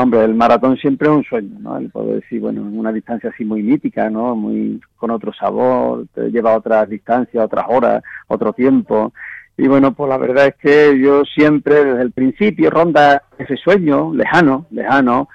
Hombre, 0.00 0.22
el 0.22 0.36
maratón 0.36 0.76
siempre 0.76 1.08
es 1.08 1.14
un 1.16 1.24
sueño, 1.24 1.58
¿no? 1.58 1.76
El 1.76 1.90
poder 1.90 2.20
decir, 2.20 2.40
bueno, 2.40 2.62
una 2.62 2.92
distancia 2.92 3.30
así 3.30 3.44
muy 3.44 3.64
mítica, 3.64 4.08
¿no? 4.08 4.36
Muy 4.36 4.80
con 4.94 5.10
otro 5.10 5.32
sabor, 5.32 6.06
te 6.14 6.30
lleva 6.30 6.56
otras 6.56 6.88
distancias, 6.88 7.44
otras 7.44 7.64
horas, 7.68 8.04
otro 8.28 8.52
tiempo. 8.52 9.12
Y 9.56 9.66
bueno, 9.66 9.94
pues 9.94 10.08
la 10.08 10.16
verdad 10.16 10.46
es 10.46 10.54
que 10.54 11.00
yo 11.00 11.24
siempre, 11.24 11.84
desde 11.84 12.02
el 12.02 12.12
principio, 12.12 12.70
ronda 12.70 13.24
ese 13.38 13.56
sueño 13.56 14.14
lejano, 14.14 14.66
lejano, 14.70 15.28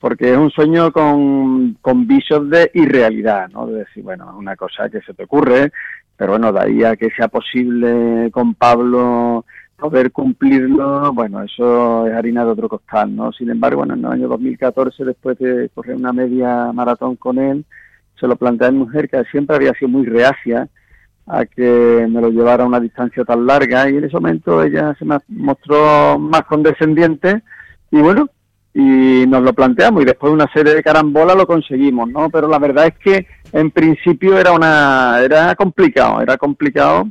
porque 0.00 0.32
es 0.32 0.36
un 0.36 0.50
sueño 0.50 0.90
con, 0.90 1.74
con 1.80 2.08
visos 2.08 2.50
de 2.50 2.72
irrealidad, 2.74 3.48
¿no? 3.50 3.68
De 3.68 3.84
decir, 3.84 4.02
bueno, 4.02 4.30
es 4.30 4.36
una 4.36 4.56
cosa 4.56 4.88
que 4.90 5.00
se 5.02 5.14
te 5.14 5.22
ocurre, 5.22 5.70
pero 6.16 6.32
bueno, 6.32 6.52
de 6.52 6.60
ahí 6.60 6.82
a 6.82 6.96
que 6.96 7.10
sea 7.10 7.28
posible 7.28 8.32
con 8.32 8.54
Pablo 8.56 9.44
poder 9.78 10.10
cumplirlo, 10.10 11.12
bueno, 11.12 11.42
eso 11.42 12.06
es 12.06 12.14
harina 12.14 12.44
de 12.44 12.50
otro 12.50 12.68
costal, 12.68 13.14
¿no? 13.14 13.32
Sin 13.32 13.48
embargo, 13.48 13.84
en 13.84 13.92
el 13.92 14.04
año 14.04 14.28
2014, 14.28 15.04
después 15.04 15.38
de 15.38 15.70
correr 15.72 15.96
una 15.96 16.12
media 16.12 16.72
maratón 16.72 17.16
con 17.16 17.38
él, 17.38 17.64
se 18.18 18.26
lo 18.26 18.34
planteé 18.36 18.68
a 18.68 18.70
mi 18.72 18.78
mujer, 18.78 19.08
que 19.08 19.22
siempre 19.30 19.56
había 19.56 19.72
sido 19.74 19.88
muy 19.88 20.04
reacia 20.04 20.68
a 21.26 21.44
que 21.46 22.06
me 22.10 22.20
lo 22.20 22.30
llevara 22.30 22.64
a 22.64 22.66
una 22.66 22.80
distancia 22.80 23.24
tan 23.24 23.46
larga, 23.46 23.88
y 23.88 23.96
en 23.96 24.04
ese 24.04 24.16
momento 24.16 24.62
ella 24.64 24.96
se 24.98 25.04
me 25.04 25.18
mostró 25.28 26.18
más 26.18 26.42
condescendiente, 26.42 27.42
y 27.92 28.00
bueno, 28.00 28.28
y 28.74 29.26
nos 29.28 29.42
lo 29.42 29.52
planteamos, 29.52 30.02
y 30.02 30.06
después 30.06 30.30
de 30.30 30.34
una 30.34 30.52
serie 30.52 30.74
de 30.74 30.82
carambolas 30.82 31.36
lo 31.36 31.46
conseguimos, 31.46 32.08
¿no? 32.10 32.30
Pero 32.30 32.48
la 32.48 32.58
verdad 32.58 32.86
es 32.86 32.98
que 32.98 33.26
en 33.52 33.70
principio 33.70 34.36
era 34.38 34.52
una, 34.52 35.20
era 35.22 35.54
complicado, 35.54 36.20
era 36.20 36.36
complicado 36.36 37.08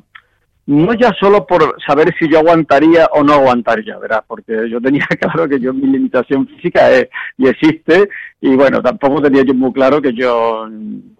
no 0.67 0.93
ya 0.93 1.13
solo 1.17 1.45
por 1.47 1.75
saber 1.85 2.13
si 2.19 2.29
yo 2.29 2.39
aguantaría 2.39 3.07
o 3.13 3.23
no 3.23 3.33
aguantaría, 3.33 3.97
¿verdad? 3.97 4.23
Porque 4.27 4.69
yo 4.69 4.81
tenía 4.81 5.05
claro 5.19 5.47
que 5.47 5.59
yo 5.59 5.73
mi 5.73 5.87
limitación 5.87 6.45
física 6.47 6.91
es 6.91 7.07
y 7.37 7.47
existe 7.47 8.09
y 8.41 8.55
bueno, 8.55 8.81
tampoco 8.81 9.21
tenía 9.21 9.43
yo 9.43 9.53
muy 9.53 9.71
claro 9.71 10.01
que 10.01 10.13
yo, 10.13 10.67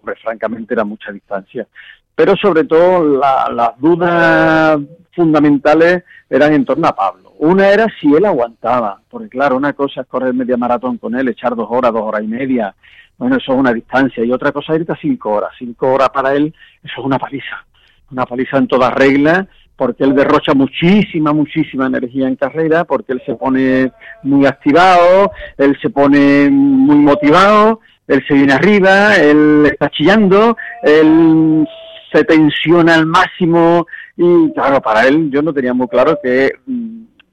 pues 0.02 0.20
francamente 0.20 0.74
era 0.74 0.84
mucha 0.84 1.10
distancia. 1.12 1.66
Pero 2.14 2.36
sobre 2.36 2.64
todo 2.64 3.20
las 3.20 3.78
dudas 3.78 4.80
fundamentales 5.14 6.04
eran 6.28 6.52
en 6.52 6.64
torno 6.64 6.88
a 6.88 6.94
Pablo. 6.94 7.32
Una 7.38 7.68
era 7.68 7.86
si 8.00 8.12
él 8.12 8.24
aguantaba, 8.26 9.00
porque 9.08 9.28
claro, 9.28 9.56
una 9.56 9.72
cosa 9.72 10.02
es 10.02 10.06
correr 10.08 10.34
media 10.34 10.56
maratón 10.56 10.98
con 10.98 11.14
él, 11.14 11.28
echar 11.28 11.54
dos 11.54 11.68
horas, 11.70 11.92
dos 11.92 12.02
horas 12.02 12.22
y 12.22 12.26
media, 12.26 12.74
bueno, 13.16 13.36
eso 13.36 13.52
es 13.52 13.58
una 13.58 13.72
distancia. 13.72 14.24
Y 14.24 14.32
otra 14.32 14.52
cosa 14.52 14.76
irte 14.76 14.92
a 14.92 14.96
cinco 14.96 15.30
horas. 15.30 15.50
Cinco 15.58 15.92
horas 15.92 16.10
para 16.10 16.34
él, 16.34 16.54
eso 16.82 17.00
es 17.00 17.04
una 17.04 17.18
paliza. 17.18 17.64
Una 18.10 18.24
paliza 18.26 18.58
en 18.58 18.68
todas 18.68 18.92
reglas, 18.94 19.46
porque 19.76 20.02
él 20.02 20.14
derrocha 20.14 20.54
muchísima, 20.54 21.32
muchísima 21.32 21.86
energía 21.86 22.26
en 22.26 22.36
carrera, 22.36 22.84
porque 22.84 23.12
él 23.12 23.22
se 23.24 23.34
pone 23.36 23.92
muy 24.22 24.44
activado, 24.44 25.30
él 25.56 25.78
se 25.80 25.90
pone 25.90 26.50
muy 26.50 26.96
motivado, 26.96 27.80
él 28.08 28.24
se 28.26 28.34
viene 28.34 28.54
arriba, 28.54 29.16
él 29.16 29.66
está 29.70 29.88
chillando, 29.90 30.56
él 30.82 31.66
se 32.12 32.24
tensiona 32.24 32.94
al 32.94 33.06
máximo 33.06 33.86
y 34.16 34.52
claro, 34.52 34.80
para 34.80 35.06
él 35.06 35.30
yo 35.30 35.42
no 35.42 35.52
tenía 35.52 35.74
muy 35.74 35.86
claro 35.86 36.18
que, 36.20 36.50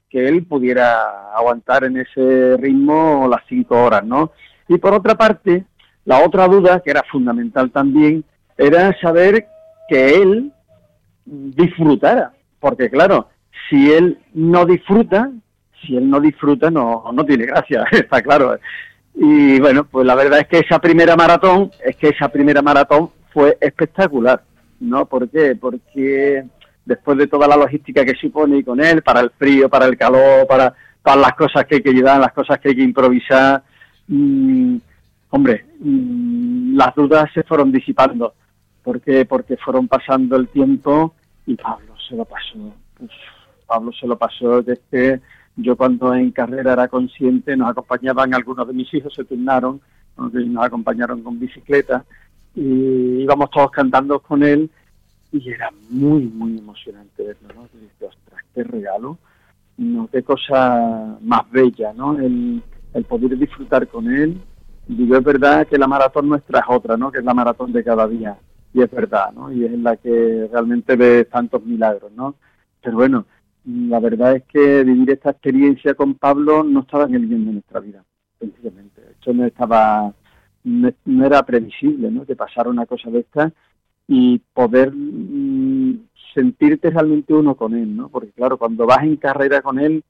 que 0.08 0.28
él 0.28 0.44
pudiera 0.44 1.32
aguantar 1.34 1.82
en 1.84 1.96
ese 1.96 2.56
ritmo 2.58 3.26
las 3.28 3.40
cinco 3.48 3.82
horas, 3.82 4.04
¿no? 4.04 4.30
Y 4.68 4.78
por 4.78 4.94
otra 4.94 5.16
parte, 5.16 5.64
la 6.04 6.24
otra 6.24 6.46
duda, 6.46 6.80
que 6.80 6.90
era 6.92 7.02
fundamental 7.10 7.72
también, 7.72 8.24
era 8.56 8.96
saber 9.00 9.46
que 9.88 10.22
él 10.22 10.52
disfrutara, 11.26 12.32
porque 12.60 12.88
claro, 12.88 13.28
si 13.68 13.92
él 13.92 14.18
no 14.32 14.64
disfruta, 14.64 15.30
si 15.82 15.96
él 15.96 16.08
no 16.08 16.20
disfruta 16.20 16.70
no, 16.70 17.04
no 17.12 17.24
tiene 17.24 17.46
gracia, 17.46 17.84
está 17.92 18.22
claro. 18.22 18.58
Y 19.14 19.58
bueno, 19.60 19.84
pues 19.84 20.06
la 20.06 20.14
verdad 20.14 20.40
es 20.40 20.46
que 20.46 20.58
esa 20.58 20.78
primera 20.78 21.16
maratón, 21.16 21.70
es 21.84 21.96
que 21.96 22.08
esa 22.08 22.28
primera 22.28 22.62
maratón 22.62 23.10
fue 23.32 23.56
espectacular, 23.60 24.42
¿no? 24.80 25.06
¿Por 25.06 25.28
qué? 25.28 25.56
Porque 25.56 26.44
después 26.84 27.18
de 27.18 27.26
toda 27.26 27.48
la 27.48 27.56
logística 27.56 28.04
que 28.04 28.14
supone 28.14 28.62
con 28.64 28.80
él, 28.80 29.02
para 29.02 29.20
el 29.20 29.30
frío, 29.30 29.68
para 29.68 29.86
el 29.86 29.96
calor, 29.96 30.46
para, 30.46 30.72
para 31.02 31.20
las 31.20 31.32
cosas 31.32 31.64
que 31.66 31.76
hay 31.76 31.82
que 31.82 31.92
llevar, 31.92 32.20
las 32.20 32.32
cosas 32.32 32.60
que 32.60 32.68
hay 32.68 32.76
que 32.76 32.82
improvisar, 32.82 33.62
mmm, 34.06 34.76
hombre, 35.30 35.64
mmm, 35.80 36.76
las 36.76 36.94
dudas 36.94 37.30
se 37.34 37.42
fueron 37.42 37.72
disipando. 37.72 38.34
¿Por 38.86 39.00
qué? 39.00 39.24
Porque 39.24 39.56
fueron 39.56 39.88
pasando 39.88 40.36
el 40.36 40.46
tiempo 40.46 41.12
y 41.44 41.56
Pablo 41.56 41.94
se 42.08 42.14
lo 42.14 42.24
pasó. 42.24 42.72
Pablo 43.66 43.90
se 43.90 44.06
lo 44.06 44.16
pasó 44.16 44.62
desde 44.62 45.20
yo 45.56 45.76
cuando 45.76 46.14
en 46.14 46.30
carrera 46.30 46.74
era 46.74 46.86
consciente, 46.86 47.56
nos 47.56 47.70
acompañaban 47.70 48.32
algunos 48.32 48.64
de 48.64 48.74
mis 48.74 48.94
hijos, 48.94 49.12
se 49.12 49.24
turnaron, 49.24 49.80
nos 50.16 50.64
acompañaron 50.64 51.20
con 51.24 51.40
bicicleta 51.40 52.04
y 52.54 53.22
íbamos 53.22 53.50
todos 53.50 53.72
cantando 53.72 54.20
con 54.20 54.44
él 54.44 54.70
y 55.32 55.50
era 55.50 55.68
muy, 55.90 56.26
muy 56.26 56.56
emocionante 56.56 57.24
verlo, 57.24 57.48
¿no? 57.56 57.68
Y 57.74 57.82
dije, 57.82 58.04
ostras, 58.04 58.40
qué 58.54 58.62
regalo, 58.62 59.18
no, 59.78 60.08
qué 60.12 60.22
cosa 60.22 61.18
más 61.22 61.50
bella, 61.50 61.92
¿no? 61.92 62.16
El, 62.20 62.62
el 62.94 63.04
poder 63.04 63.36
disfrutar 63.36 63.88
con 63.88 64.14
él. 64.14 64.40
Digo, 64.86 65.16
es 65.16 65.24
verdad 65.24 65.66
que 65.66 65.76
la 65.76 65.88
maratón 65.88 66.28
nuestra 66.28 66.60
es 66.60 66.66
otra, 66.68 66.96
¿no? 66.96 67.10
Que 67.10 67.18
es 67.18 67.24
la 67.24 67.34
maratón 67.34 67.72
de 67.72 67.82
cada 67.82 68.06
día. 68.06 68.38
Y 68.76 68.82
es 68.82 68.90
verdad, 68.90 69.32
¿no? 69.32 69.50
Y 69.50 69.64
es 69.64 69.72
en 69.72 69.82
la 69.82 69.96
que 69.96 70.50
realmente 70.52 70.96
ves 70.96 71.30
tantos 71.30 71.64
milagros, 71.64 72.12
¿no? 72.12 72.34
Pero 72.82 72.96
bueno, 72.96 73.24
la 73.64 73.98
verdad 74.00 74.36
es 74.36 74.42
que 74.44 74.84
vivir 74.84 75.12
esta 75.12 75.30
experiencia 75.30 75.94
con 75.94 76.12
Pablo 76.16 76.62
no 76.62 76.80
estaba 76.80 77.04
en 77.04 77.14
el 77.14 77.26
guion 77.26 77.46
de 77.46 77.52
nuestra 77.52 77.80
vida, 77.80 78.04
sencillamente. 78.38 79.00
Esto 79.12 79.32
no 79.32 79.46
estaba, 79.46 80.12
no, 80.64 81.24
era 81.24 81.42
previsible, 81.46 82.10
¿no? 82.10 82.26
Que 82.26 82.36
pasara 82.36 82.68
una 82.68 82.84
cosa 82.84 83.08
de 83.08 83.20
esta 83.20 83.50
y 84.06 84.40
poder 84.52 84.92
mmm, 84.94 85.94
sentirte 86.34 86.90
realmente 86.90 87.32
uno 87.32 87.54
con 87.54 87.74
él, 87.74 87.96
¿no? 87.96 88.10
Porque 88.10 88.32
claro, 88.32 88.58
cuando 88.58 88.84
vas 88.84 89.04
en 89.04 89.16
carrera 89.16 89.62
con 89.62 89.78
él, 89.78 90.04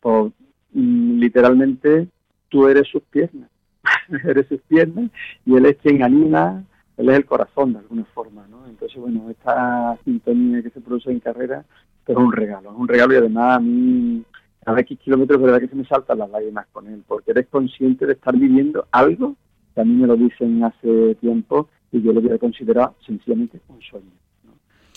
pues 0.00 0.32
mmm, 0.72 1.18
literalmente 1.18 2.08
tú 2.48 2.66
eres 2.66 2.88
sus 2.88 3.02
piernas, 3.02 3.50
eres 4.24 4.46
sus 4.46 4.62
piernas 4.62 5.10
y 5.44 5.54
él 5.54 5.66
es 5.66 5.76
quien 5.76 6.02
anima, 6.02 6.64
él 6.96 7.10
es 7.10 7.16
el 7.16 7.26
corazón 7.26 7.72
de 7.74 7.80
alguna 7.80 8.04
forma, 8.06 8.46
¿no? 8.48 8.66
Entonces, 8.66 8.98
bueno, 9.00 9.28
esta 9.30 9.98
sintonía 10.04 10.62
que 10.62 10.70
se 10.70 10.80
produce 10.80 11.10
en 11.10 11.20
carrera 11.20 11.64
es 12.06 12.16
un 12.16 12.32
regalo, 12.32 12.70
es 12.70 12.76
un 12.78 12.88
regalo 12.88 13.14
y 13.14 13.16
además 13.16 13.56
a 13.56 13.60
mí 13.60 14.24
cada 14.64 14.80
X 14.80 14.98
kilómetros 14.98 15.40
verdad 15.40 15.60
que 15.60 15.68
se 15.68 15.76
me 15.76 15.84
saltan 15.84 16.18
las 16.18 16.30
lágrimas 16.30 16.66
con 16.72 16.86
él, 16.88 17.02
porque 17.06 17.32
eres 17.32 17.46
consciente 17.48 18.06
de 18.06 18.14
estar 18.14 18.36
viviendo 18.36 18.86
algo 18.90 19.36
que 19.74 19.80
a 19.80 19.84
mí 19.84 19.94
me 19.94 20.06
lo 20.06 20.16
dicen 20.16 20.62
hace 20.64 21.14
tiempo 21.16 21.68
y 21.92 22.02
yo 22.02 22.12
lo 22.12 22.20
hubiera 22.20 22.38
considerado 22.38 22.94
sencillamente 23.04 23.60
un 23.68 23.80
sueño. 23.80 24.10
¿no? 24.44 24.52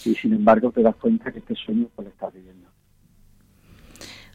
Y 0.05 0.15
sin 0.15 0.33
embargo 0.33 0.71
te 0.71 0.81
das 0.81 0.95
cuenta 0.95 1.31
que 1.31 1.39
este 1.39 1.55
sueño 1.55 1.87
pues 1.95 2.07
lo 2.07 2.11
estás 2.11 2.33
viviendo. 2.33 2.67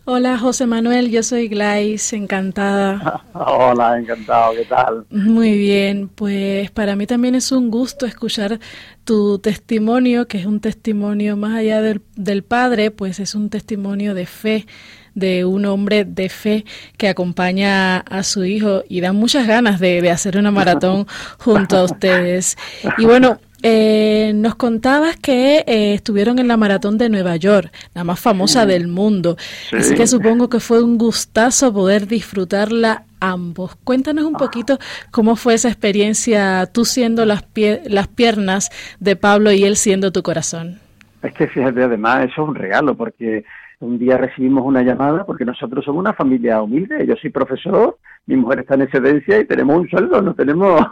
Hola 0.07 0.37
José 0.37 0.67
Manuel, 0.67 1.11
yo 1.11 1.23
soy 1.23 1.49
Glais, 1.49 2.13
encantada. 2.13 3.23
Hola, 3.33 3.99
encantado, 3.99 4.53
¿qué 4.53 4.67
tal? 4.67 5.07
Muy 5.09 5.57
bien, 5.57 6.09
pues 6.09 6.71
para 6.71 6.95
mí 6.95 7.07
también 7.07 7.35
es 7.35 7.51
un 7.53 7.71
gusto 7.71 8.05
escuchar 8.05 8.61
tu 9.05 9.39
testimonio, 9.39 10.29
que 10.29 10.39
es 10.41 10.45
un 10.45 10.61
testimonio 10.61 11.39
más 11.39 11.57
allá 11.57 11.81
del, 11.81 12.03
del 12.17 12.45
padre, 12.45 12.91
pues 12.91 13.19
es 13.19 13.35
un 13.35 13.49
testimonio 13.49 14.13
de 14.13 14.27
fe, 14.27 14.67
de 15.15 15.47
un 15.47 15.65
hombre 15.65 16.05
de 16.05 16.29
fe 16.29 16.67
que 16.99 17.09
acompaña 17.09 17.97
a 18.01 18.25
su 18.25 18.45
hijo 18.45 18.83
y 18.87 19.01
da 19.01 19.15
muchas 19.15 19.47
ganas 19.47 19.81
de, 19.81 20.03
de 20.03 20.11
hacer 20.11 20.37
una 20.37 20.51
maratón 20.51 21.07
junto 21.39 21.79
a 21.79 21.85
ustedes. 21.85 22.59
Y 22.99 23.07
bueno, 23.07 23.41
eh, 23.67 24.33
nos 24.35 24.57
contabas 24.57 25.17
que 25.17 25.65
eh, 25.67 25.95
estuvieron 25.95 26.39
en 26.39 26.49
la 26.49 26.59
maratón 26.59 26.99
de 26.99 27.09
Nueva 27.09 27.37
York, 27.37 27.73
la 27.95 28.05
más 28.05 28.21
famosa 28.21 28.65
sí. 28.65 28.69
del 28.69 28.89
mundo. 28.89 29.37
Sí. 29.39 29.77
Así 29.77 29.95
que 29.95 30.07
supongo 30.07 30.51
que 30.51 30.61
fue 30.61 30.85
un 30.85 30.99
gustazo 30.99 31.73
poder 31.73 32.07
disfrutarla 32.07 33.05
ambos. 33.21 33.75
Cuéntanos 33.77 34.27
un 34.27 34.35
poquito 34.35 34.77
cómo 35.11 35.35
fue 35.35 35.55
esa 35.55 35.69
experiencia, 35.69 36.67
tú 36.67 36.85
siendo 36.85 37.25
las, 37.25 37.43
pie 37.43 37.81
las 37.87 38.07
piernas 38.07 38.69
de 39.01 39.17
Pablo 39.17 39.51
y 39.51 39.65
él 39.65 39.77
siendo 39.77 40.13
tu 40.13 40.23
corazón. 40.23 40.79
Es 41.23 41.33
que 41.33 41.47
fíjate, 41.47 41.85
además, 41.85 42.25
eso 42.25 42.43
es 42.43 42.49
un 42.51 42.55
regalo, 42.55 42.95
porque 42.95 43.47
un 43.81 43.99
día 43.99 44.19
recibimos 44.19 44.63
una 44.67 44.83
llamada, 44.83 45.25
porque 45.25 45.47
nosotros 45.47 45.83
somos 45.87 46.01
una 46.01 46.13
familia 46.13 46.61
humilde, 46.61 47.07
yo 47.07 47.15
soy 47.17 47.31
profesor, 47.31 47.97
mi 48.27 48.37
mujer 48.37 48.61
está 48.61 48.75
en 48.75 48.83
excedencia 48.83 49.41
y 49.41 49.47
tenemos 49.47 49.75
un 49.75 49.89
sueldo, 49.89 50.21
no 50.21 50.35
tenemos... 50.35 50.87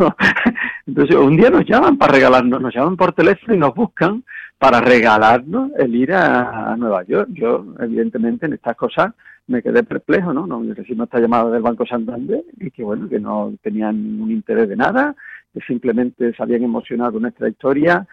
Entonces 0.86 1.16
un 1.16 1.36
día 1.36 1.50
nos 1.50 1.64
llaman 1.64 1.96
para 1.96 2.12
regalarnos, 2.12 2.60
nos 2.60 2.74
llaman 2.74 2.96
por 2.96 3.12
teléfono 3.12 3.54
y 3.54 3.58
nos 3.58 3.74
buscan 3.74 4.24
para 4.58 4.80
regalarnos 4.80 5.72
el 5.78 5.94
ir 5.94 6.12
a, 6.12 6.76
Nueva 6.76 7.02
York. 7.04 7.30
Yo, 7.32 7.66
evidentemente, 7.80 8.46
en 8.46 8.52
estas 8.52 8.76
cosas 8.76 9.12
me 9.48 9.60
quedé 9.60 9.82
perplejo, 9.82 10.32
¿no? 10.32 10.46
Nos 10.46 10.76
recibimos 10.76 11.06
esta 11.06 11.18
llamada 11.18 11.50
del 11.50 11.62
Banco 11.62 11.84
Santander 11.84 12.44
y 12.60 12.70
que, 12.70 12.84
bueno, 12.84 13.08
que 13.08 13.18
no 13.18 13.52
tenían 13.60 14.00
ningún 14.00 14.30
interés 14.30 14.68
de 14.68 14.76
nada, 14.76 15.14
que 15.52 15.60
simplemente 15.62 16.32
se 16.32 16.42
habían 16.42 16.62
emocionado 16.62 17.12
con 17.12 17.22
nuestra 17.22 17.48
historia 17.48 18.06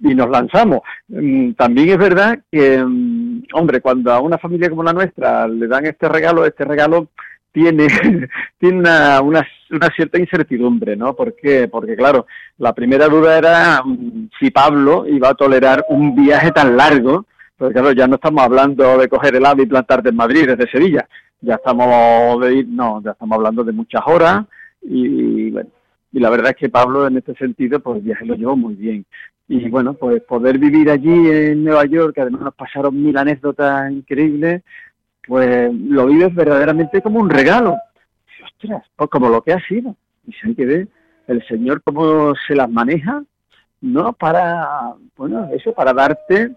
y 0.00 0.14
nos 0.14 0.30
lanzamos. 0.30 0.82
También 1.56 1.88
es 1.88 1.98
verdad 1.98 2.38
que, 2.50 2.80
hombre, 3.52 3.80
cuando 3.80 4.12
a 4.12 4.20
una 4.20 4.38
familia 4.38 4.70
como 4.70 4.84
la 4.84 4.92
nuestra 4.92 5.48
le 5.48 5.66
dan 5.66 5.86
este 5.86 6.08
regalo, 6.08 6.44
este 6.44 6.64
regalo 6.64 7.08
tiene, 7.58 7.88
tiene 8.58 8.78
una, 8.78 9.20
una, 9.20 9.46
cierta 9.94 10.18
incertidumbre, 10.18 10.96
¿no? 10.96 11.14
¿Por 11.14 11.34
qué? 11.34 11.66
Porque, 11.68 11.96
claro, 11.96 12.26
la 12.58 12.72
primera 12.72 13.08
duda 13.08 13.36
era 13.36 13.82
si 14.38 14.50
Pablo 14.50 15.06
iba 15.08 15.30
a 15.30 15.34
tolerar 15.34 15.84
un 15.88 16.14
viaje 16.14 16.52
tan 16.52 16.76
largo, 16.76 17.26
porque, 17.56 17.74
claro, 17.74 17.92
ya 17.92 18.06
no 18.06 18.14
estamos 18.14 18.44
hablando 18.44 18.96
de 18.96 19.08
coger 19.08 19.34
el 19.34 19.46
ave 19.46 19.64
y 19.64 19.66
plantarte 19.66 20.10
en 20.10 20.16
Madrid 20.16 20.46
desde 20.46 20.70
Sevilla, 20.70 21.08
ya 21.40 21.54
estamos 21.54 22.40
de 22.40 22.54
ir, 22.54 22.68
no, 22.68 23.02
ya 23.02 23.10
estamos 23.10 23.36
hablando 23.36 23.64
de 23.64 23.72
muchas 23.72 24.02
horas 24.06 24.44
y, 24.82 25.50
bueno, 25.50 25.70
y 26.12 26.20
la 26.20 26.30
verdad 26.30 26.50
es 26.50 26.56
que 26.56 26.68
Pablo 26.68 27.06
en 27.06 27.16
este 27.16 27.34
sentido, 27.34 27.80
pues 27.80 27.98
el 27.98 28.04
viaje 28.04 28.24
lo 28.24 28.34
llevó 28.34 28.56
muy 28.56 28.74
bien. 28.74 29.04
Y 29.50 29.68
bueno, 29.68 29.94
pues 29.94 30.22
poder 30.22 30.58
vivir 30.58 30.90
allí 30.90 31.30
en 31.30 31.64
Nueva 31.64 31.86
York, 31.86 32.14
que 32.14 32.20
además 32.20 32.42
nos 32.42 32.54
pasaron 32.54 33.02
mil 33.02 33.16
anécdotas 33.16 33.90
increíbles, 33.90 34.62
pues 35.28 35.72
lo 35.72 36.06
vives 36.06 36.34
verdaderamente 36.34 37.02
como 37.02 37.20
un 37.20 37.30
regalo. 37.30 37.76
Y, 38.26 38.42
ostras, 38.42 38.82
pues 38.96 39.10
como 39.10 39.28
lo 39.28 39.42
que 39.42 39.52
ha 39.52 39.60
sido. 39.68 39.94
Y 40.26 40.32
si 40.32 40.48
hay 40.48 40.54
que 40.54 40.66
ver 40.66 40.88
el 41.28 41.46
Señor 41.46 41.82
cómo 41.82 42.32
se 42.46 42.56
las 42.56 42.70
maneja, 42.70 43.22
¿no? 43.82 44.14
Para, 44.14 44.94
bueno, 45.16 45.48
eso, 45.52 45.72
para 45.72 45.92
darte, 45.92 46.50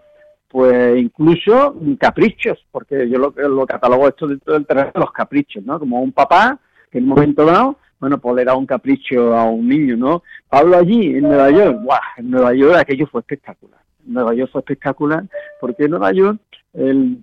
pues 0.48 0.98
incluso 0.98 1.76
caprichos, 2.00 2.66
porque 2.72 3.08
yo 3.08 3.18
lo, 3.18 3.34
lo 3.36 3.66
catalogo 3.66 4.08
esto 4.08 4.26
dentro 4.26 4.54
del 4.54 4.66
terreno 4.66 4.90
de 4.94 5.00
los 5.00 5.12
caprichos, 5.12 5.62
¿no? 5.62 5.78
Como 5.78 6.00
un 6.00 6.12
papá 6.12 6.58
que 6.90 6.98
en 6.98 7.04
un 7.04 7.10
momento 7.10 7.44
dado 7.44 7.76
bueno, 8.02 8.18
pues 8.18 8.34
le 8.34 8.44
da 8.44 8.56
un 8.56 8.66
capricho 8.66 9.32
a 9.32 9.44
un 9.44 9.68
niño, 9.68 9.96
¿no? 9.96 10.24
Pablo 10.48 10.76
allí, 10.76 11.14
en 11.14 11.20
Nueva 11.20 11.52
York, 11.52 11.78
¡guau! 11.84 12.00
En 12.16 12.30
Nueva 12.32 12.52
York 12.52 12.74
aquello 12.76 13.06
fue 13.06 13.20
espectacular. 13.20 13.78
Nueva 14.04 14.34
York 14.34 14.50
fue 14.50 14.60
espectacular 14.60 15.22
porque 15.60 15.84
en 15.84 15.92
Nueva 15.92 16.10
York 16.10 16.40
el, 16.74 17.18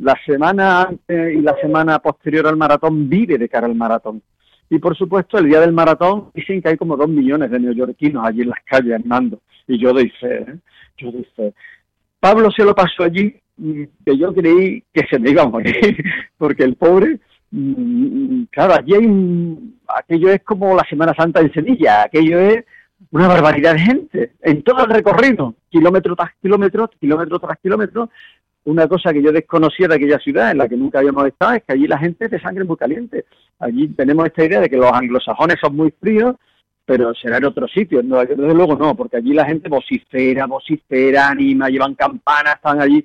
la 0.00 0.14
semana 0.26 0.90
y 1.08 1.40
la 1.40 1.56
semana 1.60 1.98
posterior 1.98 2.46
al 2.46 2.56
maratón 2.56 3.08
vive 3.08 3.38
de 3.38 3.48
cara 3.48 3.66
al 3.66 3.74
maratón. 3.74 4.22
Y 4.68 4.78
por 4.78 4.96
supuesto, 4.96 5.38
el 5.38 5.46
día 5.46 5.60
del 5.60 5.72
maratón 5.72 6.30
dicen 6.32 6.62
que 6.62 6.68
hay 6.68 6.76
como 6.76 6.96
dos 6.96 7.08
millones 7.08 7.50
de 7.50 7.58
neoyorquinos 7.58 8.24
allí 8.24 8.42
en 8.42 8.50
las 8.50 8.60
calles 8.64 8.94
animando. 8.94 9.40
Y 9.66 9.78
yo 9.78 9.92
doy 9.92 10.10
fe, 10.20 10.42
¿eh? 10.42 10.58
Yo 10.96 11.10
doy 11.10 11.26
fe. 11.34 11.52
Pablo 12.20 12.50
se 12.50 12.64
lo 12.64 12.74
pasó 12.74 13.02
allí 13.02 13.34
que 14.04 14.16
yo 14.16 14.32
creí 14.32 14.82
que 14.92 15.06
se 15.10 15.18
me 15.18 15.30
iba 15.30 15.42
a 15.42 15.48
morir, 15.48 15.74
porque 16.38 16.64
el 16.64 16.76
pobre, 16.76 17.20
claro, 18.50 18.74
allí 18.74 18.94
hay 18.94 19.06
un, 19.06 19.80
aquello 19.88 20.30
es 20.30 20.42
como 20.42 20.74
la 20.74 20.84
Semana 20.88 21.14
Santa 21.14 21.40
en 21.40 21.52
Sevilla, 21.52 22.04
aquello 22.04 22.38
es 22.38 22.64
una 23.10 23.28
barbaridad 23.28 23.74
de 23.74 23.80
gente 23.80 24.32
en 24.42 24.62
todo 24.62 24.84
el 24.84 24.90
recorrido, 24.90 25.54
kilómetro 25.68 26.14
tras 26.14 26.30
kilómetro, 26.40 26.88
kilómetro 27.00 27.38
tras 27.38 27.58
kilómetro. 27.58 28.10
Una 28.64 28.86
cosa 28.86 29.12
que 29.12 29.22
yo 29.22 29.32
desconocía 29.32 29.88
de 29.88 29.94
aquella 29.94 30.18
ciudad 30.18 30.50
en 30.50 30.58
la 30.58 30.68
que 30.68 30.76
nunca 30.76 30.98
habíamos 30.98 31.26
estado 31.26 31.54
es 31.54 31.64
que 31.64 31.72
allí 31.72 31.86
la 31.86 31.98
gente 31.98 32.26
es 32.26 32.30
de 32.30 32.40
sangre 32.40 32.64
muy 32.64 32.76
caliente. 32.76 33.24
Allí 33.58 33.88
tenemos 33.88 34.26
esta 34.26 34.44
idea 34.44 34.60
de 34.60 34.68
que 34.68 34.76
los 34.76 34.92
anglosajones 34.92 35.56
son 35.60 35.76
muy 35.76 35.92
fríos, 35.98 36.36
pero 36.84 37.14
será 37.14 37.38
en 37.38 37.46
otros 37.46 37.72
sitios. 37.72 38.04
No, 38.04 38.18
desde 38.18 38.54
luego 38.54 38.76
no, 38.76 38.94
porque 38.94 39.16
allí 39.16 39.32
la 39.32 39.46
gente 39.46 39.68
vocifera, 39.68 40.46
vocifera, 40.46 41.28
anima, 41.28 41.68
llevan 41.68 41.94
campanas, 41.94 42.56
están 42.56 42.80
allí 42.80 43.04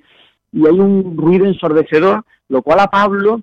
y 0.52 0.66
hay 0.66 0.78
un 0.78 1.16
ruido 1.16 1.46
ensordecedor, 1.46 2.24
lo 2.48 2.62
cual 2.62 2.80
a 2.80 2.86
Pablo 2.86 3.42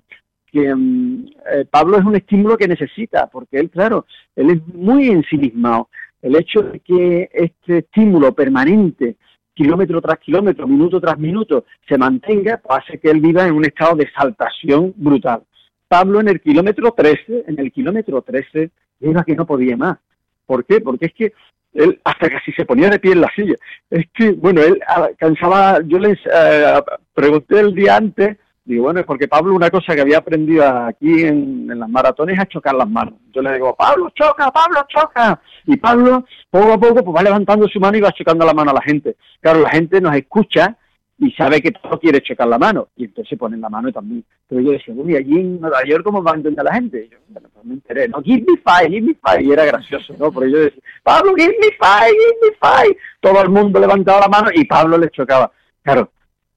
que 0.52 0.73
mm, 0.73 1.26
eh, 1.52 1.65
Pablo 1.69 1.97
es 1.97 2.06
un 2.06 2.15
estímulo 2.15 2.58
que 2.58 2.67
necesita, 2.67 3.28
porque 3.28 3.60
él, 3.60 3.69
claro, 3.69 4.06
él 4.36 4.52
es 4.52 4.67
muy 4.73 5.10
ensimismado. 5.10 5.89
El 6.21 6.36
hecho 6.36 6.62
de 6.62 6.80
que 6.80 7.30
este 7.34 7.80
estímulo 7.80 8.34
permanente, 8.34 9.17
kilómetro 9.53 10.01
tras 10.01 10.19
kilómetro, 10.19 10.67
minuto 10.67 10.99
tras 10.99 11.17
minuto, 11.17 11.65
se 11.87 11.97
mantenga, 11.97 12.57
pues 12.57 12.79
hace 12.79 12.99
que 12.99 13.09
él 13.09 13.19
viva 13.19 13.47
en 13.47 13.53
un 13.53 13.65
estado 13.65 13.95
de 13.95 14.03
exaltación 14.03 14.93
brutal. 14.95 15.43
Pablo 15.87 16.19
en 16.19 16.29
el 16.29 16.41
kilómetro 16.41 16.91
13, 16.91 17.45
en 17.47 17.59
el 17.59 17.71
kilómetro 17.71 18.21
13, 18.21 18.71
era 19.01 19.23
que 19.23 19.35
no 19.35 19.45
podía 19.45 19.77
más. 19.77 19.97
¿Por 20.45 20.65
qué? 20.65 20.81
Porque 20.81 21.07
es 21.07 21.13
que 21.13 21.33
él 21.73 21.99
hasta 22.03 22.29
casi 22.29 22.51
se 22.51 22.65
ponía 22.65 22.89
de 22.89 22.99
pie 22.99 23.13
en 23.13 23.21
la 23.21 23.31
silla. 23.35 23.55
Es 23.89 24.05
que, 24.13 24.31
bueno, 24.31 24.61
él 24.61 24.79
cansaba, 25.17 25.79
yo 25.85 25.99
les 25.99 26.19
eh, 26.25 26.81
pregunté 27.13 27.59
el 27.59 27.73
día 27.73 27.97
antes 27.97 28.37
Digo, 28.65 28.84
bueno, 28.84 29.02
es 29.02 29.06
porque 29.06 29.28
Pablo 29.28 29.54
una 29.54 29.69
cosa 29.69 29.93
que 29.93 30.02
había 30.02 30.19
aprendido 30.19 30.65
aquí 30.65 31.23
en, 31.23 31.67
las 31.67 31.89
maratones 31.89 32.36
es 32.36 32.41
a 32.41 32.45
chocar 32.45 32.73
las 32.73 32.89
manos. 32.89 33.15
Yo 33.34 33.41
le 33.41 33.54
digo, 33.54 33.76
Pablo, 33.76 34.10
choca, 34.12 34.49
Pablo, 34.52 34.86
choca. 34.88 35.41
Y 35.65 35.76
Pablo, 35.76 36.26
poco 36.49 36.71
a 36.71 36.80
poco, 36.80 37.04
pues 37.04 37.17
va 37.17 37.23
levantando 37.23 37.67
su 37.67 37.80
mano 37.80 37.97
y 37.97 38.02
va 38.02 38.13
chocando 38.13 38.45
la 38.45 38.54
mano 38.54 38.71
a 38.71 38.76
la 38.76 38.82
gente. 38.82 39.17
Claro, 39.41 39.60
la 39.60 39.69
gente 39.69 39.99
nos 39.99 40.15
escucha 40.15 40.78
y 41.17 41.32
sabe 41.32 41.62
que 41.62 41.71
todo 41.71 41.99
quiere 41.99 42.21
chocar 42.21 42.47
la 42.47 42.58
mano. 42.58 42.88
Y 42.95 43.04
entonces 43.06 43.38
ponen 43.38 43.60
la 43.60 43.67
mano 43.67 43.91
también. 43.91 44.23
Pero 44.47 44.62
yo 44.62 44.71
decía, 44.71 44.93
uy, 44.95 45.17
allí 45.17 45.39
en 45.39 45.60
Nueva 45.60 45.84
York, 45.86 46.04
¿cómo 46.06 46.23
va 46.23 46.32
a 46.32 46.36
entender 46.36 46.63
la 46.63 46.73
gente? 46.73 47.10
Yo, 47.12 47.17
bueno, 47.28 47.49
pues 47.54 47.65
me 47.65 47.73
enteré, 47.73 48.08
¿no? 48.08 48.21
Give 48.21 48.45
me 48.47 48.58
five, 48.58 48.89
give 48.89 49.08
me 49.08 49.15
five. 49.21 49.43
Y 49.43 49.52
era 49.52 49.65
gracioso, 49.65 50.15
¿no? 50.17 50.32
Porque 50.32 50.52
yo 50.52 50.60
decía, 50.60 50.82
Pablo, 51.04 51.34
give 51.36 51.54
me 51.60 51.67
five, 51.78 52.12
give 52.12 52.38
me 52.41 52.58
five. 52.62 52.98
Todo 53.19 53.42
el 53.42 53.50
mundo 53.50 53.77
levantaba 53.77 54.21
la 54.21 54.29
mano 54.29 54.50
y 54.54 54.63
Pablo 54.63 54.98
les 54.98 55.12
chocaba. 55.12 55.52
Claro, 55.81 56.12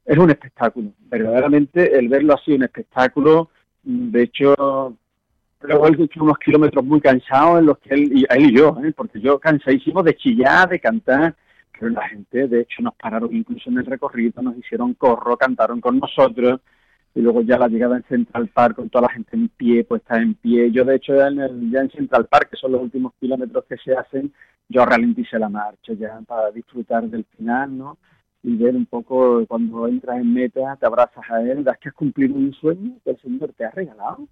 es 0.06 0.16
un 0.16 0.30
espectáculo. 0.30 0.92
Verdaderamente 1.08 1.98
el 1.98 2.08
verlo 2.08 2.34
así, 2.34 2.52
un 2.52 2.62
espectáculo. 2.62 3.50
De 3.82 4.22
hecho, 4.22 4.96
luego 5.60 5.86
él 5.88 6.00
hecho 6.00 6.22
unos 6.22 6.38
kilómetros 6.38 6.84
muy 6.84 7.00
cansados 7.00 7.58
en 7.58 7.66
los 7.66 7.78
que 7.78 7.94
él 7.94 8.10
y, 8.12 8.26
él 8.28 8.50
y 8.50 8.56
yo, 8.56 8.76
¿eh? 8.84 8.92
porque 8.96 9.20
yo 9.20 9.38
cansadísimo 9.38 10.02
de 10.02 10.16
chillar, 10.16 10.68
de 10.68 10.80
cantar, 10.80 11.34
pero 11.72 11.90
la 11.90 12.08
gente, 12.08 12.48
de 12.48 12.60
hecho, 12.60 12.82
nos 12.82 12.94
pararon 12.94 13.34
incluso 13.34 13.68
en 13.68 13.78
el 13.78 13.86
recorrido, 13.86 14.42
nos 14.42 14.56
hicieron 14.56 14.94
corro, 14.94 15.36
cantaron 15.36 15.80
con 15.80 15.98
nosotros, 15.98 16.60
y 17.14 17.20
luego 17.20 17.42
ya 17.42 17.58
la 17.58 17.68
llegada 17.68 17.96
en 17.96 18.04
Central 18.04 18.48
Park 18.48 18.76
con 18.76 18.90
toda 18.90 19.08
la 19.08 19.12
gente 19.14 19.36
en 19.36 19.48
pie, 19.48 19.84
pues 19.84 20.02
está 20.02 20.20
en 20.20 20.34
pie. 20.34 20.70
Yo, 20.70 20.84
de 20.84 20.96
hecho, 20.96 21.16
ya 21.16 21.28
en, 21.28 21.40
el, 21.40 21.70
ya 21.70 21.80
en 21.80 21.90
Central 21.90 22.26
Park, 22.26 22.50
que 22.50 22.56
son 22.56 22.72
los 22.72 22.82
últimos 22.82 23.14
kilómetros 23.18 23.64
que 23.64 23.76
se 23.78 23.94
hacen, 23.94 24.32
yo 24.68 24.84
ralenticé 24.84 25.38
la 25.38 25.48
marcha 25.48 25.94
ya 25.94 26.20
para 26.26 26.50
disfrutar 26.50 27.04
del 27.04 27.24
final, 27.36 27.76
¿no? 27.76 27.98
Y 28.42 28.56
ver 28.56 28.76
un 28.76 28.86
poco 28.86 29.44
cuando 29.46 29.88
entras 29.88 30.18
en 30.18 30.32
meta, 30.32 30.76
te 30.76 30.86
abrazas 30.86 31.24
a 31.30 31.42
él, 31.42 31.64
das 31.64 31.78
que 31.78 31.88
has 31.88 31.94
cumplido 31.94 32.34
un 32.34 32.52
sueño 32.52 32.98
que 33.02 33.10
el 33.10 33.20
Señor 33.20 33.52
te 33.54 33.64
ha 33.64 33.70
regalado, 33.70 34.28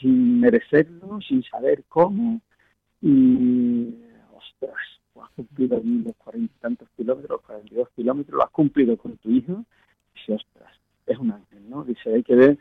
sin 0.00 0.40
merecerlo, 0.40 1.20
sin 1.26 1.42
saber 1.42 1.84
cómo, 1.88 2.40
y 3.00 3.94
ostras, 4.34 4.76
has 5.22 5.30
cumplido 5.30 5.80
los 5.82 6.14
cuarenta 6.16 6.52
y 6.54 6.60
tantos 6.60 6.88
kilómetros, 6.96 7.40
cuarenta 7.42 7.74
y 7.74 7.76
dos 7.76 7.88
kilómetros, 7.96 8.36
lo 8.36 8.44
has 8.44 8.50
cumplido 8.50 8.96
con 8.96 9.16
tu 9.16 9.30
hijo, 9.30 9.64
y 10.14 10.18
dice, 10.20 10.34
ostras, 10.34 10.72
es 11.06 11.18
un 11.18 11.32
ángel, 11.32 11.70
¿no? 11.70 11.84
Dice, 11.84 12.14
hay 12.14 12.22
que 12.22 12.34
ver 12.34 12.58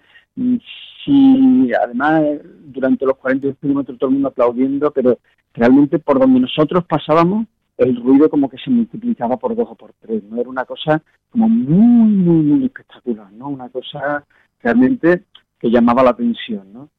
si 1.03 1.71
además 1.73 2.23
durante 2.65 3.05
los 3.05 3.17
42 3.17 3.57
kilómetros 3.59 3.97
todo 3.97 4.09
el 4.09 4.13
mundo 4.15 4.29
aplaudiendo, 4.29 4.91
pero 4.91 5.19
realmente 5.53 5.99
por 5.99 6.19
donde 6.19 6.39
nosotros 6.41 6.83
pasábamos 6.85 7.47
el 7.77 7.95
ruido 8.01 8.29
como 8.29 8.49
que 8.49 8.57
se 8.57 8.69
multiplicaba 8.69 9.37
por 9.37 9.55
dos 9.55 9.67
o 9.69 9.75
por 9.75 9.93
tres, 9.99 10.23
¿no? 10.23 10.39
Era 10.39 10.49
una 10.49 10.65
cosa 10.65 11.01
como 11.29 11.49
muy, 11.49 12.07
muy, 12.07 12.43
muy 12.43 12.65
espectacular, 12.65 13.31
¿no? 13.33 13.49
Una 13.49 13.69
cosa 13.69 14.23
realmente 14.61 15.25
que 15.59 15.69
llamaba 15.69 16.03
la 16.03 16.11
atención, 16.11 16.71
¿no? 16.71 16.89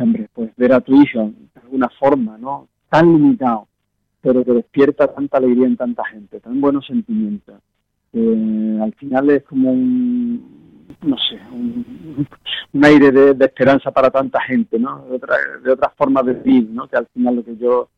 hombre, 0.00 0.28
pues 0.32 0.54
ver 0.56 0.72
a 0.72 0.80
tu 0.80 0.94
hijo 1.00 1.32
de 1.54 1.60
alguna 1.60 1.88
forma, 1.98 2.38
¿no? 2.38 2.68
Tan 2.88 3.12
limitado, 3.12 3.68
pero 4.20 4.44
que 4.44 4.52
despierta 4.52 5.12
tanta 5.12 5.38
alegría 5.38 5.66
en 5.66 5.76
tanta 5.76 6.04
gente, 6.04 6.40
tan 6.40 6.60
buenos 6.60 6.86
sentimientos. 6.86 7.60
al 8.14 8.94
final 8.94 9.30
es 9.30 9.42
como 9.44 9.70
un, 9.70 10.86
no 11.02 11.16
sé, 11.18 11.38
un, 11.52 12.26
aire 12.84 13.12
de, 13.12 13.44
esperanza 13.44 13.90
para 13.90 14.10
tanta 14.10 14.40
gente, 14.40 14.78
¿no? 14.78 15.04
De, 15.06 15.16
otra, 15.16 15.36
de 15.62 15.72
otras 15.72 15.92
formas 15.94 16.24
de 16.24 16.34
vivir, 16.34 16.70
¿no? 16.70 16.88
Que 16.88 16.96
al 16.96 17.06
final 17.08 17.36
lo 17.36 17.44
que 17.44 17.56
yo 17.56 17.90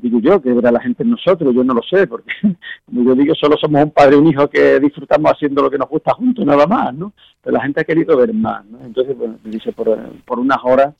digo 0.00 0.20
yo, 0.20 0.40
que 0.40 0.52
verá 0.52 0.70
la 0.70 0.80
gente 0.80 1.02
en 1.02 1.10
nosotros, 1.10 1.54
yo 1.54 1.64
no 1.64 1.74
lo 1.74 1.82
sé, 1.82 2.06
porque 2.06 2.32
como 2.86 3.02
yo 3.02 3.14
digo, 3.14 3.34
solo 3.34 3.56
somos 3.56 3.84
un 3.84 3.90
padre 3.90 4.16
y 4.16 4.18
un 4.18 4.26
hijo 4.26 4.48
que 4.48 4.80
disfrutamos 4.80 5.32
haciendo 5.32 5.62
lo 5.62 5.70
que 5.70 5.78
nos 5.78 5.88
gusta 5.88 6.14
juntos, 6.14 6.44
nada 6.44 6.66
más, 6.66 6.94
¿no? 6.94 7.12
Pero 7.42 7.56
la 7.56 7.62
gente 7.62 7.80
ha 7.80 7.84
querido 7.84 8.16
ver 8.16 8.32
más, 8.34 8.64
¿no? 8.66 8.78
Entonces, 8.84 9.16
bueno, 9.16 9.38
dice, 9.44 9.72
por, 9.72 9.96
por 10.24 10.38
unas 10.38 10.58
horas, 10.62 10.94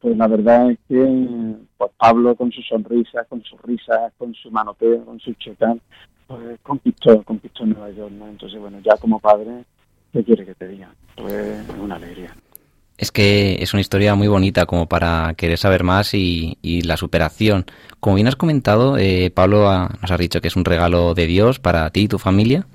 pues 0.00 0.16
la 0.16 0.28
verdad 0.28 0.70
es 0.70 0.78
que 0.88 1.54
pues 1.76 1.90
Pablo 1.96 2.34
con 2.36 2.52
su 2.52 2.62
sonrisa, 2.62 3.24
con 3.24 3.42
sus 3.42 3.60
risas, 3.62 4.12
con 4.16 4.34
su 4.34 4.50
manoteo, 4.50 5.04
con 5.04 5.18
su 5.18 5.32
checan, 5.34 5.80
pues 6.26 6.58
conquistó, 6.62 7.22
conquistó 7.22 7.66
Nueva 7.66 7.90
York, 7.90 8.12
¿no? 8.12 8.28
Entonces, 8.28 8.60
bueno, 8.60 8.78
ya 8.80 8.96
como 8.96 9.18
padre, 9.18 9.64
¿qué 10.12 10.22
quiere 10.22 10.44
que 10.44 10.54
te 10.54 10.68
diga? 10.68 10.90
Pues 11.16 11.34
es 11.34 11.78
una 11.80 11.96
alegría. 11.96 12.34
Es 12.98 13.12
que 13.12 13.58
es 13.60 13.72
una 13.74 13.80
historia 13.80 14.16
muy 14.16 14.26
bonita 14.26 14.66
como 14.66 14.88
para 14.88 15.34
querer 15.36 15.56
saber 15.56 15.84
más 15.84 16.14
y, 16.14 16.82
la 16.84 16.96
superación. 16.96 17.64
Como 18.00 18.16
bien 18.16 18.26
has 18.26 18.34
comentado, 18.34 18.98
eh, 18.98 19.30
Pablo 19.32 19.70
nos 20.02 20.10
ha 20.10 20.16
dicho 20.16 20.40
que 20.40 20.48
es 20.48 20.56
un 20.56 20.64
regalo 20.64 21.14
de 21.14 21.26
Dios 21.26 21.60
para 21.60 21.88
ti 21.90 22.02
y 22.02 22.08
tu 22.08 22.18
familia. 22.18 22.66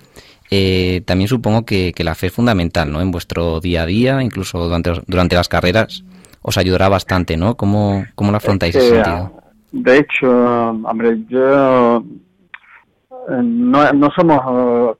Eh, 0.49 1.01
también 1.05 1.27
supongo 1.27 1.65
que, 1.65 1.93
la 1.97 2.15
fe 2.15 2.27
es 2.27 2.33
fundamental, 2.33 2.89
¿no? 2.89 3.01
En 3.01 3.11
vuestro 3.11 3.59
día 3.59 3.83
a 3.83 3.85
día, 3.85 4.23
incluso 4.23 4.63
durante, 4.63 4.93
durante 5.07 5.35
las 5.35 5.49
carreras, 5.49 6.05
os 6.41 6.57
ayudará 6.57 6.87
bastante, 6.87 7.35
¿no? 7.35 7.55
¿Cómo, 7.55 8.05
cómo 8.15 8.31
lo 8.31 8.37
afrontáis 8.37 8.75
ese 8.75 8.95
sentido? 8.95 9.33
De 9.73 9.97
hecho, 9.97 10.29
hombre, 10.29 11.17
yo 11.27 11.97
eh, 13.29 13.41
no, 13.41 13.91
no 13.91 14.09
somos 14.15 14.97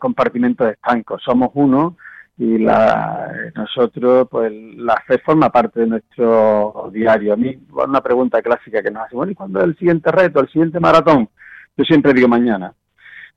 compartimentos 0.00 0.68
estancos, 0.68 1.22
somos 1.22 1.50
uno 1.54 1.96
y 2.36 2.58
la, 2.58 3.32
nosotros, 3.54 4.26
pues 4.30 4.52
la 4.52 5.00
fe 5.06 5.18
forma 5.18 5.50
parte 5.50 5.80
de 5.80 5.86
nuestro 5.86 6.90
diario. 6.92 7.32
A 7.32 7.36
mí, 7.36 7.56
una 7.70 8.00
pregunta 8.00 8.42
clásica 8.42 8.82
que 8.82 8.90
nos 8.90 9.04
hace, 9.04 9.14
bueno, 9.14 9.32
¿y 9.32 9.36
cuándo 9.36 9.60
es 9.60 9.66
el 9.66 9.76
siguiente 9.76 10.10
reto, 10.10 10.40
el 10.40 10.48
siguiente 10.48 10.80
maratón? 10.80 11.28
Yo 11.76 11.84
siempre 11.84 12.12
digo 12.12 12.28
mañana. 12.28 12.74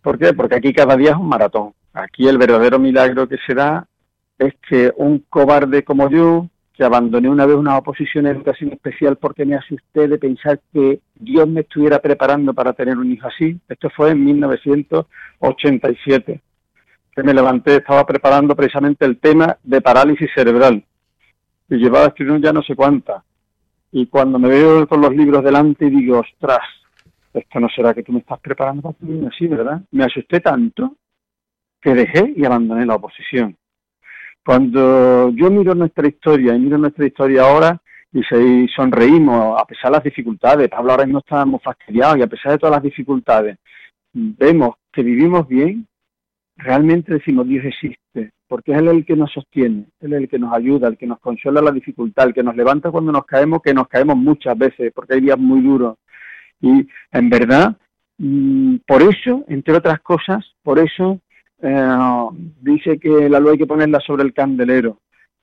¿Por 0.02 0.18
qué? 0.18 0.34
Porque 0.34 0.56
aquí 0.56 0.74
cada 0.74 0.96
día 0.96 1.12
es 1.12 1.18
un 1.18 1.30
maratón. 1.30 1.74
Aquí 1.94 2.28
el 2.28 2.38
verdadero 2.38 2.80
milagro 2.80 3.28
que 3.28 3.38
se 3.46 3.54
da 3.54 3.86
es 4.40 4.54
que 4.68 4.92
un 4.98 5.20
cobarde 5.30 5.84
como 5.84 6.10
yo, 6.10 6.48
que 6.74 6.84
abandoné 6.84 7.30
una 7.30 7.46
vez 7.46 7.56
una 7.56 7.78
oposición 7.78 8.28
en 8.28 8.36
educación 8.36 8.72
especial 8.72 9.18
porque 9.18 9.46
me 9.46 9.56
asusté 9.56 10.08
de 10.08 10.20
pensar 10.20 10.60
que 10.72 11.02
Dios 11.16 11.48
me 11.48 11.62
estuviera 11.62 12.00
preparando 12.00 12.54
para 12.54 12.74
tener 12.74 12.98
un 12.98 13.12
hijo 13.12 13.28
así, 13.28 13.60
esto 13.68 13.90
fue 13.90 14.12
en 14.12 14.24
1987 14.24 16.42
que 17.18 17.24
me 17.24 17.34
levanté, 17.34 17.78
estaba 17.78 18.06
preparando 18.06 18.56
precisamente 18.56 19.04
el 19.04 19.18
tema 19.18 19.58
de 19.64 19.82
parálisis 19.82 20.30
cerebral. 20.36 20.84
Y 21.68 21.78
llevaba 21.78 22.06
escribiendo 22.06 22.46
ya 22.46 22.54
no 22.54 22.62
sé 22.62 22.76
cuántas. 22.76 23.24
Y 23.92 24.06
cuando 24.06 24.38
me 24.38 24.50
veo 24.50 24.88
con 24.88 25.02
los 25.02 25.16
libros 25.16 25.44
delante 25.44 25.88
y 25.88 25.90
digo, 25.90 26.20
ostras, 26.20 26.60
esto 27.34 27.60
no 27.60 27.70
será 27.70 27.96
que 27.96 28.04
tú 28.04 28.12
me 28.12 28.20
estás 28.20 28.40
preparando 28.40 28.84
para 28.84 28.94
tu 29.00 29.28
así, 29.28 29.48
¿verdad? 29.48 29.82
Me 29.90 30.04
asusté 30.04 30.42
tanto 30.42 30.96
que 31.82 31.96
dejé 31.96 32.34
y 32.36 32.46
abandoné 32.46 32.86
la 32.86 32.98
oposición. 32.98 33.58
Cuando 34.46 35.32
yo 35.32 35.50
miro 35.50 35.74
nuestra 35.74 36.08
historia 36.08 36.54
y 36.54 36.60
miro 36.60 36.78
nuestra 36.78 37.08
historia 37.08 37.42
ahora 37.42 37.82
y, 38.14 38.22
se, 38.26 38.68
sonreímos 38.76 39.60
a 39.60 39.66
pesar 39.66 39.90
de 39.90 39.98
las 39.98 40.04
dificultades, 40.04 40.70
Pablo 40.70 40.92
ahora 40.92 41.08
no 41.08 41.18
estábamos 41.18 41.64
fastidiados 41.64 42.20
y 42.20 42.22
a 42.22 42.28
pesar 42.28 42.52
de 42.52 42.60
todas 42.60 42.76
las 42.76 42.84
dificultades, 42.84 43.58
vemos 44.14 44.76
que 44.92 45.02
vivimos 45.02 45.48
bien, 45.48 45.88
realmente 46.58 47.14
decimos 47.14 47.48
Dios 47.48 47.66
existe, 47.66 48.32
porque 48.48 48.72
es 48.74 48.80
el 48.80 49.06
que 49.06 49.16
nos 49.16 49.32
sostiene, 49.32 49.86
Él 50.00 50.14
es 50.14 50.22
el 50.22 50.30
que 50.30 50.40
nos 50.40 50.54
ayuda, 50.54 50.88
el 50.88 50.98
que 50.98 51.08
nos 51.08 51.20
consuela 51.20 51.62
la 51.62 51.72
dificultad, 51.72 52.28
el 52.28 52.34
que 52.34 52.44
nos 52.44 52.56
levanta 52.56 52.92
cuando 52.92 53.12
nos 53.12 53.26
caemos, 53.26 53.62
que 53.62 53.74
nos 53.74 53.88
caemos 53.88 54.18
muchas 54.18 54.58
veces, 54.58 54.92
porque 54.94 55.16
hay 55.16 55.22
días 55.22 55.38
muy 55.38 55.62
duros. 55.62 55.98
Y 56.62 56.88
en 57.12 57.30
verdad, 57.30 57.78
mm, 58.18 58.78
por 58.88 59.02
eso, 59.04 59.46
entre 59.48 59.76
otras 59.76 60.00
cosas, 60.02 60.44
por 60.64 60.80
eso 60.80 61.20
eh, 61.62 61.98
dice 62.62 63.00
que 63.00 63.30
la 63.30 63.40
luz 63.40 63.52
hay 63.52 63.58
que 63.58 63.66
ponerla 63.68 64.00
sobre 64.00 64.24
el 64.24 64.34
candelero, 64.34 65.00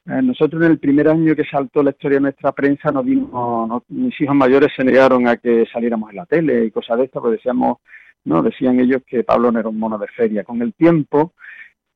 Eh, 0.06 0.20
nosotros 0.20 0.62
en 0.62 0.72
el 0.72 0.78
primer 0.78 1.08
año 1.08 1.34
que 1.34 1.44
saltó 1.44 1.82
la 1.82 1.90
historia 1.90 2.18
de 2.18 2.22
nuestra 2.22 2.52
prensa, 2.52 2.92
nos 2.92 3.06
dimos, 3.06 3.82
mis 3.88 4.20
hijos 4.20 4.36
mayores 4.36 4.70
se 4.76 4.84
negaron 4.84 5.26
a 5.26 5.38
que 5.38 5.64
saliéramos 5.72 6.10
en 6.10 6.16
la 6.16 6.26
tele 6.26 6.66
y 6.66 6.70
cosas 6.70 6.98
de 6.98 7.04
estas, 7.04 7.22
porque 7.22 7.36
decíamos, 7.36 7.78
no, 8.24 8.42
decían 8.42 8.80
ellos 8.80 9.02
que 9.06 9.22
Pablo 9.24 9.52
no 9.52 9.60
era 9.60 9.68
un 9.68 9.78
mono 9.78 9.98
de 9.98 10.08
feria. 10.08 10.44
Con 10.44 10.62
el 10.62 10.72
tiempo, 10.74 11.34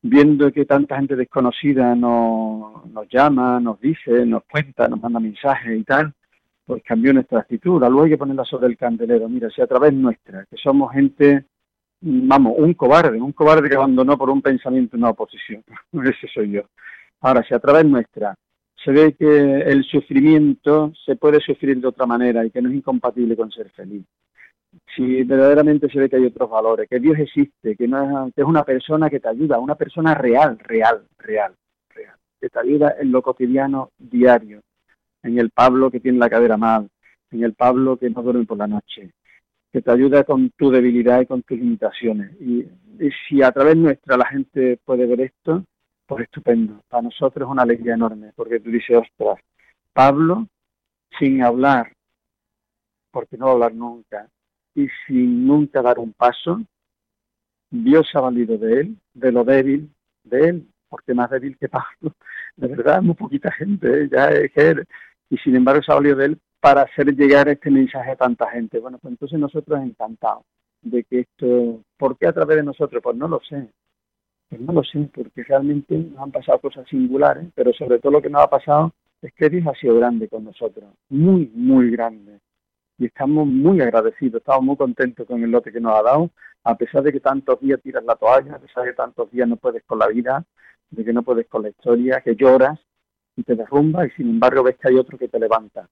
viendo 0.03 0.53
que 0.53 0.65
tanta 0.65 0.97
gente 0.97 1.17
desconocida 1.17 1.95
nos, 1.95 2.87
nos 2.87 3.09
llama, 3.09 3.59
nos 3.61 3.81
dice, 3.81 4.27
nos 4.27 4.45
cuenta, 4.45 4.89
nos 4.89 5.01
manda 5.01 5.21
mensajes 5.21 5.79
y 5.79 5.85
tal, 5.85 6.13
pues 6.67 6.83
cambió 6.85 7.13
nuestra 7.15 7.41
actitud. 7.41 7.81
Luego 7.81 8.03
hay 8.03 8.11
que 8.11 8.19
ponerla 8.19 8.45
sobre 8.45 8.67
el 8.67 8.77
candelero. 8.77 9.29
Mira, 9.29 9.49
si 9.51 9.63
a 9.63 9.67
través 9.67 9.93
nuestra, 9.95 10.45
que 10.45 10.57
somos 10.57 10.93
gente, 10.93 11.47
vamos, 12.01 12.55
un 12.59 12.75
cobarde, 12.75 13.21
un 13.21 13.33
cobarde 13.33 13.69
que 13.69 13.77
abandonó 13.77 14.19
por 14.19 14.29
un 14.29 14.43
pensamiento 14.43 14.97
una 14.97 15.11
oposición. 15.11 15.65
Ese 15.93 16.29
soy 16.33 16.53
yo. 16.53 16.63
Ahora, 17.21 17.43
si 17.43 17.55
a 17.55 17.59
través 17.59 17.85
nuestra 17.87 18.35
se 18.85 18.93
ve 18.93 19.15
que 19.15 19.61
el 19.63 19.83
sufrimiento 19.85 20.93
se 21.05 21.17
puede 21.17 21.41
sufrir 21.41 21.81
de 21.81 21.89
otra 21.89 22.07
manera 22.07 22.45
y 22.45 22.51
que 22.51 22.63
no 22.63 22.69
es 22.69 22.77
incompatible 22.77 23.35
con 23.35 23.51
ser 23.51 23.71
feliz, 23.71 24.05
si 24.95 25.23
verdaderamente 25.25 25.89
se 25.89 25.99
ve 25.99 26.09
que 26.09 26.17
hay 26.17 26.27
otros 26.27 26.51
valores, 26.51 26.89
que 26.89 27.01
Dios 27.01 27.19
existe, 27.19 27.77
que, 27.77 27.89
no 27.89 28.27
es, 28.29 28.35
que 28.35 28.43
es 28.43 28.47
una 28.47 28.65
persona 28.65 29.09
que 29.09 29.21
te 29.21 29.29
ayuda, 29.29 29.59
una 29.59 29.75
persona 29.75 30.15
real, 30.15 30.59
real, 30.59 31.07
real, 31.19 31.55
real, 31.95 32.15
que 32.41 32.49
te 32.49 32.59
ayuda 32.59 32.97
en 33.01 33.13
lo 33.13 33.23
cotidiano 33.23 33.91
diario, 33.99 34.63
en 35.23 35.39
el 35.39 35.51
Pablo 35.51 35.91
que 35.91 36.01
tiene 36.01 36.19
la 36.19 36.31
cadera 36.31 36.57
mal, 36.57 36.89
en 37.31 37.45
el 37.45 37.55
Pablo 37.55 37.97
que 37.97 38.11
no 38.11 38.23
duerme 38.23 38.45
por 38.45 38.59
la 38.59 38.67
noche, 38.67 39.11
que 39.73 39.83
te 39.83 39.91
ayuda 39.91 40.25
con 40.25 40.51
tu 40.51 40.71
debilidad 40.71 41.21
y 41.21 41.27
con 41.27 41.43
tus 41.43 41.59
limitaciones. 41.59 42.33
y 42.41 42.67
si 43.29 43.43
a 43.43 43.53
través 43.53 43.77
nuestra 43.77 44.17
la 44.17 44.27
gente 44.27 44.79
puede 44.85 45.07
ver 45.07 45.21
esto, 45.21 45.65
pues 46.09 46.25
estupendo. 46.25 46.83
Para 46.89 47.03
nosotros 47.03 47.47
es 47.47 47.53
una 47.53 47.63
alegría 47.63 47.95
enorme, 47.95 48.33
porque 48.35 48.59
tú 48.61 48.71
dices, 48.71 48.97
ostras, 48.97 49.39
Pablo, 49.93 50.49
sin 51.19 51.43
hablar, 51.43 51.93
porque 53.11 53.37
no 53.37 53.51
hablar 53.51 53.75
nunca, 53.75 54.29
y 54.79 54.89
sin 55.07 55.45
nunca 55.45 55.83
dar 55.83 55.99
un 55.99 56.13
paso, 56.13 56.61
Dios 57.69 58.09
ha 58.15 58.21
valido 58.21 58.57
de 58.57 58.81
él, 58.81 58.97
de 59.13 59.33
lo 59.33 59.43
débil 59.43 59.91
de 60.23 60.49
él, 60.49 60.69
porque 60.89 61.15
más 61.15 61.31
débil 61.31 61.59
que 61.59 61.69
Pablo, 61.69 62.15
de 62.57 62.69
verdad, 62.69 63.03
muy 63.03 63.15
poquita 63.15 63.51
gente, 63.51 64.05
¿eh? 64.05 64.09
ya 64.11 64.29
es 64.29 64.57
él, 64.57 64.87
y 65.31 65.37
sin 65.39 65.57
embargo 65.57 65.83
se 65.83 65.91
ha 65.91 65.97
valido 65.97 66.17
de 66.17 66.27
él 66.27 66.39
para 66.61 66.83
hacer 66.83 67.15
llegar 67.15 67.49
este 67.49 67.71
mensaje 67.71 68.13
a 68.13 68.17
tanta 68.17 68.49
gente. 68.51 68.79
Bueno, 68.79 68.99
pues 68.99 69.13
entonces 69.13 69.39
nosotros 69.39 69.81
encantados 69.81 70.45
de 70.83 71.03
que 71.05 71.21
esto, 71.21 71.83
¿por 71.97 72.17
qué 72.17 72.29
a 72.29 72.33
través 72.33 72.59
de 72.59 72.63
nosotros? 72.63 73.03
Pues 73.03 73.17
no 73.17 73.27
lo 73.27 73.41
sé, 73.49 73.69
pues 74.49 74.61
no 74.61 74.73
lo 74.73 74.85
sé, 74.85 75.11
porque 75.13 75.43
realmente 75.43 75.99
nos 75.99 76.21
han 76.21 76.31
pasado 76.31 76.61
cosas 76.61 76.87
singulares, 76.89 77.49
pero 77.55 77.73
sobre 77.73 77.99
todo 77.99 78.13
lo 78.13 78.23
que 78.23 78.31
nos 78.31 78.43
ha 78.43 78.49
pasado 78.49 78.93
es 79.23 79.33
que 79.35 79.51
Dios 79.51 79.67
ha 79.67 79.75
sido 79.75 79.97
grande 79.97 80.29
con 80.29 80.45
nosotros, 80.45 80.89
muy, 81.09 81.51
muy 81.53 81.91
grande. 81.91 82.39
Y 82.99 83.07
estamos 83.07 83.47
muy 83.47 83.81
agradecidos, 83.81 84.41
estamos 84.41 84.65
muy 84.65 84.77
contentos 84.77 85.27
con 85.27 85.43
el 85.43 85.51
lote 85.51 85.73
que 85.73 85.81
nos 85.81 85.99
ha 85.99 86.03
dado, 86.03 86.31
a 86.65 86.77
pesar 86.77 87.03
de 87.03 87.13
que 87.13 87.21
tantos 87.21 87.61
días 87.61 87.81
tiras 87.81 88.05
la 88.05 88.17
toalla, 88.17 88.57
a 88.57 88.59
pesar 88.59 88.85
de 88.85 88.91
que 88.91 88.97
tantos 88.97 89.31
días 89.31 89.49
no 89.49 89.57
puedes 89.57 89.85
con 89.85 90.01
la 90.01 90.09
vida, 90.09 90.45
de 90.91 91.05
que 91.05 91.13
no 91.13 91.23
puedes 91.23 91.47
con 91.47 91.63
la 91.63 91.69
historia, 91.69 92.21
que 92.21 92.35
lloras 92.35 92.79
y 93.37 93.45
te 93.45 93.55
derrumbas 93.55 94.09
y 94.09 94.11
sin 94.17 94.31
embargo 94.31 94.65
ves 94.65 94.77
que 94.77 94.89
hay 94.89 94.97
otro 94.97 95.17
que 95.17 95.29
te 95.29 95.39
levanta. 95.39 95.89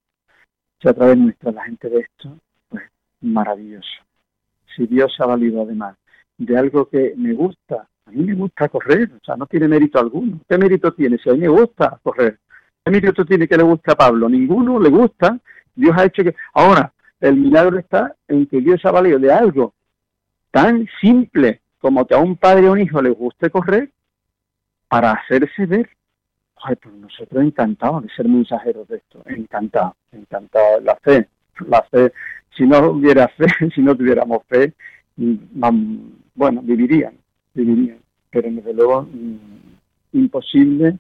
Si 0.81 0.89
a 0.89 0.95
través 0.95 1.17
nuestra 1.17 1.53
la 1.53 1.65
gente 1.65 1.89
de 1.89 2.01
esto, 2.01 2.37
pues 2.69 2.83
maravilloso. 3.21 4.03
Si 4.75 4.87
Dios 4.87 5.15
ha 5.21 5.27
valido 5.27 5.63
además 5.63 5.97
de 6.37 6.59
algo 6.59 6.89
que 6.89 7.15
me 7.17 7.33
gusta, 7.33 7.89
a 8.05 8.11
mí 8.11 8.25
me 8.25 8.35
gusta 8.35 8.69
correr, 8.69 9.11
o 9.13 9.25
sea, 9.25 9.37
no 9.37 9.47
tiene 9.47 9.69
mérito 9.69 9.99
alguno. 9.99 10.41
¿Qué 10.49 10.59
mérito 10.59 10.93
tiene? 10.93 11.19
Si 11.19 11.31
a 11.31 11.33
mí 11.33 11.41
me 11.41 11.49
gusta 11.49 11.99
correr. 12.03 12.39
¿Qué 12.85 12.91
mérito 12.91 13.25
tiene 13.25 13.49
que 13.49 13.57
le 13.57 13.63
gusta 13.63 13.93
a 13.93 13.97
Pablo? 13.97 14.29
Ninguno 14.29 14.79
le 14.79 14.91
gusta. 14.91 15.39
Dios 15.75 15.97
ha 15.97 16.05
hecho 16.05 16.23
que... 16.23 16.35
Ahora, 16.55 16.93
el 17.29 17.37
milagro 17.37 17.79
está 17.79 18.15
en 18.29 18.47
que 18.47 18.61
Dios 18.61 18.85
ha 18.85 18.91
valido 18.91 19.19
de 19.19 19.33
algo 19.33 19.75
tan 20.51 20.89
simple 21.01 21.61
como 21.79 22.07
que 22.07 22.15
a 22.15 22.19
un 22.19 22.37
padre 22.37 22.69
o 22.69 22.73
un 22.73 22.81
hijo 22.81 23.03
le 23.03 23.11
guste 23.11 23.51
correr 23.51 23.91
para 24.89 25.13
hacerse 25.13 25.67
ver. 25.67 25.91
Ay, 26.57 26.77
pues 26.77 26.95
nosotros 26.95 27.45
encantados 27.45 28.03
de 28.03 28.09
ser 28.11 28.29
mensajeros 28.29 28.89
de 28.89 28.97
esto, 28.97 29.23
encantados, 29.27 29.95
encantados. 30.13 30.83
La 30.83 30.97
fe, 30.97 31.29
la 31.69 31.83
fe, 31.83 32.13
si 32.57 32.65
no 32.65 32.79
hubiera 32.91 33.29
fe, 33.29 33.47
si 33.75 33.83
no 33.83 33.95
tuviéramos 33.95 34.43
fe, 34.49 34.73
mm, 35.17 35.35
bueno, 36.35 36.63
vivirían, 36.63 37.15
vivirían. 37.55 37.99
Pero 38.31 38.51
desde 38.51 38.73
luego 38.73 39.03
mm, 39.03 40.19
imposible 40.19 40.99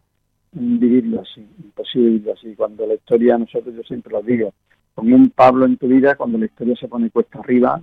vivirlo 0.52 1.22
así, 1.22 1.40
imposible 1.64 2.10
vivirlo 2.10 2.34
así. 2.34 2.54
Cuando 2.54 2.86
la 2.86 2.94
historia, 2.94 3.38
nosotros 3.38 3.74
yo 3.74 3.82
siempre 3.82 4.12
lo 4.12 4.22
digo, 4.22 4.52
con 4.96 5.12
un 5.12 5.28
Pablo 5.28 5.66
en 5.66 5.76
tu 5.76 5.88
vida, 5.88 6.14
cuando 6.14 6.38
la 6.38 6.46
historia 6.46 6.74
se 6.74 6.88
pone 6.88 7.10
cuesta 7.10 7.38
arriba, 7.38 7.82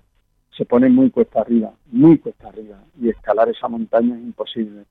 se 0.57 0.65
pone 0.65 0.89
muy 0.89 1.11
cuesta 1.11 1.41
arriba, 1.41 1.71
muy 1.91 2.17
cuesta 2.17 2.47
arriba, 2.47 2.79
y 2.99 3.09
escalar 3.09 3.47
esa 3.49 3.67
montaña 3.67 4.15
es 4.15 4.23
imposible. 4.23 4.81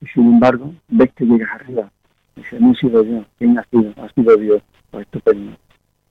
Y 0.00 0.06
sin 0.08 0.26
embargo, 0.26 0.74
ves 0.88 1.10
que 1.14 1.24
llegas 1.24 1.48
arriba. 1.52 1.88
Y 2.34 2.40
dices, 2.40 2.60
no 2.60 2.72
he 2.72 2.74
sido 2.74 3.04
yo, 3.04 3.24
¿quién 3.38 3.56
ha 3.56 3.64
sido? 3.70 3.94
Ha 3.96 4.12
sido 4.12 4.36
Dios, 4.36 4.60
pues 4.90 5.06
estupendo. 5.06 5.56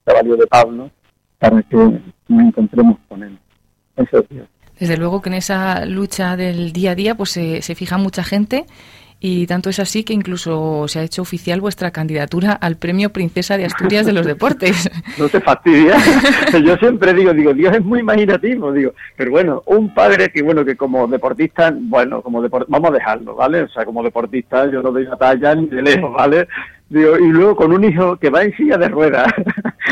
Se 0.06 0.14
valió 0.14 0.36
de 0.36 0.46
Pablo 0.46 0.90
para 1.38 1.62
que 1.62 1.76
nos 1.76 2.42
encontremos 2.46 2.98
con 3.06 3.22
él. 3.22 3.38
Eso 3.96 4.20
es 4.20 4.28
Dios. 4.30 4.48
Desde 4.80 4.96
luego 4.96 5.20
que 5.20 5.28
en 5.28 5.34
esa 5.34 5.84
lucha 5.84 6.36
del 6.36 6.72
día 6.72 6.92
a 6.92 6.94
día 6.94 7.14
pues 7.14 7.30
se, 7.30 7.60
fija 7.74 7.98
mucha 7.98 8.24
gente 8.24 8.64
y 9.20 9.46
tanto 9.46 9.68
es 9.68 9.80
así 9.80 10.04
que 10.04 10.12
incluso 10.12 10.86
se 10.86 11.00
ha 11.00 11.02
hecho 11.02 11.22
oficial 11.22 11.60
vuestra 11.60 11.90
candidatura 11.90 12.52
al 12.52 12.76
premio 12.76 13.10
Princesa 13.10 13.56
de 13.56 13.64
Asturias 13.64 14.06
de 14.06 14.12
los 14.12 14.26
Deportes. 14.26 14.88
No 15.18 15.28
te 15.28 15.40
fastidias. 15.40 16.02
Yo 16.64 16.76
siempre 16.76 17.12
digo, 17.14 17.32
digo, 17.32 17.52
Dios 17.52 17.74
es 17.74 17.84
muy 17.84 18.00
imaginativo, 18.00 18.72
digo, 18.72 18.92
pero 19.16 19.32
bueno, 19.32 19.62
un 19.66 19.92
padre 19.92 20.28
que 20.28 20.42
bueno, 20.42 20.64
que 20.64 20.76
como 20.76 21.08
deportista, 21.08 21.74
bueno, 21.76 22.22
como 22.22 22.42
vamos 22.68 22.90
a 22.90 22.94
dejarlo, 22.94 23.34
¿vale? 23.34 23.62
O 23.62 23.68
sea, 23.68 23.84
como 23.84 24.02
deportista 24.02 24.70
yo 24.70 24.82
no 24.82 24.92
doy 24.92 25.04
la 25.04 25.16
talla 25.16 25.54
ni 25.54 25.66
de 25.66 25.82
lejos, 25.82 26.12
¿vale? 26.12 26.46
Digo, 26.88 27.18
y 27.18 27.28
luego 27.28 27.56
con 27.56 27.72
un 27.72 27.84
hijo 27.84 28.16
que 28.16 28.30
va 28.30 28.44
en 28.44 28.56
silla 28.56 28.78
de 28.78 28.88
ruedas, 28.88 29.32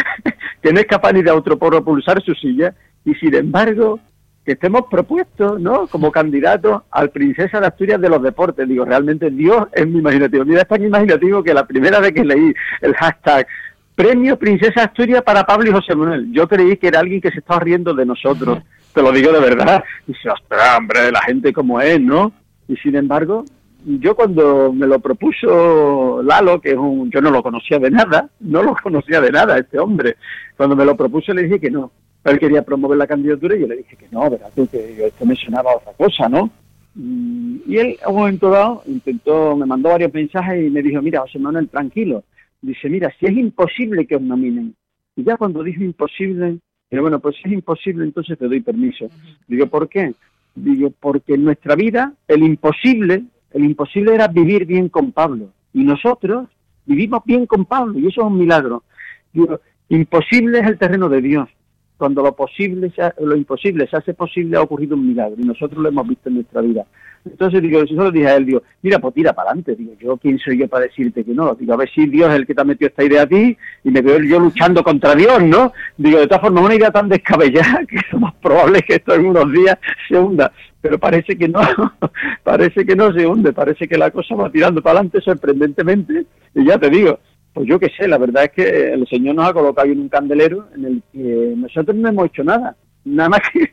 que 0.63 0.73
no 0.73 0.81
es 0.81 0.87
capaz 0.87 1.13
ni 1.13 1.23
de 1.23 1.31
autopropulsar 1.31 2.23
su 2.23 2.35
silla, 2.35 2.75
y 3.05 3.15
sin 3.15 3.35
embargo 3.35 4.01
que 4.47 4.53
estemos 4.53 4.83
propuestos, 4.89 5.61
¿no? 5.61 5.89
Como 5.89 6.13
candidatos 6.13 6.83
al 6.93 7.11
Princesa 7.11 7.59
de 7.59 7.67
Asturias 7.67 8.01
de 8.01 8.09
los 8.09 8.23
Deportes. 8.23 8.69
Digo, 8.69 8.85
realmente 8.85 9.29
Dios 9.29 9.67
es 9.73 9.89
mi 9.89 9.99
imaginativo. 9.99 10.45
Mira, 10.45 10.63
es 10.63 10.69
tan 10.69 10.85
imaginativo 10.85 11.43
que 11.43 11.53
la 11.53 11.67
primera 11.67 11.99
vez 11.99 12.13
que 12.13 12.25
leí 12.25 12.55
el 12.81 12.95
hashtag 12.95 13.49
Premio 13.97 14.39
Princesa 14.39 14.85
Asturias 14.85 15.23
para 15.23 15.45
Pablo 15.45 15.69
y 15.69 15.73
José 15.73 15.97
Manuel, 15.97 16.31
yo 16.31 16.47
creí 16.47 16.77
que 16.77 16.87
era 16.87 17.01
alguien 17.01 17.21
que 17.21 17.33
se 17.33 17.41
estaba 17.41 17.59
riendo 17.59 17.93
de 17.93 18.07
nosotros. 18.07 18.61
Te 18.95 19.03
lo 19.03 19.11
digo 19.11 19.33
de 19.33 19.41
verdad. 19.41 19.83
Y 20.07 20.13
dice, 20.13 20.31
ostras, 20.31 20.79
hombre, 20.79 21.11
la 21.11 21.23
gente 21.23 21.53
como 21.53 21.81
es, 21.81 22.01
¿no? 22.01 22.33
Y 22.69 22.77
sin 22.77 22.95
embargo, 22.95 23.45
yo 23.85 24.15
cuando 24.15 24.73
me 24.73 24.87
lo 24.87 25.01
propuso 25.01 26.23
Lalo, 26.23 26.61
que 26.61 26.71
es 26.71 26.77
un, 26.77 27.11
yo 27.11 27.21
no 27.21 27.31
lo 27.31 27.43
conocía 27.43 27.81
de 27.81 27.91
nada, 27.91 28.29
no 28.41 28.63
lo 28.63 28.77
conocía 28.81 29.21
de 29.21 29.33
nada 29.33 29.59
este 29.59 29.79
hombre, 29.81 30.17
cuando 30.57 30.77
me 30.77 30.85
lo 30.85 30.97
propuso 30.97 31.35
le 31.35 31.43
dije 31.43 31.59
que 31.59 31.71
no, 31.71 31.91
él 32.31 32.39
quería 32.39 32.63
promover 32.63 32.99
la 32.99 33.07
candidatura 33.07 33.57
y 33.57 33.61
yo 33.61 33.67
le 33.67 33.77
dije 33.77 33.97
que 33.97 34.09
no, 34.11 34.29
¿verdad? 34.31 34.51
Que 34.55 35.07
esto 35.07 35.25
mencionaba 35.25 35.77
otra 35.77 35.93
cosa, 35.93 36.29
¿no? 36.29 36.51
Y 36.95 37.77
él 37.77 37.97
a 38.05 38.09
un 38.09 38.17
momento 38.17 38.51
dado 38.51 38.83
intentó, 38.87 39.57
me 39.57 39.67
mandó 39.67 39.91
varios 39.91 40.13
mensajes 40.13 40.67
y 40.67 40.71
me 40.71 40.83
dijo, 40.83 41.03
mira, 41.03 41.21
José 41.21 41.39
Manuel, 41.39 41.69
tranquilo. 41.69 42.25
Dice, 42.61 42.89
mira, 42.89 43.13
si 43.21 43.27
es 43.27 43.37
imposible 43.37 44.07
que 44.07 44.17
os 44.17 44.23
nominen. 44.23 44.75
Y 45.15 45.23
ya 45.23 45.37
cuando 45.37 45.63
dijo 45.63 45.83
imposible, 45.83 46.59
digo, 46.91 47.03
bueno, 47.03 47.21
pues 47.21 47.37
si 47.37 47.43
es 47.49 47.53
imposible, 47.53 48.05
entonces 48.05 48.39
te 48.39 48.47
doy 48.47 48.61
permiso. 48.61 49.09
Digo, 49.47 49.67
¿por 49.67 49.89
qué? 49.89 50.15
Digo, 50.55 50.91
porque 50.99 51.35
en 51.35 51.45
nuestra 51.45 51.75
vida 51.75 52.15
el 52.27 52.43
imposible, 52.43 53.25
el 53.53 53.65
imposible 53.65 54.15
era 54.15 54.29
vivir 54.29 54.65
bien 54.65 54.89
con 54.89 55.13
Pablo. 55.13 55.51
Y 55.75 55.85
nosotros 55.85 56.49
vivimos 56.87 57.23
bien 57.25 57.47
con 57.47 57.67
Pablo, 57.67 57.99
y 57.99 58.07
eso 58.07 58.23
es 58.23 58.27
un 58.27 58.39
milagro. 58.39 58.85
Digo, 59.33 59.61
imposible 59.91 60.61
es 60.61 60.67
el 60.67 60.79
terreno 60.79 61.09
de 61.09 61.21
Dios 61.21 61.49
cuando 61.97 62.23
lo 62.23 62.35
posible, 62.35 62.93
lo 63.21 63.37
imposible 63.37 63.87
se 63.89 63.97
hace 63.97 64.15
posible, 64.15 64.57
ha 64.57 64.63
ocurrido 64.63 64.97
un 64.97 65.07
milagro 65.07 65.37
y 65.39 65.45
nosotros 65.45 65.83
lo 65.83 65.89
hemos 65.89 66.07
visto 66.07 66.29
en 66.29 66.37
nuestra 66.37 66.61
vida. 66.61 66.85
Entonces 67.25 67.61
digo, 67.61 67.83
yo 67.85 67.97
solo 67.97 68.11
dije 68.11 68.29
a 68.29 68.37
él, 68.37 68.47
digo, 68.47 68.63
mira, 68.83 68.99
pues 68.99 69.15
tira 69.15 69.33
para 69.33 69.51
adelante, 69.51 69.75
digo, 69.75 69.95
yo 69.99 70.17
quién 70.17 70.39
soy 70.39 70.59
yo 70.59 70.69
para 70.69 70.85
decirte 70.85 71.25
que 71.25 71.33
no, 71.33 71.55
digo, 71.55 71.73
a 71.75 71.77
ver 71.77 71.91
si 71.91 72.07
Dios 72.07 72.31
es 72.31 72.37
el 72.37 72.47
que 72.47 72.55
te 72.55 72.61
ha 72.61 72.65
metido 72.65 72.89
esta 72.89 73.05
idea 73.05 73.23
a 73.23 73.27
ti 73.27 73.57
y 73.83 73.91
me 73.91 74.01
veo 74.01 74.21
yo 74.21 74.39
luchando 74.39 74.83
contra 74.85 75.15
Dios, 75.15 75.43
¿no? 75.43 75.73
Digo, 75.97 76.21
de 76.21 76.27
todas 76.27 76.43
formas, 76.43 76.65
una 76.65 76.75
idea 76.75 76.91
tan 76.91 77.09
descabellada 77.09 77.85
que 77.89 77.97
es 77.97 78.21
más 78.21 78.35
probable 78.35 78.83
que 78.83 78.95
esto 78.95 79.15
en 79.15 79.27
unos 79.27 79.51
días 79.53 79.77
se 80.09 80.19
hunda, 80.19 80.53
pero 80.81 80.99
parece 80.99 81.37
que 81.37 81.49
no, 81.49 81.61
parece 82.45 82.87
que 82.87 82.95
no 82.95 83.13
se 83.13 83.27
hunde, 83.27 83.53
parece 83.53 83.89
que 83.89 83.99
la 83.99 84.11
cosa 84.11 84.37
va 84.37 84.51
tirando 84.51 84.83
para 84.83 85.01
adelante 85.01 85.21
sorprendentemente 85.21 86.27
y 86.55 86.65
ya 86.65 86.79
te 86.79 86.91
digo, 86.91 87.19
pues 87.57 87.71
yo 87.71 87.79
qué 87.79 87.89
sé, 87.97 88.07
la 88.07 88.19
verdad 88.19 88.45
es 88.45 88.51
que 88.51 88.93
el 88.93 89.09
Señor 89.09 89.35
nos 89.35 89.49
ha 89.49 89.55
colocado 89.55 89.89
en 89.89 90.01
un 90.01 90.11
candelero 90.11 90.69
en 90.75 90.85
el 90.85 91.03
que 91.11 91.55
nosotros 91.57 91.97
no 91.97 92.07
hemos 92.07 92.27
hecho 92.27 92.45
nada, 92.45 92.77
nada 93.03 93.31
más 93.31 93.41
que 93.51 93.73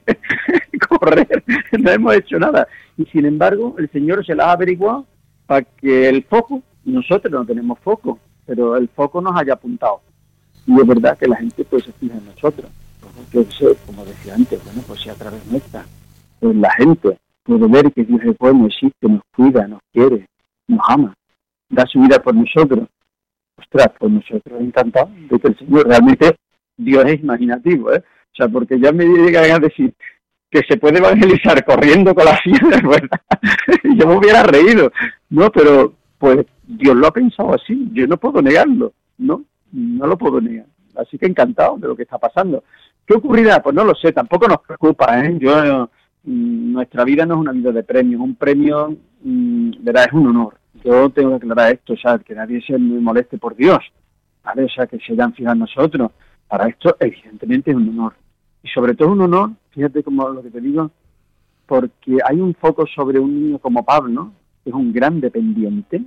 correr, 0.88 1.44
no 1.78 1.92
hemos 1.92 2.16
hecho 2.16 2.40
nada. 2.40 2.66
Y 2.98 3.04
sin 3.08 3.26
embargo, 3.26 3.76
el 3.78 3.92
Señor 3.92 4.26
se 4.26 4.36
la 4.36 4.46
ha 4.46 4.52
averiguado 4.54 5.06
para 5.46 5.64
que 5.64 6.08
el 6.08 6.24
foco 6.24 6.64
nosotros 6.86 7.30
no 7.34 7.46
tenemos 7.46 7.78
foco, 7.80 8.20
pero 8.46 8.78
el 8.78 8.88
foco 8.88 9.20
nos 9.20 9.36
haya 9.36 9.52
apuntado. 9.52 10.00
Y 10.66 10.80
es 10.80 10.88
verdad 10.88 11.18
que 11.18 11.28
la 11.28 11.36
gente 11.36 11.66
pues 11.66 11.84
se 11.84 11.92
fija 11.92 12.18
en 12.18 12.26
nosotros. 12.26 12.72
Porque 13.02 13.46
como 13.86 14.06
decía 14.06 14.36
antes, 14.36 14.64
bueno, 14.64 14.82
pues 14.88 15.02
si 15.02 15.10
a 15.10 15.16
través 15.16 15.46
nuestra, 15.48 15.84
pues 16.40 16.56
la 16.56 16.72
gente 16.72 17.18
puede 17.44 17.68
ver 17.68 17.92
que 17.92 18.06
Dios 18.06 18.22
es 18.24 18.38
bueno, 18.38 18.66
existe, 18.66 19.10
nos 19.10 19.24
cuida, 19.36 19.68
nos 19.68 19.82
quiere, 19.92 20.26
nos 20.70 20.80
ama, 20.88 21.14
da 21.68 21.86
su 21.86 22.00
vida 22.00 22.24
por 22.24 22.34
nosotros. 22.34 22.88
Ostras, 23.64 23.92
pues 23.98 24.12
nosotros 24.12 24.62
encantado 24.62 25.10
de 25.30 25.40
que 25.40 25.48
el 25.48 25.58
Señor 25.58 25.88
realmente 25.88 26.36
Dios 26.78 27.06
es 27.06 27.22
imaginativo, 27.22 27.94
¿eh? 27.94 28.04
O 28.32 28.36
sea, 28.36 28.48
porque 28.48 28.80
ya 28.80 28.92
me 28.92 29.06
llegan 29.06 29.52
a 29.52 29.60
decir 29.60 29.94
que 30.50 30.62
se 30.68 30.78
puede 30.78 31.00
evangelizar 31.00 31.64
corriendo 31.66 32.14
con 32.14 32.26
la 32.26 32.38
silla 32.44 32.82
¿verdad? 32.84 33.22
yo 33.96 34.08
me 34.08 34.18
hubiera 34.18 34.44
reído, 34.44 34.92
¿no? 35.30 35.52
Pero 35.52 35.94
pues 36.18 36.46
Dios 36.64 36.96
lo 36.96 37.08
ha 37.08 37.12
pensado 37.12 37.54
así, 37.54 37.90
yo 37.94 38.08
no 38.08 38.18
puedo 38.18 38.42
negarlo, 38.42 38.94
¿no? 39.18 39.44
No 39.72 40.08
lo 40.08 40.18
puedo 40.18 40.40
negar. 40.40 40.68
Así 40.96 41.18
que 41.18 41.26
encantado 41.26 41.78
de 41.78 41.88
lo 41.88 41.96
que 41.96 42.04
está 42.04 42.18
pasando. 42.18 42.64
¿Qué 43.06 43.16
ocurrirá? 43.16 43.62
Pues 43.62 43.76
no 43.76 43.84
lo 43.84 43.96
sé, 43.96 44.12
tampoco 44.12 44.48
nos 44.48 44.62
preocupa, 44.62 45.26
¿eh? 45.26 45.38
Yo, 45.40 45.90
mm, 46.24 46.74
nuestra 46.74 47.04
vida 47.04 47.26
no 47.26 47.36
es 47.36 47.40
una 47.42 47.52
vida 47.52 47.72
de 47.72 47.84
premios, 47.84 48.22
un 48.22 48.36
premio, 48.36 48.96
mm, 49.24 49.72
verá, 49.80 50.04
es 50.04 50.14
un 50.14 50.28
honor. 50.28 50.56
Yo 50.84 51.10
tengo 51.10 51.32
que 51.32 51.46
aclarar 51.46 51.74
esto, 51.74 51.94
o 51.94 51.98
sea, 51.98 52.18
que 52.18 52.34
nadie 52.34 52.62
se 52.62 52.78
moleste 52.78 53.38
por 53.38 53.56
Dios, 53.56 53.80
¿vale? 54.44 54.64
O 54.66 54.70
sea, 54.70 54.88
que 54.88 55.00
se 55.00 55.14
hayan 55.14 55.34
fijado 55.34 55.56
nosotros. 55.56 56.12
Para 56.48 56.68
esto, 56.68 56.96
evidentemente, 57.00 57.72
es 57.72 57.78
un 57.78 57.90
honor. 57.90 58.14
Y 58.64 58.70
sobre 58.70 58.96
todo 58.96 59.12
un 59.12 59.22
honor, 59.22 59.52
fíjate 59.72 60.04
como 60.04 60.30
lo 60.30 60.42
que 60.42 60.50
te 60.50 60.62
digo, 60.62 60.90
porque 61.68 62.18
hay 62.26 62.40
un 62.40 62.54
foco 62.56 62.86
sobre 62.88 63.20
un 63.20 63.34
niño 63.34 63.60
como 63.60 63.84
Pablo, 63.84 64.32
que 64.64 64.70
es 64.70 64.76
un 64.76 64.92
gran 64.92 65.20
dependiente, 65.20 66.02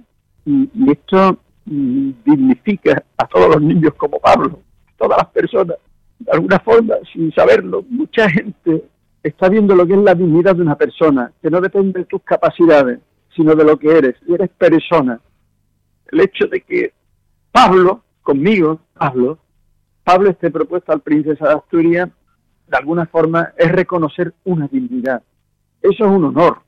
y, 0.44 0.68
esto 0.90 1.38
mm, 1.64 2.10
dignifica 2.24 3.02
a 3.16 3.26
todos 3.26 3.56
los 3.56 3.62
niños 3.62 3.94
como 3.94 4.18
Pablo, 4.20 4.60
todas 4.96 5.18
las 5.18 5.28
personas, 5.28 5.76
de 6.18 6.32
alguna 6.32 6.58
forma, 6.60 6.94
sin 7.12 7.32
saberlo. 7.32 7.84
Mucha 7.88 8.28
gente 8.30 8.84
está 9.22 9.48
viendo 9.48 9.74
lo 9.74 9.86
que 9.86 9.94
es 9.94 9.98
la 9.98 10.14
dignidad 10.14 10.56
de 10.56 10.62
una 10.62 10.76
persona, 10.76 11.32
que 11.42 11.50
no 11.50 11.60
depende 11.60 12.00
de 12.00 12.04
tus 12.06 12.22
capacidades, 12.22 13.00
sino 13.36 13.54
de 13.54 13.64
lo 13.64 13.78
que 13.78 13.96
eres, 13.96 14.16
y 14.26 14.34
eres 14.34 14.50
persona. 14.50 15.20
El 16.10 16.20
hecho 16.20 16.46
de 16.46 16.62
que 16.62 16.92
Pablo, 17.52 18.02
conmigo, 18.22 18.80
Pablo, 18.94 19.38
Pablo 20.02 20.30
esté 20.30 20.50
propuesto 20.50 20.92
al 20.92 21.00
princesa 21.00 21.48
de 21.48 21.54
Asturias, 21.54 22.08
de 22.66 22.76
alguna 22.76 23.06
forma 23.06 23.52
es 23.56 23.70
reconocer 23.70 24.34
una 24.44 24.66
dignidad. 24.68 25.22
Eso 25.82 26.04
es 26.04 26.10
un 26.10 26.24
honor. 26.24 26.62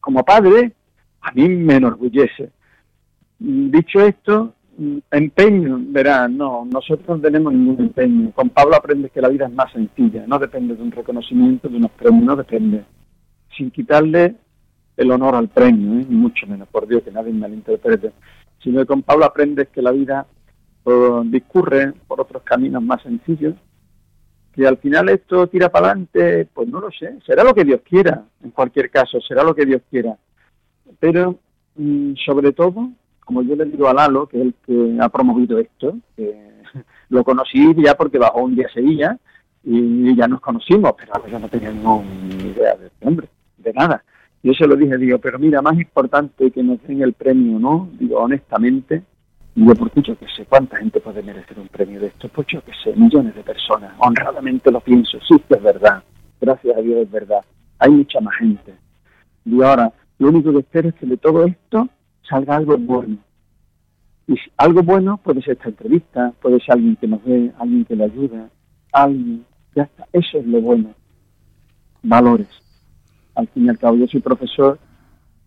Como 0.00 0.24
padre, 0.24 0.72
a 1.20 1.32
mí 1.32 1.48
me 1.48 1.76
enorgullece. 1.76 2.50
Dicho 3.38 4.00
esto, 4.00 4.54
empeño, 5.10 5.78
verá, 5.88 6.28
no, 6.28 6.64
nosotros 6.64 7.08
no 7.08 7.20
tenemos 7.20 7.52
ningún 7.52 7.86
empeño. 7.86 8.30
Con 8.32 8.50
Pablo 8.50 8.76
aprendes 8.76 9.12
que 9.12 9.20
la 9.20 9.28
vida 9.28 9.46
es 9.46 9.52
más 9.52 9.72
sencilla, 9.72 10.24
no 10.26 10.38
depende 10.38 10.76
de 10.76 10.82
un 10.82 10.92
reconocimiento, 10.92 11.68
de 11.68 11.76
unos 11.76 11.90
premios, 11.92 12.24
no 12.24 12.36
depende. 12.36 12.84
Sin 13.56 13.70
quitarle 13.70 14.36
el 14.96 15.10
honor 15.10 15.34
al 15.34 15.48
premio, 15.48 16.00
¿eh? 16.00 16.06
mucho 16.08 16.46
menos, 16.46 16.68
por 16.68 16.86
Dios, 16.86 17.02
que 17.02 17.10
nadie 17.10 17.32
malinterprete. 17.32 18.12
Sino 18.62 18.80
que 18.80 18.86
con 18.86 19.02
Pablo 19.02 19.24
aprendes 19.24 19.68
que 19.68 19.82
la 19.82 19.92
vida 19.92 20.26
discurre 21.24 21.92
por 22.06 22.20
otros 22.20 22.42
caminos 22.44 22.80
más 22.82 23.02
sencillos 23.02 23.54
que 24.56 24.66
al 24.66 24.78
final 24.78 25.10
esto 25.10 25.46
tira 25.48 25.68
para 25.68 25.88
adelante, 25.88 26.48
pues 26.54 26.66
no 26.66 26.80
lo 26.80 26.90
sé, 26.90 27.18
será 27.26 27.44
lo 27.44 27.54
que 27.54 27.64
Dios 27.64 27.82
quiera, 27.86 28.24
en 28.42 28.50
cualquier 28.50 28.90
caso, 28.90 29.20
será 29.20 29.44
lo 29.44 29.54
que 29.54 29.66
Dios 29.66 29.82
quiera. 29.90 30.16
Pero 30.98 31.38
mm, 31.74 32.14
sobre 32.24 32.52
todo, 32.52 32.88
como 33.22 33.42
yo 33.42 33.54
le 33.54 33.66
digo 33.66 33.86
a 33.86 33.92
Lalo, 33.92 34.26
que 34.26 34.38
es 34.38 34.44
el 34.46 34.54
que 34.64 34.96
ha 34.98 35.10
promovido 35.10 35.58
esto, 35.58 35.98
lo 37.10 37.22
conocí 37.22 37.74
ya 37.84 37.94
porque 37.94 38.16
bajó 38.16 38.40
un 38.40 38.56
día 38.56 38.66
a 38.66 38.72
Sevilla 38.72 39.18
y 39.62 40.16
ya 40.16 40.26
nos 40.26 40.40
conocimos, 40.40 40.94
pero 40.96 41.26
yo 41.26 41.38
no 41.38 41.48
tenía 41.48 41.70
ninguna 41.72 42.06
idea 42.42 42.76
de 42.76 42.86
este 42.86 43.06
hombre, 43.06 43.28
de 43.58 43.72
nada. 43.74 44.02
Yo 44.46 44.54
se 44.54 44.64
lo 44.64 44.76
dije, 44.76 44.96
digo, 44.96 45.18
pero 45.18 45.40
mira, 45.40 45.60
más 45.60 45.76
importante 45.76 46.52
que 46.52 46.62
nos 46.62 46.80
den 46.84 47.02
el 47.02 47.14
premio, 47.14 47.58
¿no? 47.58 47.88
Digo, 47.98 48.20
honestamente, 48.20 49.02
yo, 49.56 49.74
porque 49.74 50.02
yo 50.02 50.16
que 50.16 50.26
sé, 50.28 50.44
¿cuánta 50.44 50.76
gente 50.76 51.00
puede 51.00 51.20
merecer 51.20 51.58
un 51.58 51.66
premio 51.66 51.98
de 51.98 52.06
esto? 52.06 52.28
Pues 52.28 52.46
yo 52.46 52.62
que 52.62 52.70
sé, 52.84 52.94
millones 52.94 53.34
de 53.34 53.42
personas. 53.42 53.94
Honradamente 53.98 54.70
lo 54.70 54.78
pienso, 54.78 55.18
sí 55.26 55.34
es 55.48 55.60
verdad. 55.60 56.00
Gracias 56.40 56.76
a 56.76 56.80
Dios 56.80 57.00
es 57.00 57.10
verdad. 57.10 57.40
Hay 57.80 57.90
mucha 57.90 58.20
más 58.20 58.36
gente. 58.36 58.76
Y 59.44 59.60
ahora, 59.64 59.92
lo 60.20 60.28
único 60.28 60.52
que 60.52 60.60
espero 60.60 60.90
es 60.90 60.94
que 60.94 61.06
de 61.06 61.16
todo 61.16 61.44
esto 61.44 61.88
salga 62.22 62.54
algo 62.54 62.78
bueno. 62.78 63.16
Y 64.28 64.36
algo 64.58 64.84
bueno 64.84 65.16
puede 65.16 65.42
ser 65.42 65.54
esta 65.54 65.70
entrevista, 65.70 66.32
puede 66.40 66.60
ser 66.60 66.74
alguien 66.74 66.94
que 66.94 67.08
nos 67.08 67.24
ve, 67.24 67.50
alguien 67.58 67.84
que 67.84 67.96
le 67.96 68.04
ayuda, 68.04 68.48
alguien. 68.92 69.44
Ya 69.74 69.82
está, 69.82 70.06
eso 70.12 70.38
es 70.38 70.46
lo 70.46 70.60
bueno. 70.60 70.94
Valores. 72.04 72.65
Al 73.36 73.48
fin 73.48 73.66
y 73.66 73.68
al 73.68 73.78
cabo, 73.78 73.96
yo 73.96 74.06
soy 74.08 74.20
profesor 74.20 74.78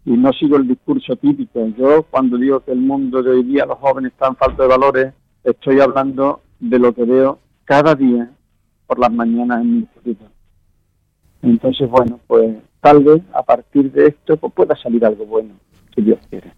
y 0.06 0.12
no 0.12 0.32
sigo 0.34 0.58
el 0.58 0.68
discurso 0.68 1.16
típico. 1.18 1.68
Yo 1.78 2.04
cuando 2.04 2.38
digo 2.38 2.62
que 2.62 2.72
el 2.72 2.80
mundo 2.80 3.22
de 3.22 3.32
hoy 3.32 3.44
día 3.44 3.66
los 3.66 3.78
jóvenes 3.80 4.14
están 4.14 4.36
falta 4.36 4.64
de 4.64 4.70
valores, 4.70 5.14
estoy 5.44 5.82
hablando 5.82 6.42
de 6.60 6.80
lo 6.80 6.94
que 6.94 7.04
veo 7.04 7.40
cada 7.66 7.96
día 7.96 8.30
por 8.88 9.00
las 9.00 9.12
mañanas 9.12 9.62
en 9.62 9.72
mi 9.72 9.80
instituto. 9.80 10.26
Entonces, 11.42 11.90
bueno, 11.90 12.20
pues 12.28 12.58
tal 12.82 13.04
vez 13.04 13.22
a 13.34 13.44
partir 13.44 13.92
de 13.92 14.08
esto 14.08 14.38
pues, 14.38 14.54
pueda 14.54 14.76
salir 14.76 15.06
algo 15.06 15.26
bueno, 15.26 15.54
si 15.96 16.02
Dios 16.02 16.20
quiere. 16.30 16.54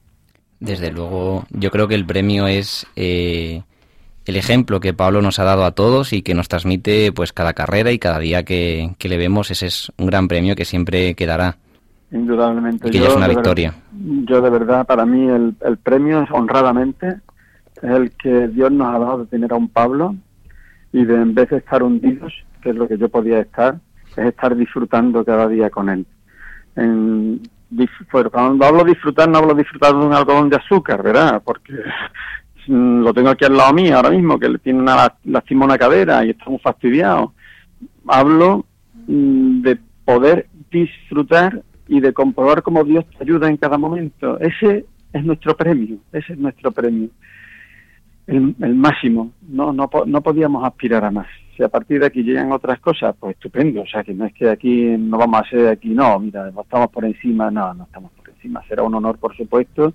Desde 0.60 0.92
luego, 0.92 1.44
yo 1.50 1.72
creo 1.72 1.88
que 1.88 1.96
el 1.96 2.06
premio 2.06 2.48
es 2.48 2.86
eh, 2.96 3.64
el 4.32 4.38
ejemplo 4.38 4.80
que 4.80 4.94
Pablo 4.94 5.22
nos 5.22 5.40
ha 5.40 5.44
dado 5.44 5.66
a 5.66 5.72
todos 5.72 6.14
y 6.14 6.22
que 6.22 6.34
nos 6.34 6.48
transmite 6.48 7.12
pues 7.12 7.34
cada 7.34 7.52
carrera 7.52 7.92
y 7.92 8.00
cada 8.00 8.18
día 8.18 8.44
que, 8.44 8.96
que 8.98 9.10
le 9.10 9.18
vemos. 9.18 9.52
Ese 9.52 9.66
es 9.68 9.92
un 9.98 10.08
gran 10.08 10.30
premio 10.30 10.56
que 10.56 10.64
siempre 10.64 11.16
quedará 11.16 11.58
indudablemente. 12.12 12.88
Y 12.88 12.92
que 12.92 13.06
es 13.06 13.16
una 13.16 13.28
victoria. 13.28 13.74
yo 13.92 14.42
de 14.42 14.50
verdad, 14.50 14.86
para 14.86 15.06
mí 15.06 15.28
el, 15.28 15.54
el 15.62 15.78
premio 15.78 16.22
es 16.22 16.32
honradamente 16.32 17.20
es 17.82 17.90
el 17.90 18.12
que 18.12 18.48
Dios 18.48 18.72
nos 18.72 18.96
ha 18.96 19.00
dado 19.00 19.18
de 19.20 19.26
tener 19.26 19.52
a 19.52 19.58
un 19.58 19.68
Pablo 19.68 20.16
y 20.94 21.04
de 21.04 21.16
en 21.16 21.34
vez 21.34 21.50
de 21.50 21.58
estar 21.58 21.84
hundidos, 21.84 22.34
que 22.62 22.70
es 22.70 22.76
lo 22.76 22.88
que 22.88 22.98
yo 22.98 23.10
podía 23.10 23.40
estar, 23.40 23.80
es 24.16 24.26
estar 24.26 24.56
disfrutando 24.56 25.26
cada 25.26 25.48
día 25.50 25.70
con 25.70 25.90
él. 25.90 26.06
En, 26.78 27.42
cuando 28.32 28.66
hablo 28.66 28.84
disfrutar, 28.84 29.30
no 29.30 29.38
hablo 29.38 29.54
disfrutar 29.54 29.94
de 29.94 30.06
un 30.06 30.14
algodón 30.14 30.50
de 30.50 30.58
azúcar, 30.58 31.02
¿verdad? 31.02 31.42
Porque 31.44 31.74
lo 32.68 33.14
tengo 33.14 33.30
aquí 33.30 33.46
al 33.46 33.58
lado 33.58 33.74
mío 33.74 33.96
ahora 33.96 34.12
mismo, 34.12 34.40
que 34.40 34.50
le 34.50 34.60
tiene 34.60 34.80
una 34.80 35.16
lastima 35.26 35.66
una 35.66 35.78
cadera 35.78 36.26
y 36.26 36.32
estamos 36.32 36.62
fastidiados. 36.62 37.32
Hablo 38.08 38.66
mm, 39.08 39.62
de 39.62 39.78
poder 40.06 40.48
disfrutar 40.72 41.62
y 41.88 42.00
de 42.00 42.14
comprobar 42.14 42.62
cómo 42.64 42.84
Dios 42.84 43.06
te 43.10 43.24
ayuda 43.24 43.50
en 43.50 43.58
cada 43.58 43.78
momento. 43.78 44.40
Ese 44.40 44.86
es 45.12 45.26
nuestro 45.26 45.56
premio, 45.56 45.98
ese 46.12 46.34
es 46.34 46.40
nuestro 46.40 46.72
premio. 46.72 47.10
El, 48.28 48.76
máximo, 48.76 49.32
no, 49.50 49.74
no, 49.74 49.90
no 50.06 50.22
podíamos 50.22 50.64
aspirar 50.64 51.04
a 51.04 51.12
más. 51.12 51.28
Si 51.58 51.64
a 51.64 51.68
partir 51.68 52.00
de 52.00 52.06
aquí 52.06 52.24
llegan 52.24 52.52
otras 52.54 52.80
cosas, 52.80 53.14
pues 53.20 53.36
estupendo. 53.36 53.82
O 53.82 53.88
sea, 53.88 54.04
que 54.04 54.14
no 54.14 54.26
es 54.26 54.34
que 54.34 54.50
aquí 54.50 54.96
no 54.98 55.18
vamos 55.18 55.42
a 55.42 55.50
ser 55.50 55.68
aquí, 55.68 55.90
no, 55.90 56.18
mira, 56.20 56.48
estamos 56.48 56.90
por 56.92 57.04
encima, 57.04 57.52
no, 57.52 57.74
no 57.74 57.84
estamos 57.84 58.12
por 58.14 58.30
encima. 58.30 58.64
Será 58.70 58.84
un 58.84 58.96
honor, 58.96 59.18
por 59.18 59.36
supuesto, 59.36 59.94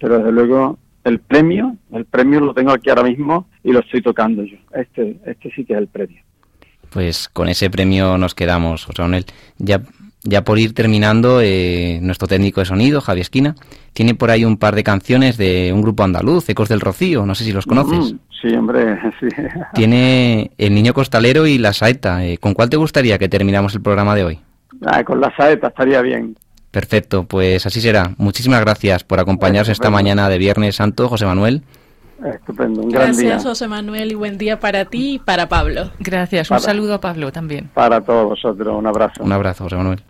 pero 0.00 0.18
desde 0.18 0.32
luego 0.32 0.78
el 1.06 1.20
premio, 1.20 1.76
el 1.92 2.04
premio 2.04 2.40
lo 2.40 2.52
tengo 2.52 2.72
aquí 2.72 2.90
ahora 2.90 3.04
mismo 3.04 3.48
y 3.62 3.72
lo 3.72 3.80
estoy 3.80 4.02
tocando 4.02 4.42
yo. 4.42 4.56
Este, 4.74 5.18
este 5.24 5.50
sí 5.54 5.64
que 5.64 5.72
es 5.72 5.78
el 5.78 5.88
premio. 5.88 6.20
Pues 6.90 7.28
con 7.28 7.48
ese 7.48 7.70
premio 7.70 8.18
nos 8.18 8.34
quedamos, 8.34 8.84
José 8.84 9.02
Manuel. 9.02 9.24
Ya 9.58 9.82
ya 10.26 10.42
por 10.42 10.58
ir 10.58 10.74
terminando, 10.74 11.40
eh, 11.40 12.00
nuestro 12.02 12.26
técnico 12.26 12.60
de 12.60 12.66
sonido, 12.66 13.00
Javi 13.00 13.20
Esquina, 13.20 13.54
tiene 13.92 14.14
por 14.14 14.30
ahí 14.30 14.44
un 14.44 14.56
par 14.56 14.74
de 14.74 14.82
canciones 14.82 15.36
de 15.36 15.72
un 15.72 15.82
grupo 15.82 16.02
andaluz, 16.02 16.48
Ecos 16.48 16.68
del 16.68 16.80
Rocío, 16.80 17.24
no 17.24 17.34
sé 17.34 17.44
si 17.44 17.52
los 17.52 17.64
conoces. 17.64 18.12
Mm, 18.12 18.18
sí, 18.42 18.54
hombre, 18.54 18.98
sí. 19.20 19.28
Tiene 19.74 20.50
El 20.58 20.74
Niño 20.74 20.92
Costalero 20.94 21.46
y 21.46 21.58
La 21.58 21.72
Saeta. 21.72 22.26
Eh, 22.26 22.38
¿Con 22.38 22.54
cuál 22.54 22.68
te 22.68 22.76
gustaría 22.76 23.18
que 23.18 23.28
terminamos 23.28 23.74
el 23.74 23.82
programa 23.82 24.14
de 24.14 24.24
hoy? 24.24 24.40
Ah, 24.84 25.04
con 25.04 25.20
La 25.20 25.34
Saeta 25.36 25.68
estaría 25.68 26.02
bien. 26.02 26.36
Perfecto, 26.76 27.24
pues 27.24 27.64
así 27.64 27.80
será. 27.80 28.12
Muchísimas 28.18 28.60
gracias 28.60 29.02
por 29.02 29.18
acompañarnos 29.18 29.70
esta 29.70 29.88
mañana 29.88 30.28
de 30.28 30.36
Viernes 30.36 30.76
Santo, 30.76 31.08
José 31.08 31.24
Manuel. 31.24 31.62
Estupendo, 32.22 32.82
un 32.82 32.90
gran 32.90 33.06
Gracias, 33.06 33.44
José 33.44 33.66
Manuel, 33.66 34.12
y 34.12 34.14
buen 34.14 34.36
día 34.36 34.60
para 34.60 34.84
ti 34.84 35.14
y 35.14 35.18
para 35.18 35.48
Pablo. 35.48 35.90
Gracias, 36.00 36.50
un 36.50 36.60
saludo 36.60 36.92
a 36.92 37.00
Pablo 37.00 37.32
también. 37.32 37.70
Para 37.72 38.02
todos 38.02 38.28
vosotros, 38.28 38.76
un 38.78 38.86
abrazo. 38.86 39.24
Un 39.24 39.32
abrazo, 39.32 39.64
José 39.64 39.76
Manuel. 39.76 40.02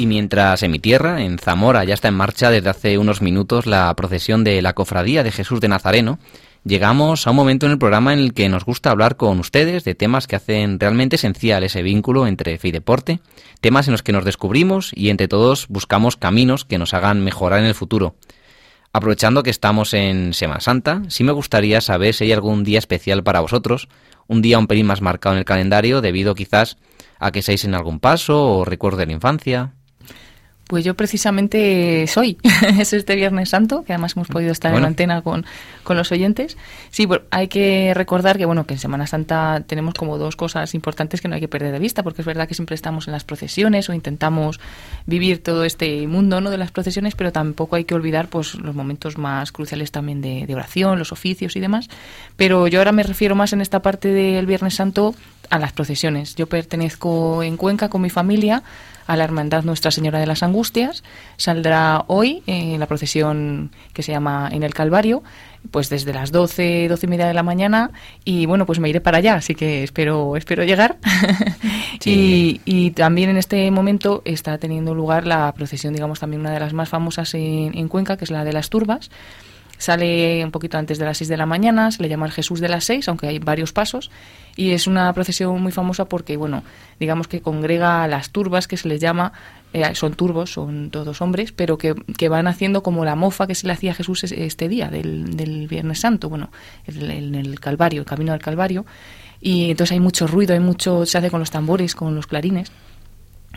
Y 0.00 0.06
mientras 0.06 0.62
en 0.62 0.70
mi 0.70 0.78
tierra, 0.78 1.20
en 1.20 1.36
Zamora, 1.36 1.84
ya 1.84 1.92
está 1.92 2.08
en 2.08 2.14
marcha 2.14 2.50
desde 2.50 2.70
hace 2.70 2.96
unos 2.96 3.20
minutos 3.20 3.66
la 3.66 3.94
procesión 3.94 4.44
de 4.44 4.62
la 4.62 4.72
Cofradía 4.72 5.22
de 5.22 5.30
Jesús 5.30 5.60
de 5.60 5.68
Nazareno, 5.68 6.18
llegamos 6.64 7.26
a 7.26 7.30
un 7.32 7.36
momento 7.36 7.66
en 7.66 7.72
el 7.72 7.78
programa 7.78 8.14
en 8.14 8.18
el 8.20 8.32
que 8.32 8.48
nos 8.48 8.64
gusta 8.64 8.92
hablar 8.92 9.18
con 9.18 9.38
ustedes 9.38 9.84
de 9.84 9.94
temas 9.94 10.26
que 10.26 10.36
hacen 10.36 10.80
realmente 10.80 11.16
esencial 11.16 11.64
ese 11.64 11.82
vínculo 11.82 12.26
entre 12.26 12.56
fe 12.56 12.68
y 12.68 12.72
deporte, 12.72 13.20
temas 13.60 13.88
en 13.88 13.92
los 13.92 14.02
que 14.02 14.12
nos 14.12 14.24
descubrimos 14.24 14.90
y 14.94 15.10
entre 15.10 15.28
todos 15.28 15.66
buscamos 15.68 16.16
caminos 16.16 16.64
que 16.64 16.78
nos 16.78 16.94
hagan 16.94 17.22
mejorar 17.22 17.58
en 17.58 17.66
el 17.66 17.74
futuro. 17.74 18.14
Aprovechando 18.94 19.42
que 19.42 19.50
estamos 19.50 19.92
en 19.92 20.32
Semana 20.32 20.60
Santa, 20.60 21.02
sí 21.08 21.24
me 21.24 21.32
gustaría 21.32 21.82
saber 21.82 22.14
si 22.14 22.24
hay 22.24 22.32
algún 22.32 22.64
día 22.64 22.78
especial 22.78 23.22
para 23.22 23.40
vosotros, 23.40 23.90
un 24.28 24.40
día 24.40 24.58
un 24.58 24.66
pelín 24.66 24.86
más 24.86 25.02
marcado 25.02 25.34
en 25.34 25.40
el 25.40 25.44
calendario 25.44 26.00
debido 26.00 26.34
quizás 26.34 26.78
a 27.18 27.32
que 27.32 27.42
seáis 27.42 27.66
en 27.66 27.74
algún 27.74 28.00
paso 28.00 28.42
o 28.42 28.64
recuerdo 28.64 28.96
de 28.96 29.06
la 29.06 29.12
infancia. 29.12 29.74
Pues 30.70 30.84
yo 30.84 30.94
precisamente 30.94 32.06
soy, 32.06 32.38
es 32.78 32.92
este 32.92 33.16
Viernes 33.16 33.48
Santo, 33.48 33.82
que 33.82 33.92
además 33.92 34.12
hemos 34.14 34.28
podido 34.28 34.52
estar 34.52 34.72
en 34.72 34.82
la 34.82 34.86
antena 34.86 35.20
con, 35.20 35.44
con 35.82 35.96
los 35.96 36.12
oyentes. 36.12 36.56
Sí, 36.90 37.08
hay 37.32 37.48
que 37.48 37.92
recordar 37.92 38.38
que 38.38 38.44
bueno 38.44 38.66
que 38.66 38.74
en 38.74 38.78
Semana 38.78 39.08
Santa 39.08 39.64
tenemos 39.66 39.94
como 39.94 40.16
dos 40.16 40.36
cosas 40.36 40.72
importantes 40.76 41.20
que 41.20 41.26
no 41.26 41.34
hay 41.34 41.40
que 41.40 41.48
perder 41.48 41.72
de 41.72 41.80
vista, 41.80 42.04
porque 42.04 42.22
es 42.22 42.26
verdad 42.26 42.46
que 42.46 42.54
siempre 42.54 42.76
estamos 42.76 43.08
en 43.08 43.12
las 43.14 43.24
procesiones 43.24 43.88
o 43.88 43.94
intentamos 43.94 44.60
vivir 45.06 45.42
todo 45.42 45.64
este 45.64 46.06
mundo 46.06 46.40
¿no? 46.40 46.50
de 46.50 46.58
las 46.58 46.70
procesiones, 46.70 47.16
pero 47.16 47.32
tampoco 47.32 47.74
hay 47.74 47.82
que 47.82 47.96
olvidar 47.96 48.28
pues 48.28 48.54
los 48.54 48.76
momentos 48.76 49.18
más 49.18 49.50
cruciales 49.50 49.90
también 49.90 50.20
de, 50.20 50.46
de 50.46 50.54
oración, 50.54 51.00
los 51.00 51.10
oficios 51.10 51.56
y 51.56 51.60
demás. 51.60 51.88
Pero 52.36 52.68
yo 52.68 52.78
ahora 52.78 52.92
me 52.92 53.02
refiero 53.02 53.34
más 53.34 53.52
en 53.52 53.60
esta 53.60 53.82
parte 53.82 54.12
del 54.12 54.46
Viernes 54.46 54.74
Santo 54.74 55.16
a 55.50 55.58
las 55.58 55.72
procesiones. 55.72 56.36
Yo 56.36 56.46
pertenezco 56.46 57.42
en 57.42 57.56
Cuenca 57.56 57.88
con 57.88 58.02
mi 58.02 58.10
familia 58.10 58.62
a 59.10 59.16
la 59.16 59.24
Hermandad 59.24 59.64
Nuestra 59.64 59.90
Señora 59.90 60.20
de 60.20 60.26
las 60.26 60.44
Angustias. 60.44 61.02
Saldrá 61.36 62.04
hoy 62.06 62.44
en 62.46 62.78
la 62.78 62.86
procesión 62.86 63.72
que 63.92 64.04
se 64.04 64.12
llama 64.12 64.48
En 64.52 64.62
el 64.62 64.72
Calvario, 64.72 65.24
pues 65.72 65.90
desde 65.90 66.12
las 66.12 66.30
12, 66.30 66.86
12 66.88 67.06
y 67.06 67.08
media 67.08 67.26
de 67.26 67.34
la 67.34 67.42
mañana 67.42 67.90
y 68.24 68.46
bueno, 68.46 68.66
pues 68.66 68.78
me 68.78 68.88
iré 68.88 69.00
para 69.00 69.18
allá, 69.18 69.34
así 69.34 69.56
que 69.56 69.82
espero, 69.82 70.36
espero 70.36 70.62
llegar. 70.62 70.98
y, 72.04 72.60
y, 72.64 72.92
también 72.92 73.30
en 73.30 73.36
este 73.36 73.68
momento 73.72 74.22
está 74.24 74.58
teniendo 74.58 74.94
lugar 74.94 75.26
la 75.26 75.52
procesión, 75.54 75.92
digamos, 75.92 76.20
también 76.20 76.42
una 76.42 76.52
de 76.52 76.60
las 76.60 76.72
más 76.72 76.88
famosas 76.88 77.34
en, 77.34 77.76
en 77.76 77.88
Cuenca, 77.88 78.16
que 78.16 78.24
es 78.24 78.30
la 78.30 78.44
de 78.44 78.52
las 78.52 78.70
turbas 78.70 79.10
Sale 79.80 80.44
un 80.44 80.50
poquito 80.50 80.76
antes 80.76 80.98
de 80.98 81.06
las 81.06 81.16
6 81.16 81.28
de 81.28 81.38
la 81.38 81.46
mañana, 81.46 81.90
se 81.90 82.02
le 82.02 82.10
llama 82.10 82.26
el 82.26 82.32
Jesús 82.32 82.60
de 82.60 82.68
las 82.68 82.84
6, 82.84 83.08
aunque 83.08 83.28
hay 83.28 83.38
varios 83.38 83.72
pasos, 83.72 84.10
y 84.54 84.72
es 84.72 84.86
una 84.86 85.10
procesión 85.14 85.58
muy 85.62 85.72
famosa 85.72 86.04
porque, 86.04 86.36
bueno, 86.36 86.62
digamos 86.98 87.28
que 87.28 87.40
congrega 87.40 88.04
a 88.04 88.06
las 88.06 88.28
turbas, 88.28 88.68
que 88.68 88.76
se 88.76 88.88
les 88.88 89.00
llama, 89.00 89.32
eh, 89.72 89.94
son 89.94 90.12
turbos, 90.12 90.52
son 90.52 90.90
todos 90.90 91.22
hombres, 91.22 91.52
pero 91.52 91.78
que, 91.78 91.94
van 92.28 92.46
haciendo 92.46 92.82
como 92.82 93.06
la 93.06 93.16
mofa 93.16 93.46
que 93.46 93.54
se 93.54 93.66
le 93.66 93.72
hacía 93.72 93.92
a 93.92 93.94
Jesús 93.94 94.22
este 94.24 94.68
día, 94.68 94.88
del, 94.88 95.66
Viernes 95.66 96.00
Santo, 96.00 96.28
bueno, 96.28 96.50
en 96.86 97.34
el 97.34 97.58
Calvario, 97.58 98.00
el 98.00 98.06
camino 98.06 98.32
del 98.32 98.42
Calvario, 98.42 98.84
y 99.40 99.70
entonces 99.70 99.92
hay 99.92 100.00
mucho 100.00 100.26
ruido, 100.26 100.52
hay 100.52 100.60
mucho, 100.60 101.06
se 101.06 101.16
hace 101.16 101.30
con 101.30 101.40
los 101.40 101.50
tambores, 101.50 101.94
con 101.94 102.14
los 102.14 102.26
clarines. 102.26 102.70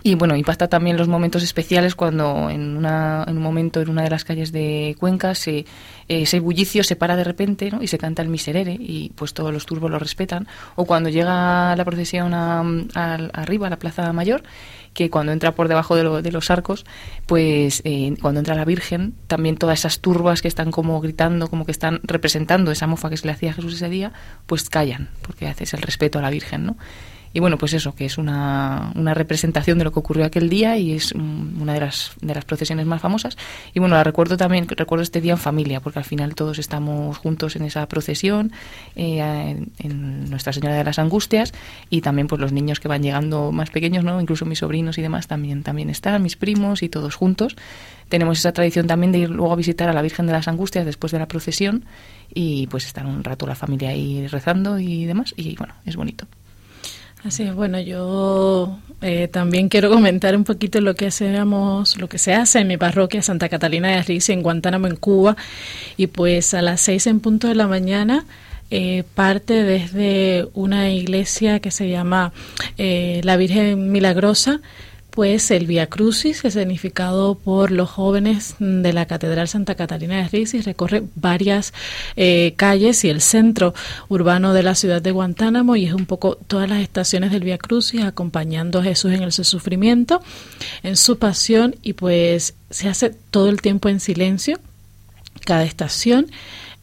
Y 0.06 0.16
bueno, 0.16 0.36
impacta 0.36 0.68
también 0.68 0.98
los 0.98 1.08
momentos 1.08 1.44
especiales 1.44 1.96
cuando 1.96 2.50
en, 2.50 2.76
una, 2.76 3.24
en 3.26 3.38
un 3.38 3.44
momento 3.44 3.80
en 3.80 3.90
una 3.90 4.04
de 4.04 4.10
las 4.10 4.26
calles 4.26 4.52
de 4.52 4.98
Cuenca 5.00 5.34
se, 5.34 5.60
eh, 5.60 5.66
ese 6.08 6.42
bullicio 6.42 6.84
se 6.84 6.98
para 6.98 7.16
de 7.16 7.24
repente 7.24 7.72
¿no? 7.72 7.82
y 7.82 7.88
se 7.88 7.98
canta 7.98 8.22
el 8.22 8.28
miserere 8.28 8.76
y 8.78 9.14
pues 9.16 9.34
todos 9.34 9.54
los 9.54 9.66
turbos 9.66 9.90
lo 9.90 10.00
respetan. 10.00 10.46
O 10.76 10.84
cuando 10.84 11.08
llega 11.08 11.74
la 11.78 11.86
procesión 11.86 12.34
a, 12.34 12.60
arriba, 13.32 13.68
a 13.68 13.70
la 13.70 13.80
Plaza 13.80 14.12
Mayor, 14.12 14.44
que 14.94 15.10
cuando 15.10 15.32
entra 15.32 15.56
por 15.56 15.70
debajo 15.70 15.96
de, 15.96 16.22
de 16.22 16.32
los 16.34 16.52
arcos, 16.52 16.86
pues 17.26 17.82
eh, 17.86 18.14
cuando 18.22 18.42
entra 18.42 18.56
la 18.56 18.66
Virgen, 18.66 19.16
también 19.28 19.56
todas 19.56 19.80
esas 19.80 20.02
turbas 20.02 20.42
que 20.42 20.50
están 20.50 20.70
como 20.72 21.00
gritando, 21.00 21.48
como 21.48 21.66
que 21.66 21.72
están 21.72 22.02
representando 22.04 22.72
esa 22.72 22.88
mofa 22.88 23.10
que 23.10 23.16
se 23.16 23.26
le 23.26 23.32
hacía 23.32 23.52
a 23.52 23.54
Jesús 23.54 23.76
ese 23.76 23.88
día, 23.88 24.12
pues 24.48 24.70
callan, 24.70 25.12
porque 25.22 25.48
haces 25.48 25.74
el 25.74 25.82
respeto 25.82 26.20
a 26.20 26.22
la 26.22 26.30
Virgen, 26.30 26.66
¿no? 26.66 26.76
Y 27.34 27.40
bueno, 27.40 27.58
pues 27.58 27.74
eso, 27.74 27.96
que 27.96 28.06
es 28.06 28.20
una, 28.20 28.92
una 28.96 29.16
representación 29.16 29.80
de 29.80 29.84
lo 29.84 29.92
que 29.92 30.00
ocurrió 30.00 30.24
aquel 30.24 30.50
día 30.50 30.78
y 30.78 30.94
es 30.94 31.14
una 31.14 31.74
de 31.74 31.80
las, 31.80 32.12
de 32.22 32.36
las 32.36 32.46
procesiones 32.46 32.86
más 32.86 33.02
famosas. 33.02 33.38
Y 33.74 33.80
bueno, 33.80 33.96
la 33.96 34.04
recuerdo 34.04 34.38
también, 34.38 34.68
recuerdo 34.68 35.02
este 35.02 35.20
día 35.20 35.34
en 35.34 35.40
familia, 35.40 35.80
porque 35.80 35.98
al 35.98 36.06
final 36.06 36.36
todos 36.36 36.60
estamos 36.60 37.18
juntos 37.18 37.56
en 37.56 37.64
esa 37.64 37.88
procesión, 37.88 38.52
eh, 38.96 39.66
en, 39.80 40.30
Nuestra 40.30 40.54
Señora 40.54 40.76
de 40.76 40.84
las 40.84 41.00
Angustias, 41.00 41.54
y 41.90 42.02
también 42.02 42.28
pues 42.28 42.40
los 42.40 42.52
niños 42.52 42.80
que 42.80 42.88
van 42.88 43.02
llegando 43.02 43.52
más 43.52 43.72
pequeños, 43.72 44.04
¿no? 44.04 44.22
incluso 44.22 44.46
mis 44.46 44.60
sobrinos 44.60 44.98
y 44.98 45.02
demás 45.02 45.28
también, 45.28 45.64
también 45.64 45.90
están, 45.90 46.22
mis 46.22 46.36
primos 46.36 46.84
y 46.84 46.90
todos 46.90 47.16
juntos. 47.16 47.56
Tenemos 48.10 48.38
esa 48.40 48.52
tradición 48.52 48.86
también 48.86 49.12
de 49.12 49.20
ir 49.20 49.30
luego 49.30 49.54
a 49.54 49.56
visitar 49.56 49.90
a 49.90 49.94
la 49.94 50.02
Virgen 50.02 50.28
de 50.28 50.34
las 50.34 50.48
Angustias 50.48 50.86
después 50.86 51.12
de 51.12 51.20
la 51.20 51.28
procesión 51.28 51.86
y 52.34 52.68
pues 52.68 52.86
estar 52.86 53.06
un 53.06 53.24
rato 53.24 53.48
la 53.48 53.56
familia 53.56 53.90
ahí 53.90 54.28
rezando 54.28 54.80
y 54.80 55.06
demás, 55.06 55.34
y 55.36 55.56
bueno, 55.56 55.74
es 55.86 55.96
bonito. 55.96 56.28
Así 57.24 57.44
es, 57.44 57.56
bueno, 57.56 57.80
yo 57.80 58.78
eh, 59.02 59.30
también 59.30 59.70
quiero 59.70 59.90
comentar 59.90 60.36
un 60.36 60.44
poquito 60.44 60.82
lo 60.82 60.94
que 60.94 61.08
hacemos, 61.08 61.98
lo 61.98 62.10
que 62.10 62.18
se 62.18 62.34
hace 62.34 62.60
en 62.60 62.68
mi 62.68 62.76
parroquia 62.76 63.22
Santa 63.22 63.48
Catalina 63.48 63.88
de 63.92 64.04
Risi, 64.04 64.34
en 64.34 64.44
Guantánamo, 64.44 64.88
en 64.88 64.98
Cuba, 64.98 65.38
y 65.96 66.08
pues 66.08 66.54
a 66.54 66.62
las 66.62 66.82
seis 66.82 67.08
en 67.08 67.22
punto 67.22 67.48
de 67.48 67.56
la 67.56 67.66
mañana 67.66 68.26
eh, 68.72 69.04
parte 69.16 69.64
desde 69.64 70.50
una 70.54 70.90
iglesia 70.90 71.62
que 71.62 71.72
se 71.72 71.90
llama 71.90 72.34
eh, 72.78 73.22
la 73.24 73.38
Virgen 73.38 73.92
Milagrosa, 73.94 74.60
pues 75.14 75.52
el 75.52 75.68
Via 75.68 75.88
Crucis 75.88 76.44
es 76.44 76.56
significado 76.56 77.36
por 77.36 77.70
los 77.70 77.88
jóvenes 77.88 78.56
de 78.58 78.94
la 78.94 79.06
Catedral 79.06 79.48
Santa 79.48 79.76
Catalina 79.76 80.28
de 80.28 80.34
y 80.34 80.62
recorre 80.62 81.04
varias 81.14 81.72
eh, 82.16 82.56
calles 82.58 83.04
y 83.04 83.10
el 83.10 83.22
centro 83.22 83.76
urbano 84.10 84.54
de 84.54 84.64
la 84.64 84.74
ciudad 84.74 85.04
de 85.04 85.12
Guantánamo 85.12 85.76
y 85.76 85.86
es 85.86 85.94
un 85.94 86.08
poco 86.08 86.36
todas 86.48 86.68
las 86.68 86.82
estaciones 86.82 87.32
del 87.32 87.44
Via 87.44 87.60
Crucis 87.60 88.02
acompañando 88.02 88.80
a 88.80 88.84
Jesús 88.84 89.12
en 89.12 89.22
el 89.22 89.32
sufrimiento, 89.32 90.20
en 90.82 90.98
su 90.98 91.20
pasión 91.20 91.76
y 91.84 91.94
pues 91.94 92.56
se 92.72 92.90
hace 92.90 93.12
todo 93.12 93.50
el 93.50 93.62
tiempo 93.62 93.90
en 93.90 94.00
silencio, 94.00 94.60
cada 95.46 95.64
estación, 95.64 96.32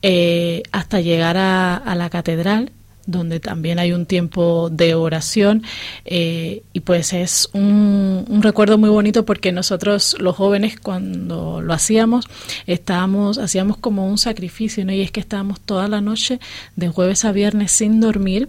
eh, 0.02 0.62
hasta 0.70 1.00
llegar 1.00 1.36
a 1.36 1.94
la 1.96 2.10
catedral 2.10 2.70
donde 3.06 3.40
también 3.40 3.78
hay 3.78 3.92
un 3.92 4.06
tiempo 4.06 4.68
de 4.70 4.94
oración 4.94 5.62
eh, 6.04 6.62
y 6.72 6.80
pues 6.80 7.12
es 7.12 7.48
un, 7.52 8.24
un, 8.28 8.42
recuerdo 8.42 8.78
muy 8.78 8.90
bonito 8.90 9.24
porque 9.24 9.52
nosotros 9.52 10.16
los 10.18 10.36
jóvenes 10.36 10.78
cuando 10.78 11.60
lo 11.60 11.72
hacíamos 11.72 12.26
estábamos 12.66 13.38
hacíamos 13.38 13.76
como 13.76 14.08
un 14.08 14.18
sacrificio 14.18 14.84
¿no? 14.84 14.92
y 14.92 15.00
es 15.00 15.10
que 15.10 15.20
estábamos 15.20 15.60
toda 15.60 15.88
la 15.88 16.00
noche 16.00 16.40
de 16.76 16.88
jueves 16.88 17.24
a 17.24 17.32
viernes 17.32 17.72
sin 17.72 18.00
dormir 18.00 18.48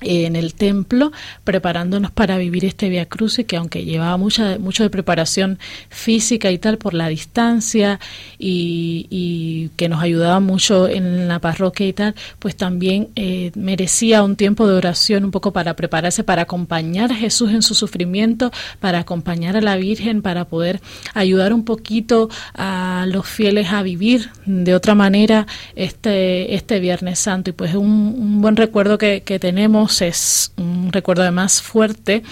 en 0.00 0.36
el 0.36 0.54
templo 0.54 1.12
preparándonos 1.44 2.10
para 2.10 2.38
vivir 2.38 2.64
este 2.64 2.88
Via 2.88 3.06
Crucis 3.06 3.46
que 3.46 3.56
aunque 3.56 3.84
llevaba 3.84 4.16
mucha 4.16 4.58
mucho 4.58 4.82
de 4.82 4.90
preparación 4.90 5.58
física 5.88 6.50
y 6.50 6.58
tal 6.58 6.78
por 6.78 6.94
la 6.94 7.08
distancia 7.08 8.00
y, 8.38 9.06
y 9.10 9.70
que 9.76 9.88
nos 9.88 10.02
ayudaba 10.02 10.40
mucho 10.40 10.88
en 10.88 11.28
la 11.28 11.38
parroquia 11.38 11.86
y 11.86 11.92
tal 11.92 12.14
pues 12.38 12.56
también 12.56 13.08
eh, 13.16 13.52
merecía 13.54 14.22
un 14.22 14.36
tiempo 14.36 14.66
de 14.66 14.74
oración 14.74 15.24
un 15.24 15.30
poco 15.30 15.52
para 15.52 15.74
prepararse 15.74 16.24
para 16.24 16.42
acompañar 16.42 17.12
a 17.12 17.16
Jesús 17.16 17.50
en 17.50 17.62
su 17.62 17.74
sufrimiento 17.74 18.50
para 18.80 19.00
acompañar 19.00 19.56
a 19.56 19.60
la 19.60 19.76
Virgen 19.76 20.22
para 20.22 20.44
poder 20.46 20.80
ayudar 21.14 21.52
un 21.52 21.64
poquito 21.64 22.28
a 22.54 23.06
los 23.08 23.26
fieles 23.26 23.72
a 23.72 23.82
vivir 23.82 24.30
de 24.46 24.74
otra 24.74 24.94
manera 24.94 25.46
este 25.76 26.54
este 26.54 26.80
Viernes 26.80 27.18
Santo. 27.18 27.50
Y 27.50 27.52
pues 27.52 27.74
un, 27.74 28.14
un 28.18 28.40
buen 28.40 28.56
recuerdo 28.56 28.98
que, 28.98 29.22
que 29.22 29.38
tenemos 29.38 29.87
es 30.02 30.52
un 30.56 30.92
recuerdo 30.92 31.22
además 31.22 31.62
fuerte 31.62 32.22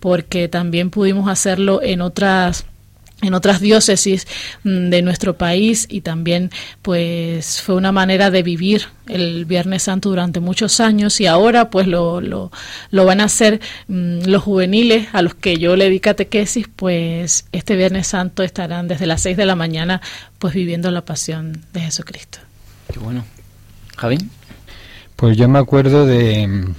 porque 0.00 0.48
también 0.48 0.90
pudimos 0.90 1.28
hacerlo 1.28 1.80
en 1.82 2.00
otras 2.00 2.66
en 3.22 3.34
otras 3.34 3.60
diócesis 3.60 4.26
mm, 4.64 4.90
de 4.90 5.02
nuestro 5.02 5.36
país 5.36 5.86
y 5.88 6.02
también 6.02 6.50
pues 6.82 7.60
fue 7.62 7.74
una 7.74 7.92
manera 7.92 8.30
de 8.30 8.42
vivir 8.42 8.88
el 9.06 9.44
Viernes 9.44 9.84
Santo 9.84 10.08
durante 10.10 10.40
muchos 10.40 10.80
años 10.80 11.20
y 11.20 11.26
ahora 11.26 11.70
pues 11.70 11.86
lo, 11.86 12.20
lo, 12.20 12.50
lo 12.90 13.04
van 13.04 13.20
a 13.20 13.24
hacer 13.24 13.60
mm, 13.88 14.24
los 14.26 14.42
juveniles 14.42 15.08
a 15.12 15.22
los 15.22 15.34
que 15.34 15.56
yo 15.56 15.76
le 15.76 15.90
di 15.90 16.00
catequesis 16.00 16.68
pues 16.74 17.46
este 17.52 17.76
Viernes 17.76 18.08
Santo 18.08 18.42
estarán 18.42 18.88
desde 18.88 19.06
las 19.06 19.22
6 19.22 19.36
de 19.36 19.46
la 19.46 19.56
mañana 19.56 20.00
pues 20.38 20.54
viviendo 20.54 20.90
la 20.90 21.04
pasión 21.04 21.62
de 21.72 21.80
Jesucristo. 21.80 22.38
Qué 22.92 22.98
bueno. 22.98 23.24
Javi. 23.96 24.18
Pues 25.16 25.36
yo 25.36 25.48
me 25.48 25.58
acuerdo 25.58 26.06
de 26.06 26.74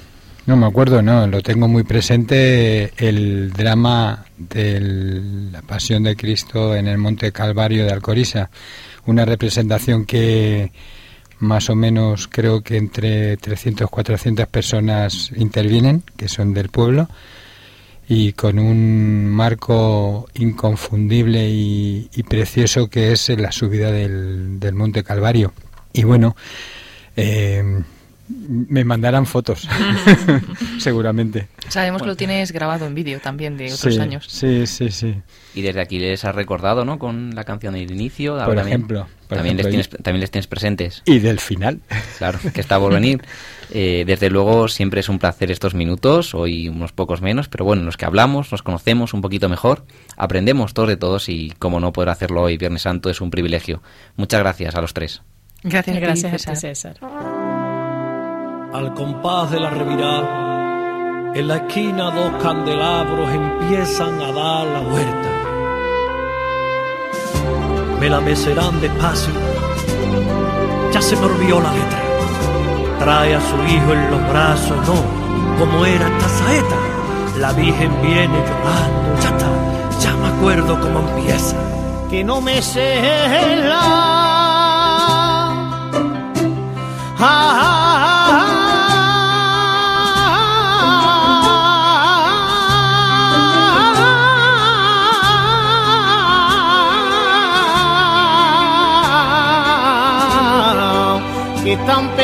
no 0.46 0.56
me 0.58 0.66
acuerdo, 0.66 1.02
no, 1.02 1.26
lo 1.28 1.42
tengo 1.42 1.68
muy 1.68 1.84
presente 1.84 2.94
el 2.98 3.52
drama 3.52 4.26
de 4.38 4.80
la 5.52 5.62
Pasión 5.62 6.04
de 6.04 6.16
Cristo 6.16 6.76
en 6.76 6.88
el 6.88 6.98
Monte 6.98 7.32
Calvario 7.32 7.86
de 7.86 7.92
Alcorisa, 7.92 8.50
una 9.06 9.26
representación 9.26 10.06
que 10.06 10.72
más 11.40 11.70
o 11.70 11.76
menos 11.76 12.28
creo 12.28 12.62
que 12.62 12.78
entre 12.78 13.38
300 13.38 13.90
400 13.90 14.48
personas 14.48 15.32
intervienen, 15.36 16.04
que 16.16 16.28
son 16.28 16.54
del 16.54 16.70
pueblo, 16.70 17.10
y 18.08 18.34
con 18.34 18.60
un 18.60 19.26
marco 19.26 20.28
inconfundible 20.36 21.50
y, 21.50 22.08
precioso 22.30 22.88
que 22.88 23.12
es 23.12 23.30
la 23.30 23.52
subida 23.52 23.92
del, 23.92 24.60
del 24.60 24.76
Monte 24.76 25.04
Calvario. 25.04 25.54
Y 25.92 26.04
bueno, 26.04 26.36
Eh, 27.16 27.64
me 28.28 28.84
mandarán 28.84 29.26
fotos, 29.26 29.68
seguramente. 30.80 31.48
Sabemos 31.70 32.02
que 32.02 32.08
lo 32.08 32.16
tienes 32.16 32.52
grabado 32.52 32.86
en 32.86 32.96
vídeo 32.96 33.20
también 33.20 33.58
de 33.58 33.74
otros 33.74 33.94
Sí, 33.96 34.00
años. 34.00 34.26
Sí, 34.28 34.68
sí, 34.68 34.90
sí. 34.92 35.16
Y 35.54 35.62
desde 35.62 35.82
aquí 35.82 36.00
les 36.00 36.26
has 36.26 36.36
recordado, 36.36 36.86
¿no? 36.86 37.00
Con 37.00 37.34
la 37.36 37.44
canción 37.44 37.74
del 37.74 37.92
inicio. 37.92 38.34
ahora 38.34 38.46
Por 38.46 38.56
también- 38.56 38.76
ejemplo, 38.78 39.08
por 39.28 39.38
también, 39.38 39.58
les 39.58 39.68
tienes, 39.68 39.90
también 39.90 40.20
les 40.22 40.32
tienes 40.32 40.48
presentes. 40.48 41.02
Y 41.06 41.20
del 41.20 41.40
final. 41.40 41.82
Claro, 42.18 42.40
que 42.54 42.62
está 42.62 42.80
por 42.80 42.94
venir. 42.94 43.22
Eh, 43.72 44.04
desde 44.06 44.30
luego 44.30 44.68
siempre 44.68 45.00
es 45.00 45.10
un 45.10 45.18
placer 45.18 45.50
estos 45.50 45.74
minutos, 45.74 46.36
hoy 46.36 46.70
unos 46.70 46.92
pocos 46.92 47.24
menos, 47.24 47.50
pero 47.50 47.66
bueno, 47.66 47.80
en 47.82 47.88
los 47.88 47.98
que 47.98 48.06
hablamos, 48.06 48.52
nos 48.52 48.62
conocemos 48.62 49.16
un 49.16 49.22
poquito 49.22 49.50
mejor, 49.50 49.86
aprendemos 50.18 50.76
todos 50.76 50.88
de 50.88 50.98
todos 50.98 51.30
y 51.30 51.52
como 51.58 51.80
no 51.80 51.92
poder 51.92 52.10
hacerlo 52.10 52.44
hoy, 52.44 52.58
Viernes 52.58 52.84
Santo, 52.84 53.10
es 53.10 53.22
un 53.22 53.32
privilegio. 53.32 53.82
Muchas 54.18 54.40
gracias 54.42 54.76
a 54.76 54.82
los 54.82 54.94
tres. 54.94 55.24
Gracias, 55.64 55.98
a 55.98 56.00
ti, 56.00 56.06
Gracias 56.06 56.60
César. 56.62 56.98
Al 58.76 58.94
compás 58.94 59.52
de 59.52 59.60
la 59.62 59.70
revirada, 59.70 61.32
en 61.34 61.48
la 61.48 61.56
esquina 61.56 62.12
dos 62.12 62.30
candelabros 62.44 63.30
empiezan 63.30 64.22
a 64.22 64.34
dar 64.34 64.68
la 64.68 64.80
vuelta. 64.82 65.30
Me 68.02 68.10
la 68.10 68.20
mecerán 68.20 68.82
despacio, 68.82 69.34
ya 70.92 71.02
se 71.02 71.16
me 71.16 71.26
olvidó 71.26 71.62
la 71.62 71.72
letra. 71.72 72.02
Trae 73.00 73.36
a 73.36 73.40
su 73.40 73.56
hijo 73.64 73.94
en 73.94 74.12
los 74.12 74.30
brazos, 74.30 74.78
no, 74.86 75.58
como 75.58 75.86
era 75.86 76.10
esta 76.10 76.28
saeta. 76.28 76.76
La 77.40 77.54
Virgen 77.54 77.94
viene 78.02 78.38
llorando, 78.46 79.22
ya 79.22 79.30
está, 79.30 79.48
ya 80.02 80.14
me 80.18 80.28
acuerdo 80.28 80.82
cómo 80.82 81.00
empieza. 81.00 81.56
Que 82.10 82.26
no 82.26 82.42
me 82.42 82.62
cela. 82.62 84.26
que 87.18 88.15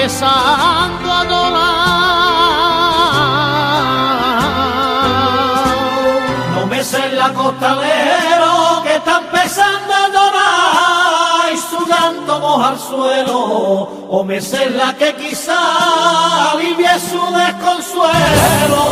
empezando 0.01 1.13
a 1.13 1.25
donar. 1.25 1.61
No 6.55 6.65
me 6.65 6.83
sé 6.83 7.11
la 7.11 7.31
costalero 7.33 8.81
que 8.83 8.95
está 8.95 9.19
empezando 9.19 9.93
a 9.93 10.09
donar 10.09 11.53
y 11.53 11.57
su 11.57 11.85
llanto 11.85 12.39
moja 12.39 12.69
al 12.69 12.79
suelo. 12.79 13.39
O 14.09 14.23
me 14.23 14.41
sé 14.41 14.71
la 14.71 14.95
que 14.95 15.13
quizá 15.15 16.51
alivie 16.53 16.99
su 16.99 17.21
desconsuelo. 17.35 18.83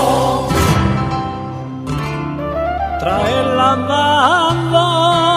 Traerla 2.99 3.71
andando. 3.71 5.28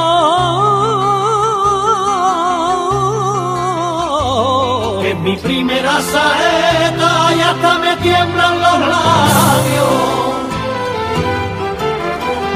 Primera 5.42 6.00
saeta 6.00 7.34
y 7.36 7.40
hasta 7.40 7.78
me 7.78 7.96
tiemblan 7.96 8.54
los 8.60 8.78
labios. 8.94 10.22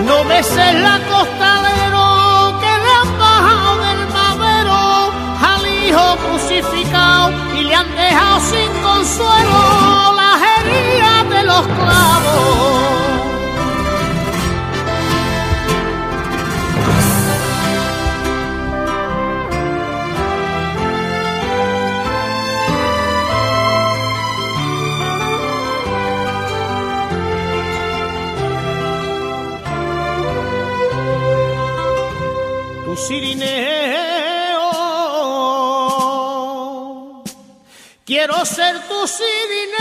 No 0.06 0.24
me 0.24 0.42
sé 0.42 0.72
la 0.74 0.98
costalero 1.12 2.06
que 2.62 2.72
le 2.84 2.90
han 3.00 3.18
bajado 3.18 3.70
del 3.86 4.02
madero 4.18 5.12
al 5.52 5.62
hijo 5.66 6.16
crucificado 6.24 7.32
y 7.56 7.64
le 7.64 7.74
han 7.74 7.90
dejado 7.96 8.40
sin 8.40 8.70
consuelo 8.82 9.58
las 10.20 10.38
heridas 10.54 11.30
de 11.30 11.42
los 11.42 11.62
clavos. 11.66 12.85
Quiero 38.06 38.44
ser 38.44 38.86
tu 38.86 39.04
sirineo. 39.08 39.74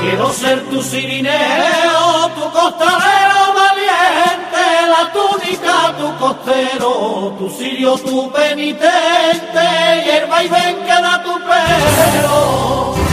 Quiero 0.00 0.32
ser 0.32 0.62
tu 0.70 0.80
sirineo, 0.80 2.30
tu 2.36 2.50
costalero 2.52 3.52
valiente, 3.58 4.64
la 4.94 5.12
túnica, 5.12 5.96
tu 5.98 6.16
costero, 6.18 7.34
tu 7.36 7.50
sirio, 7.50 7.98
tu 7.98 8.30
penitente, 8.30 9.66
y 10.06 10.08
el 10.08 10.26
vaivén 10.26 10.76
que 10.86 11.02
da 11.02 11.20
tu 11.24 11.34
pelo. 11.34 13.07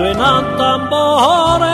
Suenan 0.00 0.56
tambores. 0.56 1.68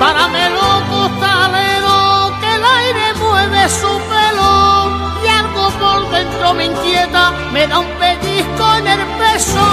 Para 0.00 0.26
melo 0.26 0.66
costalero 0.90 2.32
que 2.40 2.54
el 2.56 2.64
aire 2.80 3.14
mueve 3.20 3.68
su 3.68 3.92
pelo. 4.10 4.90
Y 5.24 5.28
algo 5.28 5.70
por 5.82 6.10
dentro 6.10 6.52
me 6.54 6.64
inquieta, 6.64 7.30
me 7.52 7.68
da 7.68 7.78
un 7.78 7.86
pellizco 8.00 8.74
en 8.74 8.88
el 8.88 9.02
peso 9.22 9.64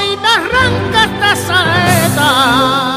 y 0.00 0.16
me 0.16 0.28
arranca 0.38 1.04
esta 1.04 1.36
saeta. 1.46 2.95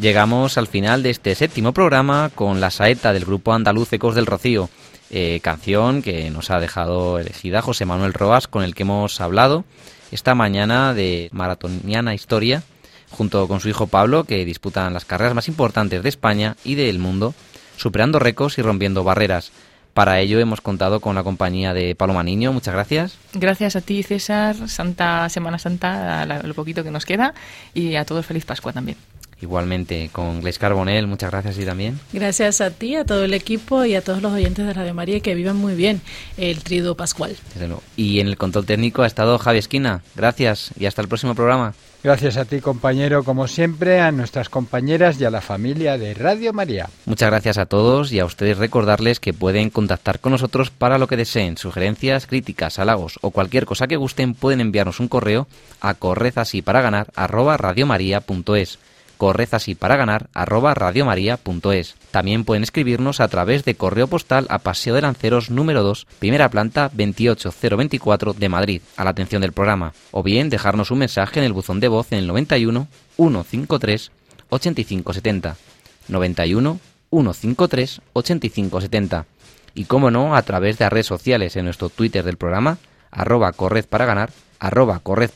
Llegamos 0.00 0.56
al 0.56 0.66
final 0.66 1.02
de 1.02 1.10
este 1.10 1.34
séptimo 1.34 1.74
programa 1.74 2.30
con 2.34 2.58
la 2.58 2.70
saeta 2.70 3.12
del 3.12 3.26
grupo 3.26 3.52
andaluz 3.52 3.92
Ecos 3.92 4.14
del 4.14 4.24
Rocío, 4.24 4.70
eh, 5.10 5.40
canción 5.42 6.00
que 6.00 6.30
nos 6.30 6.50
ha 6.50 6.58
dejado 6.58 7.18
elegida 7.18 7.60
José 7.60 7.84
Manuel 7.84 8.14
Roas, 8.14 8.48
con 8.48 8.62
el 8.62 8.74
que 8.74 8.84
hemos 8.84 9.20
hablado 9.20 9.66
esta 10.10 10.34
mañana 10.34 10.94
de 10.94 11.28
maratoniana 11.32 12.14
historia, 12.14 12.62
junto 13.10 13.46
con 13.46 13.60
su 13.60 13.68
hijo 13.68 13.88
Pablo, 13.88 14.24
que 14.24 14.46
disputan 14.46 14.94
las 14.94 15.04
carreras 15.04 15.34
más 15.34 15.48
importantes 15.48 16.02
de 16.02 16.08
España 16.08 16.56
y 16.64 16.76
del 16.76 16.98
mundo, 16.98 17.34
superando 17.76 18.18
récords 18.18 18.56
y 18.56 18.62
rompiendo 18.62 19.04
barreras. 19.04 19.52
Para 19.92 20.18
ello 20.20 20.38
hemos 20.38 20.62
contado 20.62 21.00
con 21.00 21.14
la 21.14 21.24
compañía 21.24 21.74
de 21.74 21.94
Paloma 21.94 22.22
Niño. 22.22 22.54
Muchas 22.54 22.72
gracias. 22.72 23.18
Gracias 23.34 23.76
a 23.76 23.82
ti, 23.82 24.02
César. 24.02 24.56
Santa 24.66 25.28
Semana 25.28 25.58
Santa, 25.58 26.24
lo 26.24 26.54
poquito 26.54 26.82
que 26.82 26.90
nos 26.90 27.04
queda. 27.04 27.34
Y 27.74 27.96
a 27.96 28.06
todos 28.06 28.24
feliz 28.24 28.46
Pascua 28.46 28.72
también. 28.72 28.96
Igualmente 29.42 30.10
con 30.12 30.40
Gleis 30.40 30.58
Carbonell, 30.58 31.06
muchas 31.06 31.30
gracias 31.30 31.58
y 31.58 31.64
también. 31.64 31.98
Gracias 32.12 32.60
a 32.60 32.70
ti, 32.70 32.96
a 32.96 33.04
todo 33.04 33.24
el 33.24 33.34
equipo 33.34 33.84
y 33.84 33.94
a 33.94 34.02
todos 34.02 34.20
los 34.20 34.32
oyentes 34.32 34.66
de 34.66 34.72
Radio 34.72 34.94
María 34.94 35.20
que 35.20 35.34
vivan 35.34 35.56
muy 35.56 35.74
bien 35.74 36.00
el 36.36 36.62
trido 36.62 36.94
pascual. 36.94 37.36
Desde 37.54 37.66
luego. 37.66 37.82
Y 37.96 38.20
en 38.20 38.28
el 38.28 38.36
control 38.36 38.66
técnico 38.66 39.02
ha 39.02 39.06
estado 39.06 39.38
Javi 39.38 39.58
Esquina. 39.58 40.02
Gracias 40.14 40.72
y 40.78 40.86
hasta 40.86 41.02
el 41.02 41.08
próximo 41.08 41.34
programa. 41.34 41.74
Gracias 42.02 42.38
a 42.38 42.46
ti, 42.46 42.60
compañero, 42.60 43.24
como 43.24 43.46
siempre, 43.46 44.00
a 44.00 44.10
nuestras 44.10 44.48
compañeras 44.48 45.20
y 45.20 45.26
a 45.26 45.30
la 45.30 45.42
familia 45.42 45.98
de 45.98 46.14
Radio 46.14 46.54
María. 46.54 46.88
Muchas 47.04 47.28
gracias 47.28 47.58
a 47.58 47.66
todos 47.66 48.10
y 48.10 48.18
a 48.20 48.24
ustedes 48.24 48.56
recordarles 48.56 49.20
que 49.20 49.34
pueden 49.34 49.68
contactar 49.68 50.18
con 50.18 50.32
nosotros 50.32 50.70
para 50.70 50.96
lo 50.96 51.08
que 51.08 51.18
deseen, 51.18 51.58
sugerencias, 51.58 52.26
críticas, 52.26 52.78
halagos 52.78 53.18
o 53.20 53.32
cualquier 53.32 53.66
cosa 53.66 53.86
que 53.86 53.96
gusten, 53.96 54.32
pueden 54.32 54.62
enviarnos 54.62 54.98
un 54.98 55.08
correo 55.08 55.46
a 55.82 55.94
arroba 57.16 57.56
radiomaria.es 57.58 58.78
corred. 59.20 59.48
También 62.10 62.44
pueden 62.44 62.62
escribirnos 62.62 63.20
a 63.20 63.28
través 63.28 63.64
de 63.66 63.74
correo 63.74 64.06
postal 64.06 64.46
a 64.48 64.60
Paseo 64.60 64.94
de 64.94 65.02
Lanceros 65.02 65.50
número 65.50 65.82
2, 65.82 66.06
primera 66.18 66.48
planta 66.48 66.88
28024 66.88 68.32
de 68.32 68.48
Madrid, 68.48 68.82
a 68.96 69.04
la 69.04 69.10
atención 69.10 69.42
del 69.42 69.52
programa, 69.52 69.92
o 70.10 70.22
bien 70.22 70.48
dejarnos 70.48 70.90
un 70.90 71.00
mensaje 71.00 71.38
en 71.38 71.44
el 71.44 71.52
buzón 71.52 71.80
de 71.80 71.88
voz 71.88 72.10
en 72.12 72.20
el 72.20 72.26
91 72.26 72.88
153 73.16 74.10
8570. 74.48 75.56
91 76.08 76.80
153 77.10 78.00
8570. 78.14 79.26
Y 79.74 79.84
como 79.84 80.10
no, 80.10 80.34
a 80.34 80.42
través 80.42 80.78
de 80.78 80.86
las 80.86 80.92
redes 80.94 81.06
sociales 81.06 81.56
en 81.56 81.66
nuestro 81.66 81.90
Twitter 81.90 82.24
del 82.24 82.38
programa, 82.38 82.78
arroba 83.10 83.52
corred 83.52 83.84
arroba 84.58 84.98
corred 85.00 85.30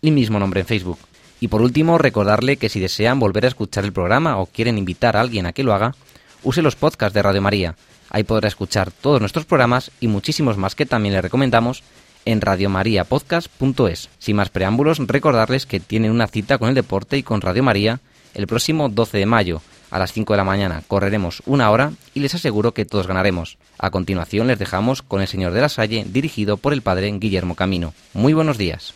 y 0.00 0.10
mismo 0.12 0.38
nombre 0.38 0.60
en 0.60 0.66
Facebook. 0.66 0.98
Y 1.40 1.48
por 1.48 1.62
último, 1.62 1.98
recordarle 1.98 2.56
que 2.56 2.68
si 2.68 2.80
desean 2.80 3.20
volver 3.20 3.44
a 3.44 3.48
escuchar 3.48 3.84
el 3.84 3.92
programa 3.92 4.38
o 4.38 4.46
quieren 4.46 4.78
invitar 4.78 5.16
a 5.16 5.20
alguien 5.20 5.46
a 5.46 5.52
que 5.52 5.62
lo 5.62 5.72
haga, 5.72 5.94
use 6.42 6.62
los 6.62 6.76
podcasts 6.76 7.14
de 7.14 7.22
Radio 7.22 7.42
María. 7.42 7.76
Ahí 8.10 8.24
podrá 8.24 8.48
escuchar 8.48 8.90
todos 8.90 9.20
nuestros 9.20 9.44
programas 9.44 9.90
y 10.00 10.08
muchísimos 10.08 10.56
más 10.56 10.74
que 10.74 10.86
también 10.86 11.14
le 11.14 11.22
recomendamos 11.22 11.82
en 12.24 12.40
radiomariapodcast.es. 12.40 14.08
Sin 14.18 14.36
más 14.36 14.50
preámbulos, 14.50 14.98
recordarles 14.98 15.66
que 15.66 15.80
tienen 15.80 16.10
una 16.10 16.26
cita 16.26 16.58
con 16.58 16.68
el 16.68 16.74
deporte 16.74 17.16
y 17.16 17.22
con 17.22 17.40
Radio 17.40 17.62
María 17.62 18.00
el 18.34 18.46
próximo 18.46 18.88
12 18.88 19.18
de 19.18 19.26
mayo 19.26 19.62
a 19.90 19.98
las 19.98 20.12
5 20.12 20.32
de 20.32 20.36
la 20.36 20.44
mañana. 20.44 20.82
Correremos 20.86 21.42
una 21.46 21.70
hora 21.70 21.92
y 22.14 22.20
les 22.20 22.34
aseguro 22.34 22.72
que 22.72 22.84
todos 22.84 23.06
ganaremos. 23.06 23.58
A 23.78 23.90
continuación 23.90 24.46
les 24.46 24.58
dejamos 24.58 25.02
con 25.02 25.20
El 25.20 25.28
Señor 25.28 25.52
de 25.52 25.60
la 25.60 25.68
Salle, 25.68 26.04
dirigido 26.06 26.56
por 26.56 26.72
el 26.72 26.82
padre 26.82 27.10
Guillermo 27.18 27.54
Camino. 27.54 27.94
Muy 28.12 28.32
buenos 28.32 28.58
días. 28.58 28.94